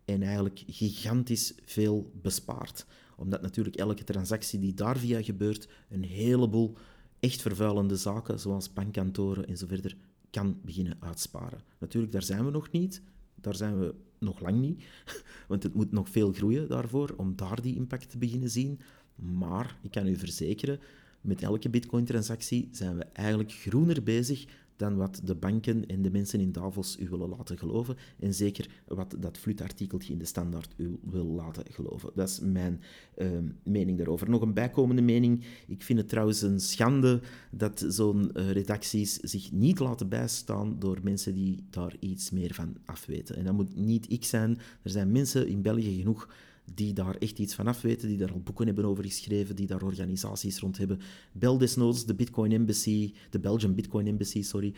en 0.05 0.23
eigenlijk 0.23 0.63
gigantisch 0.67 1.55
veel 1.65 2.11
bespaart. 2.23 2.87
Omdat 3.17 3.43
natuurlijk 3.43 3.77
elke 3.77 4.05
transactie 4.05 4.59
die 4.59 4.75
daar 4.75 4.99
via 4.99 5.23
gebeurt 5.23 5.69
een 5.89 6.05
heleboel 6.05 6.77
echt 7.21 7.43
vervuilende 7.43 7.97
zaken, 7.97 8.41
zoals 8.41 8.73
bankkantoren 8.73 9.47
en 9.47 9.57
zo 9.57 9.67
verder, 9.67 9.97
kan 10.31 10.61
beginnen 10.65 10.97
uitsparen. 11.01 11.61
Natuurlijk, 11.79 12.13
daar 12.13 12.23
zijn 12.23 12.45
we 12.45 12.51
nog 12.51 12.71
niet. 12.71 13.03
Daar 13.35 13.55
zijn 13.55 13.79
we 13.79 13.95
nog 14.19 14.41
lang 14.41 14.61
niet. 14.61 14.85
Want 15.49 15.63
het 15.63 15.75
moet 15.75 15.93
nog 15.93 16.09
veel 16.09 16.33
groeien 16.33 16.69
daarvoor 16.69 17.15
om 17.17 17.37
daar 17.37 17.63
die 17.63 17.77
impact 17.77 18.11
te 18.11 18.19
beginnen 18.19 18.51
zien. 18.51 18.81
Maar 19.17 19.79
ik 19.83 19.91
kan 19.91 20.07
u 20.07 20.17
verzekeren, 20.17 20.81
met 21.21 21.43
elke 21.43 21.69
Bitcoin-transactie 21.69 22.69
zijn 22.73 22.97
we 22.97 23.05
eigenlijk 23.13 23.53
groener 23.53 24.03
bezig 24.03 24.47
dan 24.77 24.97
wat 24.97 25.21
de 25.25 25.35
banken 25.35 25.87
en 25.87 26.03
de 26.03 26.11
mensen 26.11 26.41
in 26.41 26.53
Davos 26.53 26.97
u 27.01 27.09
willen 27.09 27.29
laten 27.29 27.59
geloven. 27.59 27.97
En 28.19 28.35
zeker 28.35 28.69
wat 28.87 29.17
dat 29.19 29.39
flutartikeltje 29.39 30.13
in 30.13 30.19
de 30.19 30.25
standaard 30.25 30.75
u 30.77 30.99
wil 31.03 31.27
laten 31.27 31.65
geloven. 31.71 32.11
Dat 32.15 32.29
is 32.29 32.41
mijn 32.41 32.81
uh, 33.19 33.29
mening 33.65 33.99
daarover. 33.99 34.31
Nog 34.31 34.43
een 34.43 34.55
bijkomende 34.55 35.03
mening. 35.03 35.45
Ik 35.67 35.83
vind 35.83 35.99
het 35.99 36.09
trouwens 36.09 36.43
een 36.43 36.61
schande 36.61 37.21
dat 37.51 37.85
zo'n 37.89 38.31
uh, 38.35 38.51
redacties 38.51 39.15
zich 39.15 39.53
niet 39.53 39.79
laten 39.79 40.09
bijstaan 40.09 40.79
door 40.79 40.99
mensen 41.03 41.35
die 41.35 41.65
daar 41.71 41.97
iets 42.01 42.31
meer 42.31 42.55
van 42.55 42.77
afweten. 42.85 43.37
En 43.37 43.45
dat 43.45 43.55
moet 43.55 43.77
niet 43.77 44.13
ik 44.13 44.25
zijn. 44.25 44.59
Er 44.83 44.91
zijn 44.91 45.13
mensen 45.13 45.49
in 45.49 45.63
België 45.63 45.99
genoeg 45.99 46.29
die 46.75 46.93
daar 46.93 47.15
echt 47.15 47.39
iets 47.39 47.55
van 47.55 47.67
af 47.67 47.81
weten, 47.81 48.09
die 48.09 48.17
daar 48.17 48.33
al 48.33 48.41
boeken 48.41 48.67
hebben 48.67 48.85
over 48.85 49.05
geschreven, 49.05 49.57
die 49.57 49.67
daar 49.67 49.83
organisaties 49.83 50.59
rond 50.59 50.79
hebben. 50.79 51.01
Bel 51.33 51.59
desnoods 51.59 52.07
de 52.07 52.15
Bitcoin 52.15 52.53
Embassy, 52.53 53.15
de 53.31 53.39
Belgian 53.39 53.75
Bitcoin 53.75 54.07
Embassy, 54.07 54.43
sorry, 54.43 54.75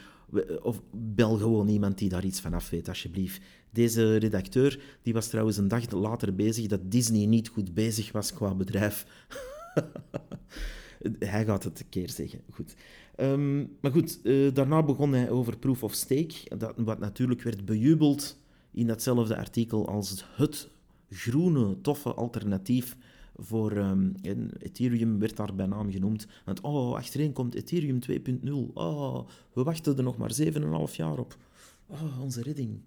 of 0.63 0.83
bel 0.91 1.37
gewoon 1.37 1.69
iemand 1.69 1.99
die 1.99 2.09
daar 2.09 2.25
iets 2.25 2.41
van 2.41 2.55
af 2.55 2.71
weet, 2.71 2.89
alsjeblieft. 2.89 3.41
Deze 3.71 4.17
redacteur 4.17 4.81
die 5.03 5.13
was 5.13 5.29
trouwens 5.29 5.57
een 5.57 5.69
dag 5.69 5.91
later 5.91 6.35
bezig 6.35 6.67
dat 6.67 6.91
Disney 6.91 7.27
niet 7.27 7.49
goed 7.49 7.75
bezig 7.75 8.13
was 8.13 8.33
qua 8.33 8.55
bedrijf. 8.55 9.07
hij 11.19 11.45
gaat 11.45 11.65
het 11.65 11.81
een 11.81 11.89
keer 11.89 12.11
zeggen. 12.11 12.41
Goed. 12.51 12.75
Um, 13.17 13.77
maar 13.81 13.93
goed, 13.93 14.19
uh, 14.23 14.55
daarna 14.55 14.83
begon 14.83 15.13
hij 15.13 15.31
over 15.31 15.59
proof 15.59 15.83
of 15.83 15.95
stake, 15.95 16.57
dat, 16.59 16.73
wat 16.77 16.99
natuurlijk 16.99 17.43
werd 17.43 17.65
bejubeld 17.65 18.39
in 18.73 18.87
datzelfde 18.87 19.37
artikel 19.37 19.89
als 19.89 20.11
het 20.11 20.23
groene, 21.11 21.81
toffe 21.81 22.15
alternatief 22.15 22.97
voor 23.39 23.77
um, 23.77 24.15
Ethereum 24.59 25.19
werd 25.19 25.37
daar 25.37 25.55
bij 25.55 25.67
naam 25.67 25.91
genoemd. 25.91 26.27
Want 26.45 26.61
oh, 26.61 26.95
achterin 26.95 27.33
komt 27.33 27.55
Ethereum 27.55 27.99
2.0. 28.11 28.73
Oh, 28.75 29.29
we 29.53 29.63
wachten 29.63 29.97
er 29.97 30.03
nog 30.03 30.17
maar 30.17 30.37
7,5 30.89 30.95
jaar 30.95 31.19
op. 31.19 31.37
Oh, 31.87 32.21
onze 32.21 32.43
redding. 32.43 32.81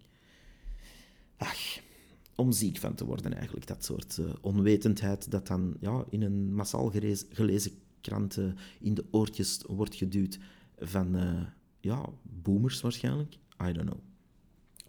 Ach, 1.37 1.79
om 2.35 2.51
ziek 2.51 2.77
van 2.77 2.95
te 2.95 3.05
worden 3.05 3.33
eigenlijk. 3.33 3.67
Dat 3.67 3.85
soort 3.85 4.17
uh, 4.17 4.33
onwetendheid 4.41 5.31
dat 5.31 5.47
dan 5.47 5.75
ja, 5.79 6.05
in 6.09 6.21
een 6.21 6.53
massaal 6.53 6.91
gelezen, 7.29 7.71
krant 8.01 8.39
in 8.79 8.93
de 8.93 9.05
oortjes 9.11 9.59
wordt 9.67 9.95
geduwd 9.95 10.39
van 10.77 11.15
uh, 11.15 11.41
ja, 11.79 12.09
boomers 12.23 12.81
waarschijnlijk. 12.81 13.37
I 13.63 13.71
don't 13.71 13.89
know. 13.89 14.10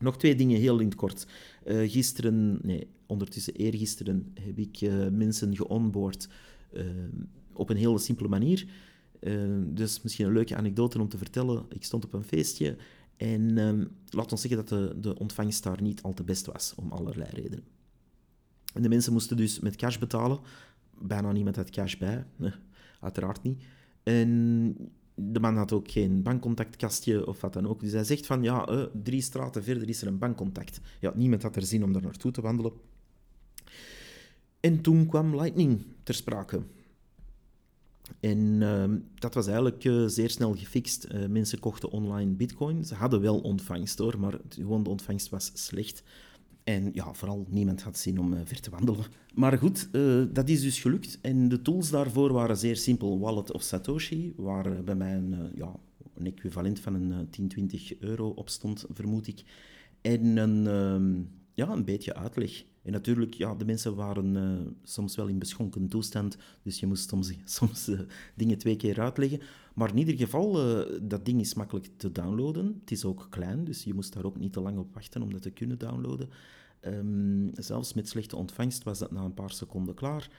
Nog 0.02 0.16
twee 0.16 0.34
dingen 0.34 0.60
heel 0.60 0.78
in 0.78 0.86
het 0.86 0.94
kort. 0.94 1.26
Uh, 1.64 1.90
gisteren, 1.90 2.58
nee, 2.62 2.86
ondertussen 3.06 3.54
eergisteren, 3.54 4.32
heb 4.40 4.58
ik 4.58 4.80
uh, 4.80 5.08
mensen 5.08 5.56
geonboard 5.56 6.28
uh, 6.72 6.84
op 7.52 7.70
een 7.70 7.76
hele 7.76 7.98
simpele 7.98 8.28
manier. 8.28 8.66
dus 9.64 10.02
misschien 10.02 10.26
een 10.26 10.32
leuke 10.32 10.56
anekdote 10.56 11.00
om 11.00 11.08
te 11.08 11.18
vertellen. 11.18 11.64
Ik 11.68 11.84
stond 11.84 12.04
op 12.04 12.12
een 12.12 12.24
feestje 12.24 12.76
en 13.16 13.58
ehm, 13.58 13.84
laat 14.08 14.32
ons 14.32 14.40
zeggen 14.40 14.66
dat 14.66 14.68
de, 14.68 15.00
de 15.00 15.18
ontvangst 15.18 15.62
daar 15.62 15.82
niet 15.82 16.02
al 16.02 16.14
te 16.14 16.22
best 16.22 16.46
was, 16.46 16.72
om 16.76 16.92
allerlei 16.92 17.30
redenen. 17.30 17.64
En 18.74 18.82
de 18.82 18.88
mensen 18.88 19.12
moesten 19.12 19.36
dus 19.36 19.60
met 19.60 19.76
cash 19.76 19.98
betalen. 19.98 20.40
Bijna 20.98 21.32
niemand 21.32 21.56
had 21.56 21.70
cash 21.70 21.96
bij, 21.96 22.24
uiteraard 23.00 23.42
niet. 23.42 23.62
En 24.02 24.74
de 25.30 25.40
man 25.40 25.56
had 25.56 25.72
ook 25.72 25.90
geen 25.90 26.22
bankcontactkastje 26.22 27.26
of 27.26 27.40
wat 27.40 27.52
dan 27.52 27.68
ook. 27.68 27.80
Dus 27.80 27.92
hij 27.92 28.04
zegt 28.04 28.26
van, 28.26 28.42
ja, 28.42 28.68
uh, 28.68 28.84
drie 29.02 29.22
straten 29.22 29.64
verder 29.64 29.88
is 29.88 30.02
er 30.02 30.08
een 30.08 30.18
bankcontact. 30.18 30.80
Ja, 31.00 31.12
niemand 31.14 31.42
had 31.42 31.56
er 31.56 31.62
zin 31.62 31.84
om 31.84 31.92
daar 31.92 32.02
naartoe 32.02 32.30
te 32.30 32.40
wandelen. 32.40 32.72
En 34.60 34.80
toen 34.80 35.06
kwam 35.06 35.36
Lightning 35.36 35.84
ter 36.02 36.14
sprake. 36.14 36.62
En 38.20 38.38
uh, 38.38 38.84
dat 39.14 39.34
was 39.34 39.46
eigenlijk 39.46 39.84
uh, 39.84 40.06
zeer 40.06 40.30
snel 40.30 40.54
gefixt. 40.54 41.08
Uh, 41.12 41.26
mensen 41.26 41.58
kochten 41.58 41.90
online 41.90 42.30
bitcoin. 42.30 42.84
Ze 42.84 42.94
hadden 42.94 43.20
wel 43.20 43.38
ontvangst 43.38 43.98
hoor, 43.98 44.20
maar 44.20 44.40
gewoon 44.48 44.82
de 44.82 44.90
ontvangst 44.90 45.28
was 45.28 45.50
slecht. 45.54 46.02
En 46.64 46.90
ja, 46.92 47.14
vooral 47.14 47.46
niemand 47.48 47.82
had 47.82 47.98
zin 47.98 48.18
om 48.18 48.32
uh, 48.32 48.40
ver 48.44 48.60
te 48.60 48.70
wandelen. 48.70 49.04
Maar 49.34 49.58
goed, 49.58 49.88
uh, 49.92 50.24
dat 50.32 50.48
is 50.48 50.60
dus 50.60 50.80
gelukt. 50.80 51.18
En 51.20 51.48
de 51.48 51.62
tools 51.62 51.90
daarvoor 51.90 52.32
waren 52.32 52.56
zeer 52.56 52.76
simpel. 52.76 53.18
Wallet 53.18 53.52
of 53.52 53.62
Satoshi, 53.62 54.32
waar 54.36 54.72
uh, 54.72 54.80
bij 54.80 54.94
mij 54.94 55.14
een, 55.14 55.50
ja, 55.54 55.76
een 56.14 56.26
equivalent 56.26 56.80
van 56.80 56.94
een 56.94 57.30
10, 57.30 57.48
20 57.48 57.98
euro 57.98 58.28
op 58.28 58.48
stond, 58.48 58.84
vermoed 58.90 59.26
ik. 59.26 59.42
En 60.00 60.36
een, 60.36 60.66
ehm, 60.66 61.22
ja, 61.54 61.68
een 61.68 61.84
beetje 61.84 62.14
uitleg. 62.14 62.64
En 62.82 62.92
natuurlijk, 62.92 63.34
ja, 63.34 63.54
de 63.54 63.64
mensen 63.64 63.94
waren 63.94 64.76
soms 64.82 65.16
wel 65.16 65.26
in 65.26 65.38
beschonken 65.38 65.88
toestand, 65.88 66.36
dus 66.62 66.80
je 66.80 66.86
moest 66.86 67.08
soms, 67.08 67.32
soms 67.44 67.90
dingen 68.34 68.58
twee 68.58 68.76
keer 68.76 69.00
uitleggen. 69.00 69.40
Maar 69.74 69.90
in 69.90 69.98
ieder 69.98 70.16
geval, 70.16 70.52
dat 71.02 71.24
ding 71.24 71.40
is 71.40 71.54
makkelijk 71.54 71.88
te 71.96 72.12
downloaden. 72.12 72.78
Het 72.80 72.90
is 72.90 73.04
ook 73.04 73.26
klein, 73.30 73.64
dus 73.64 73.84
je 73.84 73.94
moest 73.94 74.12
daar 74.12 74.24
ook 74.24 74.38
niet 74.38 74.52
te 74.52 74.60
lang 74.60 74.78
op 74.78 74.94
wachten 74.94 75.22
om 75.22 75.32
dat 75.32 75.42
te 75.42 75.50
kunnen 75.50 75.78
downloaden. 75.78 76.28
Um, 76.86 77.50
zelfs 77.54 77.94
met 77.94 78.08
slechte 78.08 78.36
ontvangst 78.36 78.82
was 78.82 78.98
dat 78.98 79.10
na 79.10 79.24
een 79.24 79.34
paar 79.34 79.50
seconden 79.50 79.94
klaar. 79.94 80.30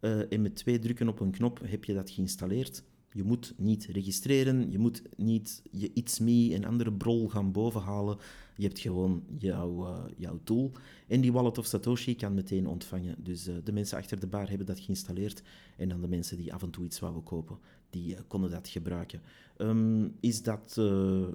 Uh, 0.00 0.32
en 0.32 0.42
met 0.42 0.54
twee 0.54 0.78
drukken 0.78 1.08
op 1.08 1.20
een 1.20 1.30
knop 1.30 1.60
heb 1.64 1.84
je 1.84 1.94
dat 1.94 2.10
geïnstalleerd. 2.10 2.84
Je 3.12 3.22
moet 3.22 3.54
niet 3.56 3.84
registreren, 3.84 4.70
je 4.70 4.78
moet 4.78 5.02
niet 5.16 5.62
je 5.70 5.90
It's 5.92 6.18
Me 6.18 6.54
en 6.54 6.64
andere 6.64 6.92
brol 6.92 7.28
gaan 7.28 7.52
bovenhalen. 7.52 8.18
Je 8.62 8.68
hebt 8.68 8.80
gewoon 8.80 9.22
jouw, 9.38 9.86
uh, 9.86 10.04
jouw 10.16 10.40
tool. 10.44 10.72
En 11.08 11.20
die 11.20 11.32
wallet 11.32 11.58
of 11.58 11.66
Satoshi 11.66 12.16
kan 12.16 12.34
meteen 12.34 12.66
ontvangen. 12.66 13.16
Dus 13.18 13.48
uh, 13.48 13.54
de 13.64 13.72
mensen 13.72 13.98
achter 13.98 14.20
de 14.20 14.26
bar 14.26 14.48
hebben 14.48 14.66
dat 14.66 14.80
geïnstalleerd. 14.80 15.42
En 15.76 15.88
dan 15.88 16.00
de 16.00 16.08
mensen 16.08 16.36
die 16.36 16.54
af 16.54 16.62
en 16.62 16.70
toe 16.70 16.84
iets 16.84 16.98
wouden 16.98 17.22
kopen, 17.22 17.58
die 17.90 18.12
uh, 18.12 18.18
konden 18.26 18.50
dat 18.50 18.68
gebruiken. 18.68 19.20
Um, 19.58 20.14
is 20.20 20.42
dat 20.42 20.80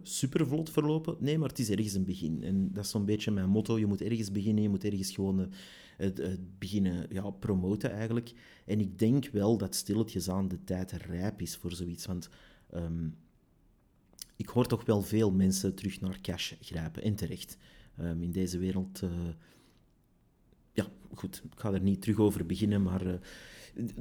super 0.04 0.48
vlot 0.48 0.70
verlopen? 0.70 1.16
Nee, 1.20 1.38
maar 1.38 1.50
het 1.50 1.60
is 1.60 1.70
ergens 1.70 1.94
een 1.94 2.04
begin. 2.04 2.44
En 2.44 2.74
dat 2.74 2.84
is 2.84 2.90
zo'n 2.90 3.06
beetje 3.06 3.32
mijn 3.32 3.50
motto. 3.50 3.80
Je 3.80 3.86
moet 3.86 4.02
ergens 4.02 4.32
beginnen, 4.32 4.64
je 4.64 4.70
moet 4.70 4.84
ergens 4.84 5.12
gewoon 5.12 5.52
het, 5.98 6.18
het 6.18 6.60
beginnen 6.60 7.06
ja, 7.10 7.30
promoten 7.30 7.92
eigenlijk. 7.92 8.34
En 8.66 8.80
ik 8.80 9.00
denk 9.00 9.30
wel 9.30 9.58
dat 9.58 9.76
stilletjes 9.76 10.30
aan 10.30 10.48
de 10.48 10.64
tijd 10.64 10.92
rijp 10.92 11.42
is 11.42 11.56
voor 11.56 11.74
zoiets. 11.74 12.06
Want 12.06 12.30
um, 12.74 13.16
ik 14.38 14.50
hoor 14.50 14.68
toch 14.68 14.86
wel 14.86 15.02
veel 15.02 15.32
mensen 15.32 15.76
terug 15.76 16.02
naar 16.02 16.22
cash 16.22 16.54
grijpen. 16.62 17.04
En 17.04 17.16
terecht. 17.16 17.58
Um, 18.00 18.22
in 18.22 18.32
deze 18.32 18.58
wereld... 18.58 19.02
Uh, 19.02 19.10
ja, 20.74 20.88
goed, 21.14 21.42
ik 21.52 21.60
ga 21.60 21.74
er 21.74 21.82
niet 21.82 22.02
terug 22.02 22.20
over 22.20 22.46
beginnen, 22.46 22.84
maar 22.84 23.06
uh, 23.06 23.14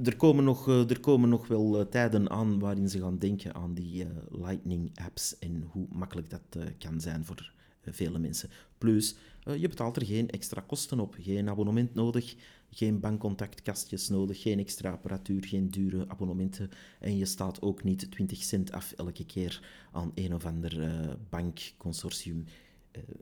er, 0.05 0.16
komen 0.16 0.45
nog, 0.45 0.68
uh, 0.68 0.91
er 0.91 1.01
komen 1.01 1.28
nog 1.28 1.47
wel 1.47 1.89
tijden 1.89 2.30
aan 2.30 2.59
waarin 2.59 2.89
ze 2.89 2.99
gaan 2.99 3.18
denken 3.18 3.55
aan 3.55 3.74
die 3.74 4.07
Lightning-apps 4.30 5.39
en 5.39 5.62
hoe 5.70 5.87
makkelijk 5.91 6.30
dat 6.30 6.59
kan 6.78 7.01
zijn 7.01 7.24
voor 7.24 7.53
vele 7.82 8.18
mensen. 8.18 8.51
Plus, 8.78 9.16
je 9.55 9.68
betaalt 9.68 9.97
er 9.97 10.07
geen 10.07 10.30
extra 10.30 10.61
kosten 10.61 11.01
op, 11.01 11.16
geen 11.20 11.49
abonnement 11.49 11.94
nodig, 11.94 12.34
geen 12.70 13.01
bankcontactkastjes 13.01 14.09
nodig, 14.09 14.42
geen 14.42 14.59
extra 14.59 14.90
apparatuur, 14.90 15.44
geen 15.44 15.70
dure 15.70 16.09
abonnementen. 16.09 16.70
En 17.01 17.16
je 17.16 17.24
staat 17.24 17.62
ook 17.62 17.84
niet 17.84 18.11
20 18.11 18.42
cent 18.42 18.72
af 18.72 18.92
elke 18.92 19.26
keer 19.26 19.61
aan 19.92 20.12
een 20.14 20.34
of 20.34 20.44
ander 20.44 20.78
uh, 20.78 21.12
bankconsortium 21.28 22.44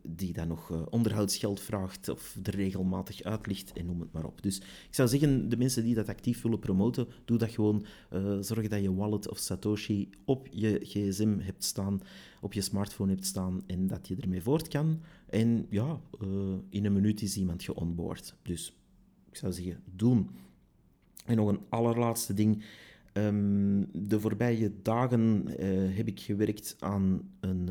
die 0.03 0.33
dan 0.33 0.49
nog 0.49 0.71
uh, 0.71 0.83
onderhoudsgeld 0.91 1.61
vraagt 1.61 2.09
of 2.09 2.37
er 2.43 2.55
regelmatig 2.55 3.23
uitlicht 3.23 3.73
en 3.73 3.87
noem 3.87 4.01
het 4.01 4.13
maar 4.13 4.25
op. 4.25 4.43
Dus 4.43 4.57
ik 4.59 4.89
zou 4.95 5.09
zeggen, 5.09 5.49
de 5.49 5.57
mensen 5.57 5.85
die 5.85 5.95
dat 5.95 6.09
actief 6.09 6.43
willen 6.43 6.59
promoten, 6.59 7.07
doe 7.25 7.39
dat 7.39 7.51
gewoon. 7.51 7.85
zorg 8.41 8.69
dat 8.69 8.83
je 8.83 8.95
wallet 8.95 9.29
of 9.29 9.39
Satoshi 9.39 10.11
op 10.25 10.49
je 10.51 10.79
gsm 10.83 11.39
hebt 11.39 11.65
staan, 11.65 12.01
op 12.41 12.53
je 12.53 12.61
smartphone 12.61 13.13
hebt 13.13 13.27
staan 13.27 13.63
en 13.67 13.87
dat 13.87 14.09
je 14.09 14.17
ermee 14.21 14.43
voort 14.43 14.69
kan. 14.69 15.01
En 15.29 15.67
ja, 15.71 16.01
in 16.69 16.85
een 16.85 16.93
minuut 16.93 17.23
is 17.23 17.37
iemand 17.37 17.63
geonboard. 17.63 18.35
Dus 18.43 18.77
ik 19.31 19.37
zou 19.37 19.53
zeggen, 19.53 19.83
doen. 19.95 20.31
En 21.27 21.37
nog 21.37 21.49
een 21.49 21.61
allerlaatste 21.69 22.35
ding. 22.35 22.65
Ehm, 23.13 23.85
de 23.93 24.21
voorbije 24.21 24.73
dagen 24.83 25.47
heb 25.95 26.09
ik 26.09 26.21
gewerkt 26.21 26.77
aan 26.79 27.31
een, 27.41 27.69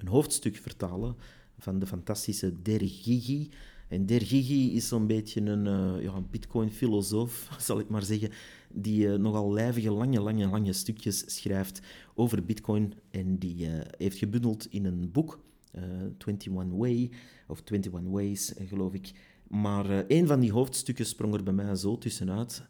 een 0.00 0.08
hoofdstuk 0.08 0.56
vertalen 0.56 1.16
van 1.58 1.78
de 1.78 1.86
fantastische 1.86 2.62
Der 2.62 2.80
Gigi. 2.80 3.50
En 3.88 4.06
Der 4.06 4.20
Gigi 4.20 4.74
is 4.74 4.88
zo'n 4.88 5.06
beetje 5.06 5.40
een, 5.40 5.66
uh, 5.66 6.02
ja, 6.02 6.20
bitcoin-filosoof, 6.20 7.48
zal 7.66 7.78
ik 7.78 7.88
maar 7.88 8.02
zeggen, 8.02 8.30
die 8.68 9.06
uh, 9.06 9.14
nogal 9.14 9.52
lijvige, 9.52 9.90
lange, 9.90 10.20
lange, 10.20 10.46
lange 10.46 10.72
stukjes 10.72 11.36
schrijft 11.36 11.80
over 12.14 12.44
bitcoin. 12.44 12.94
En 13.10 13.38
die 13.38 13.66
uh, 13.66 13.80
heeft 13.98 14.18
gebundeld 14.18 14.66
in 14.70 14.84
een 14.84 15.10
boek, 15.12 15.40
21 15.72 16.78
Way, 16.78 17.10
of 17.48 17.62
21 17.64 18.12
Ways, 18.12 18.52
geloof 18.58 18.92
ik. 18.92 19.10
Maar 19.48 20.04
een 20.08 20.26
van 20.26 20.40
die 20.40 20.52
hoofdstukken 20.52 21.06
sprong 21.06 21.34
er 21.34 21.42
bij 21.42 21.52
mij 21.52 21.74
zo 21.74 21.98
tussenuit. 21.98 22.62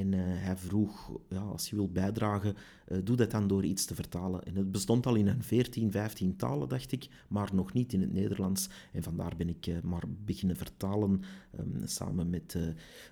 En 0.00 0.12
hij 0.18 0.56
vroeg, 0.56 1.12
ja, 1.28 1.40
als 1.40 1.70
je 1.70 1.76
wilt 1.76 1.92
bijdragen, 1.92 2.56
uh, 2.88 2.98
doe 3.04 3.16
dat 3.16 3.30
dan 3.30 3.46
door 3.46 3.64
iets 3.64 3.84
te 3.84 3.94
vertalen. 3.94 4.44
En 4.44 4.56
het 4.56 4.72
bestond 4.72 5.06
al 5.06 5.14
in 5.14 5.26
een 5.26 5.42
14, 5.42 5.90
15 5.90 6.36
talen, 6.36 6.68
dacht 6.68 6.92
ik, 6.92 7.08
maar 7.28 7.50
nog 7.54 7.72
niet 7.72 7.92
in 7.92 8.00
het 8.00 8.12
Nederlands. 8.12 8.68
En 8.92 9.02
vandaar 9.02 9.36
ben 9.36 9.48
ik 9.48 9.66
uh, 9.66 9.80
maar 9.82 10.02
beginnen 10.24 10.56
vertalen, 10.56 11.22
um, 11.58 11.80
samen 11.84 12.30
met 12.30 12.56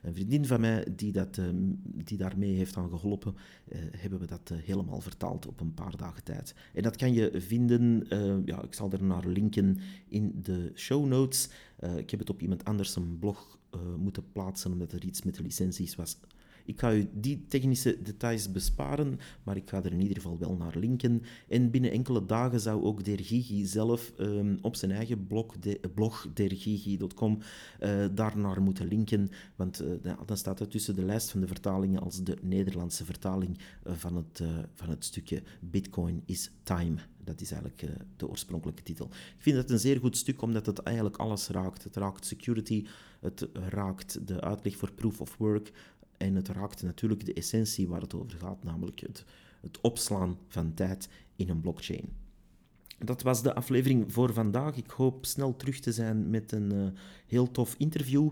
een 0.03 0.15
vriendin 0.15 0.47
van 0.47 0.61
mij 0.61 0.87
die, 0.97 1.13
dat, 1.13 1.37
um, 1.37 1.81
die 1.83 2.19
daarmee 2.19 2.55
heeft 2.55 2.77
aan 2.77 2.91
geholpen, 2.91 3.35
hebben 3.97 4.19
we 4.19 4.27
dat 4.27 4.53
helemaal 4.55 5.01
vertaald 5.01 5.47
op 5.47 5.61
een 5.61 5.75
paar 5.75 5.97
dagen 5.97 6.25
tijd. 6.25 6.55
En 6.75 6.83
dat 6.83 6.97
kan 6.97 7.13
je 7.13 7.31
vinden, 7.35 8.07
ja, 8.45 8.63
ik 8.63 8.75
zal 8.75 8.91
er 8.91 9.03
naar 9.03 9.27
linken 9.27 9.79
in 10.09 10.39
de 10.43 10.71
show 10.75 11.07
notes. 11.07 11.49
ik 11.97 12.11
heb 12.11 12.21
het 12.21 12.31
op 12.31 12.43
iemand 12.43 12.65
anders 12.65 12.97
een 12.97 13.19
blog 13.19 13.59
moeten 13.97 14.33
plaatsen, 14.33 14.73
omdat 14.73 14.93
er 14.93 15.05
iets 15.05 15.23
met 15.23 15.35
de 15.35 15.43
licenties 15.43 15.95
was 15.95 16.19
ik 16.65 16.81
ga 16.81 16.93
u 16.93 17.09
die 17.13 17.45
technische 17.49 18.03
details 18.03 18.53
besparen, 18.53 19.19
maar 19.43 19.57
ik 19.57 19.69
ga 19.69 19.83
er 19.83 19.93
in 19.93 20.01
ieder 20.01 20.17
geval 20.17 20.39
wel 20.39 20.57
naar 20.57 20.77
linken. 20.79 21.23
En 21.49 21.71
binnen 21.71 21.91
enkele 21.91 22.27
dagen 22.27 22.61
zou 22.61 22.83
ook 22.83 23.05
Dergigi 23.05 23.67
zelf 23.67 24.13
um, 24.19 24.59
op 24.61 24.77
zijn 24.77 24.91
eigen 24.91 25.27
blog, 25.27 25.59
de, 25.59 25.81
blog 25.95 26.29
dergigi.com, 26.35 27.39
eh, 27.79 28.05
daarnaar 28.15 28.63
moeten 28.63 28.89
linken. 28.89 29.31
Want 29.57 29.83
uh, 29.83 30.13
dan 30.27 30.37
staat 30.37 30.61
er 30.61 30.69
tussen 30.69 30.95
de 30.95 31.05
lijst 31.05 31.31
van 31.31 31.41
de 31.41 31.47
vertalingen 31.47 32.01
als 32.01 32.23
de 32.23 32.37
Nederlandse 32.43 33.05
vertaling 33.05 33.59
van, 33.85 34.17
het, 34.17 34.43
van 34.75 34.89
het 34.89 35.05
stukje 35.05 35.43
Bitcoin 35.61 36.23
is 36.25 36.51
Time. 36.63 36.95
Dat 37.25 37.41
is 37.41 37.53
eigenlijk 37.53 37.83
de 38.17 38.29
oorspronkelijke 38.29 38.83
titel. 38.83 39.07
Ik 39.07 39.43
vind 39.43 39.57
het 39.57 39.71
een 39.71 39.79
zeer 39.79 39.99
goed 39.99 40.17
stuk, 40.17 40.43
omdat 40.43 40.67
het 40.67 40.79
eigenlijk 40.79 41.17
alles 41.17 41.49
raakt. 41.49 41.85
Het 41.85 41.97
raakt 41.97 42.27
security, 42.27 42.87
het 43.21 43.49
raakt 43.53 44.27
de 44.27 44.41
uitleg 44.41 44.77
voor 44.77 44.93
proof 44.93 45.21
of 45.21 45.37
work, 45.37 45.73
en 46.23 46.35
het 46.35 46.49
raakt 46.49 46.83
natuurlijk 46.83 47.25
de 47.25 47.33
essentie 47.33 47.89
waar 47.89 48.01
het 48.01 48.15
over 48.15 48.39
gaat, 48.39 48.65
namelijk 48.65 49.01
het, 49.01 49.25
het 49.61 49.81
opslaan 49.81 50.39
van 50.49 50.75
tijd 50.75 51.09
in 51.37 51.49
een 51.49 51.61
blockchain. 51.61 52.09
Dat 52.99 53.23
was 53.23 53.43
de 53.43 53.55
aflevering 53.55 54.13
voor 54.13 54.33
vandaag. 54.33 54.77
Ik 54.77 54.91
hoop 54.91 55.27
snel 55.27 55.57
terug 55.57 55.81
te 55.81 55.93
zijn 55.93 56.31
met 56.31 56.53
een 56.53 56.75
uh, 56.75 56.87
heel 57.27 57.51
tof 57.51 57.75
interview. 57.79 58.31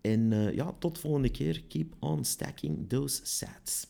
En 0.00 0.30
uh, 0.30 0.54
ja, 0.54 0.74
tot 0.78 0.98
volgende 0.98 1.30
keer. 1.30 1.62
Keep 1.68 1.94
on 1.98 2.24
stacking 2.24 2.88
those 2.88 3.20
sats. 3.22 3.86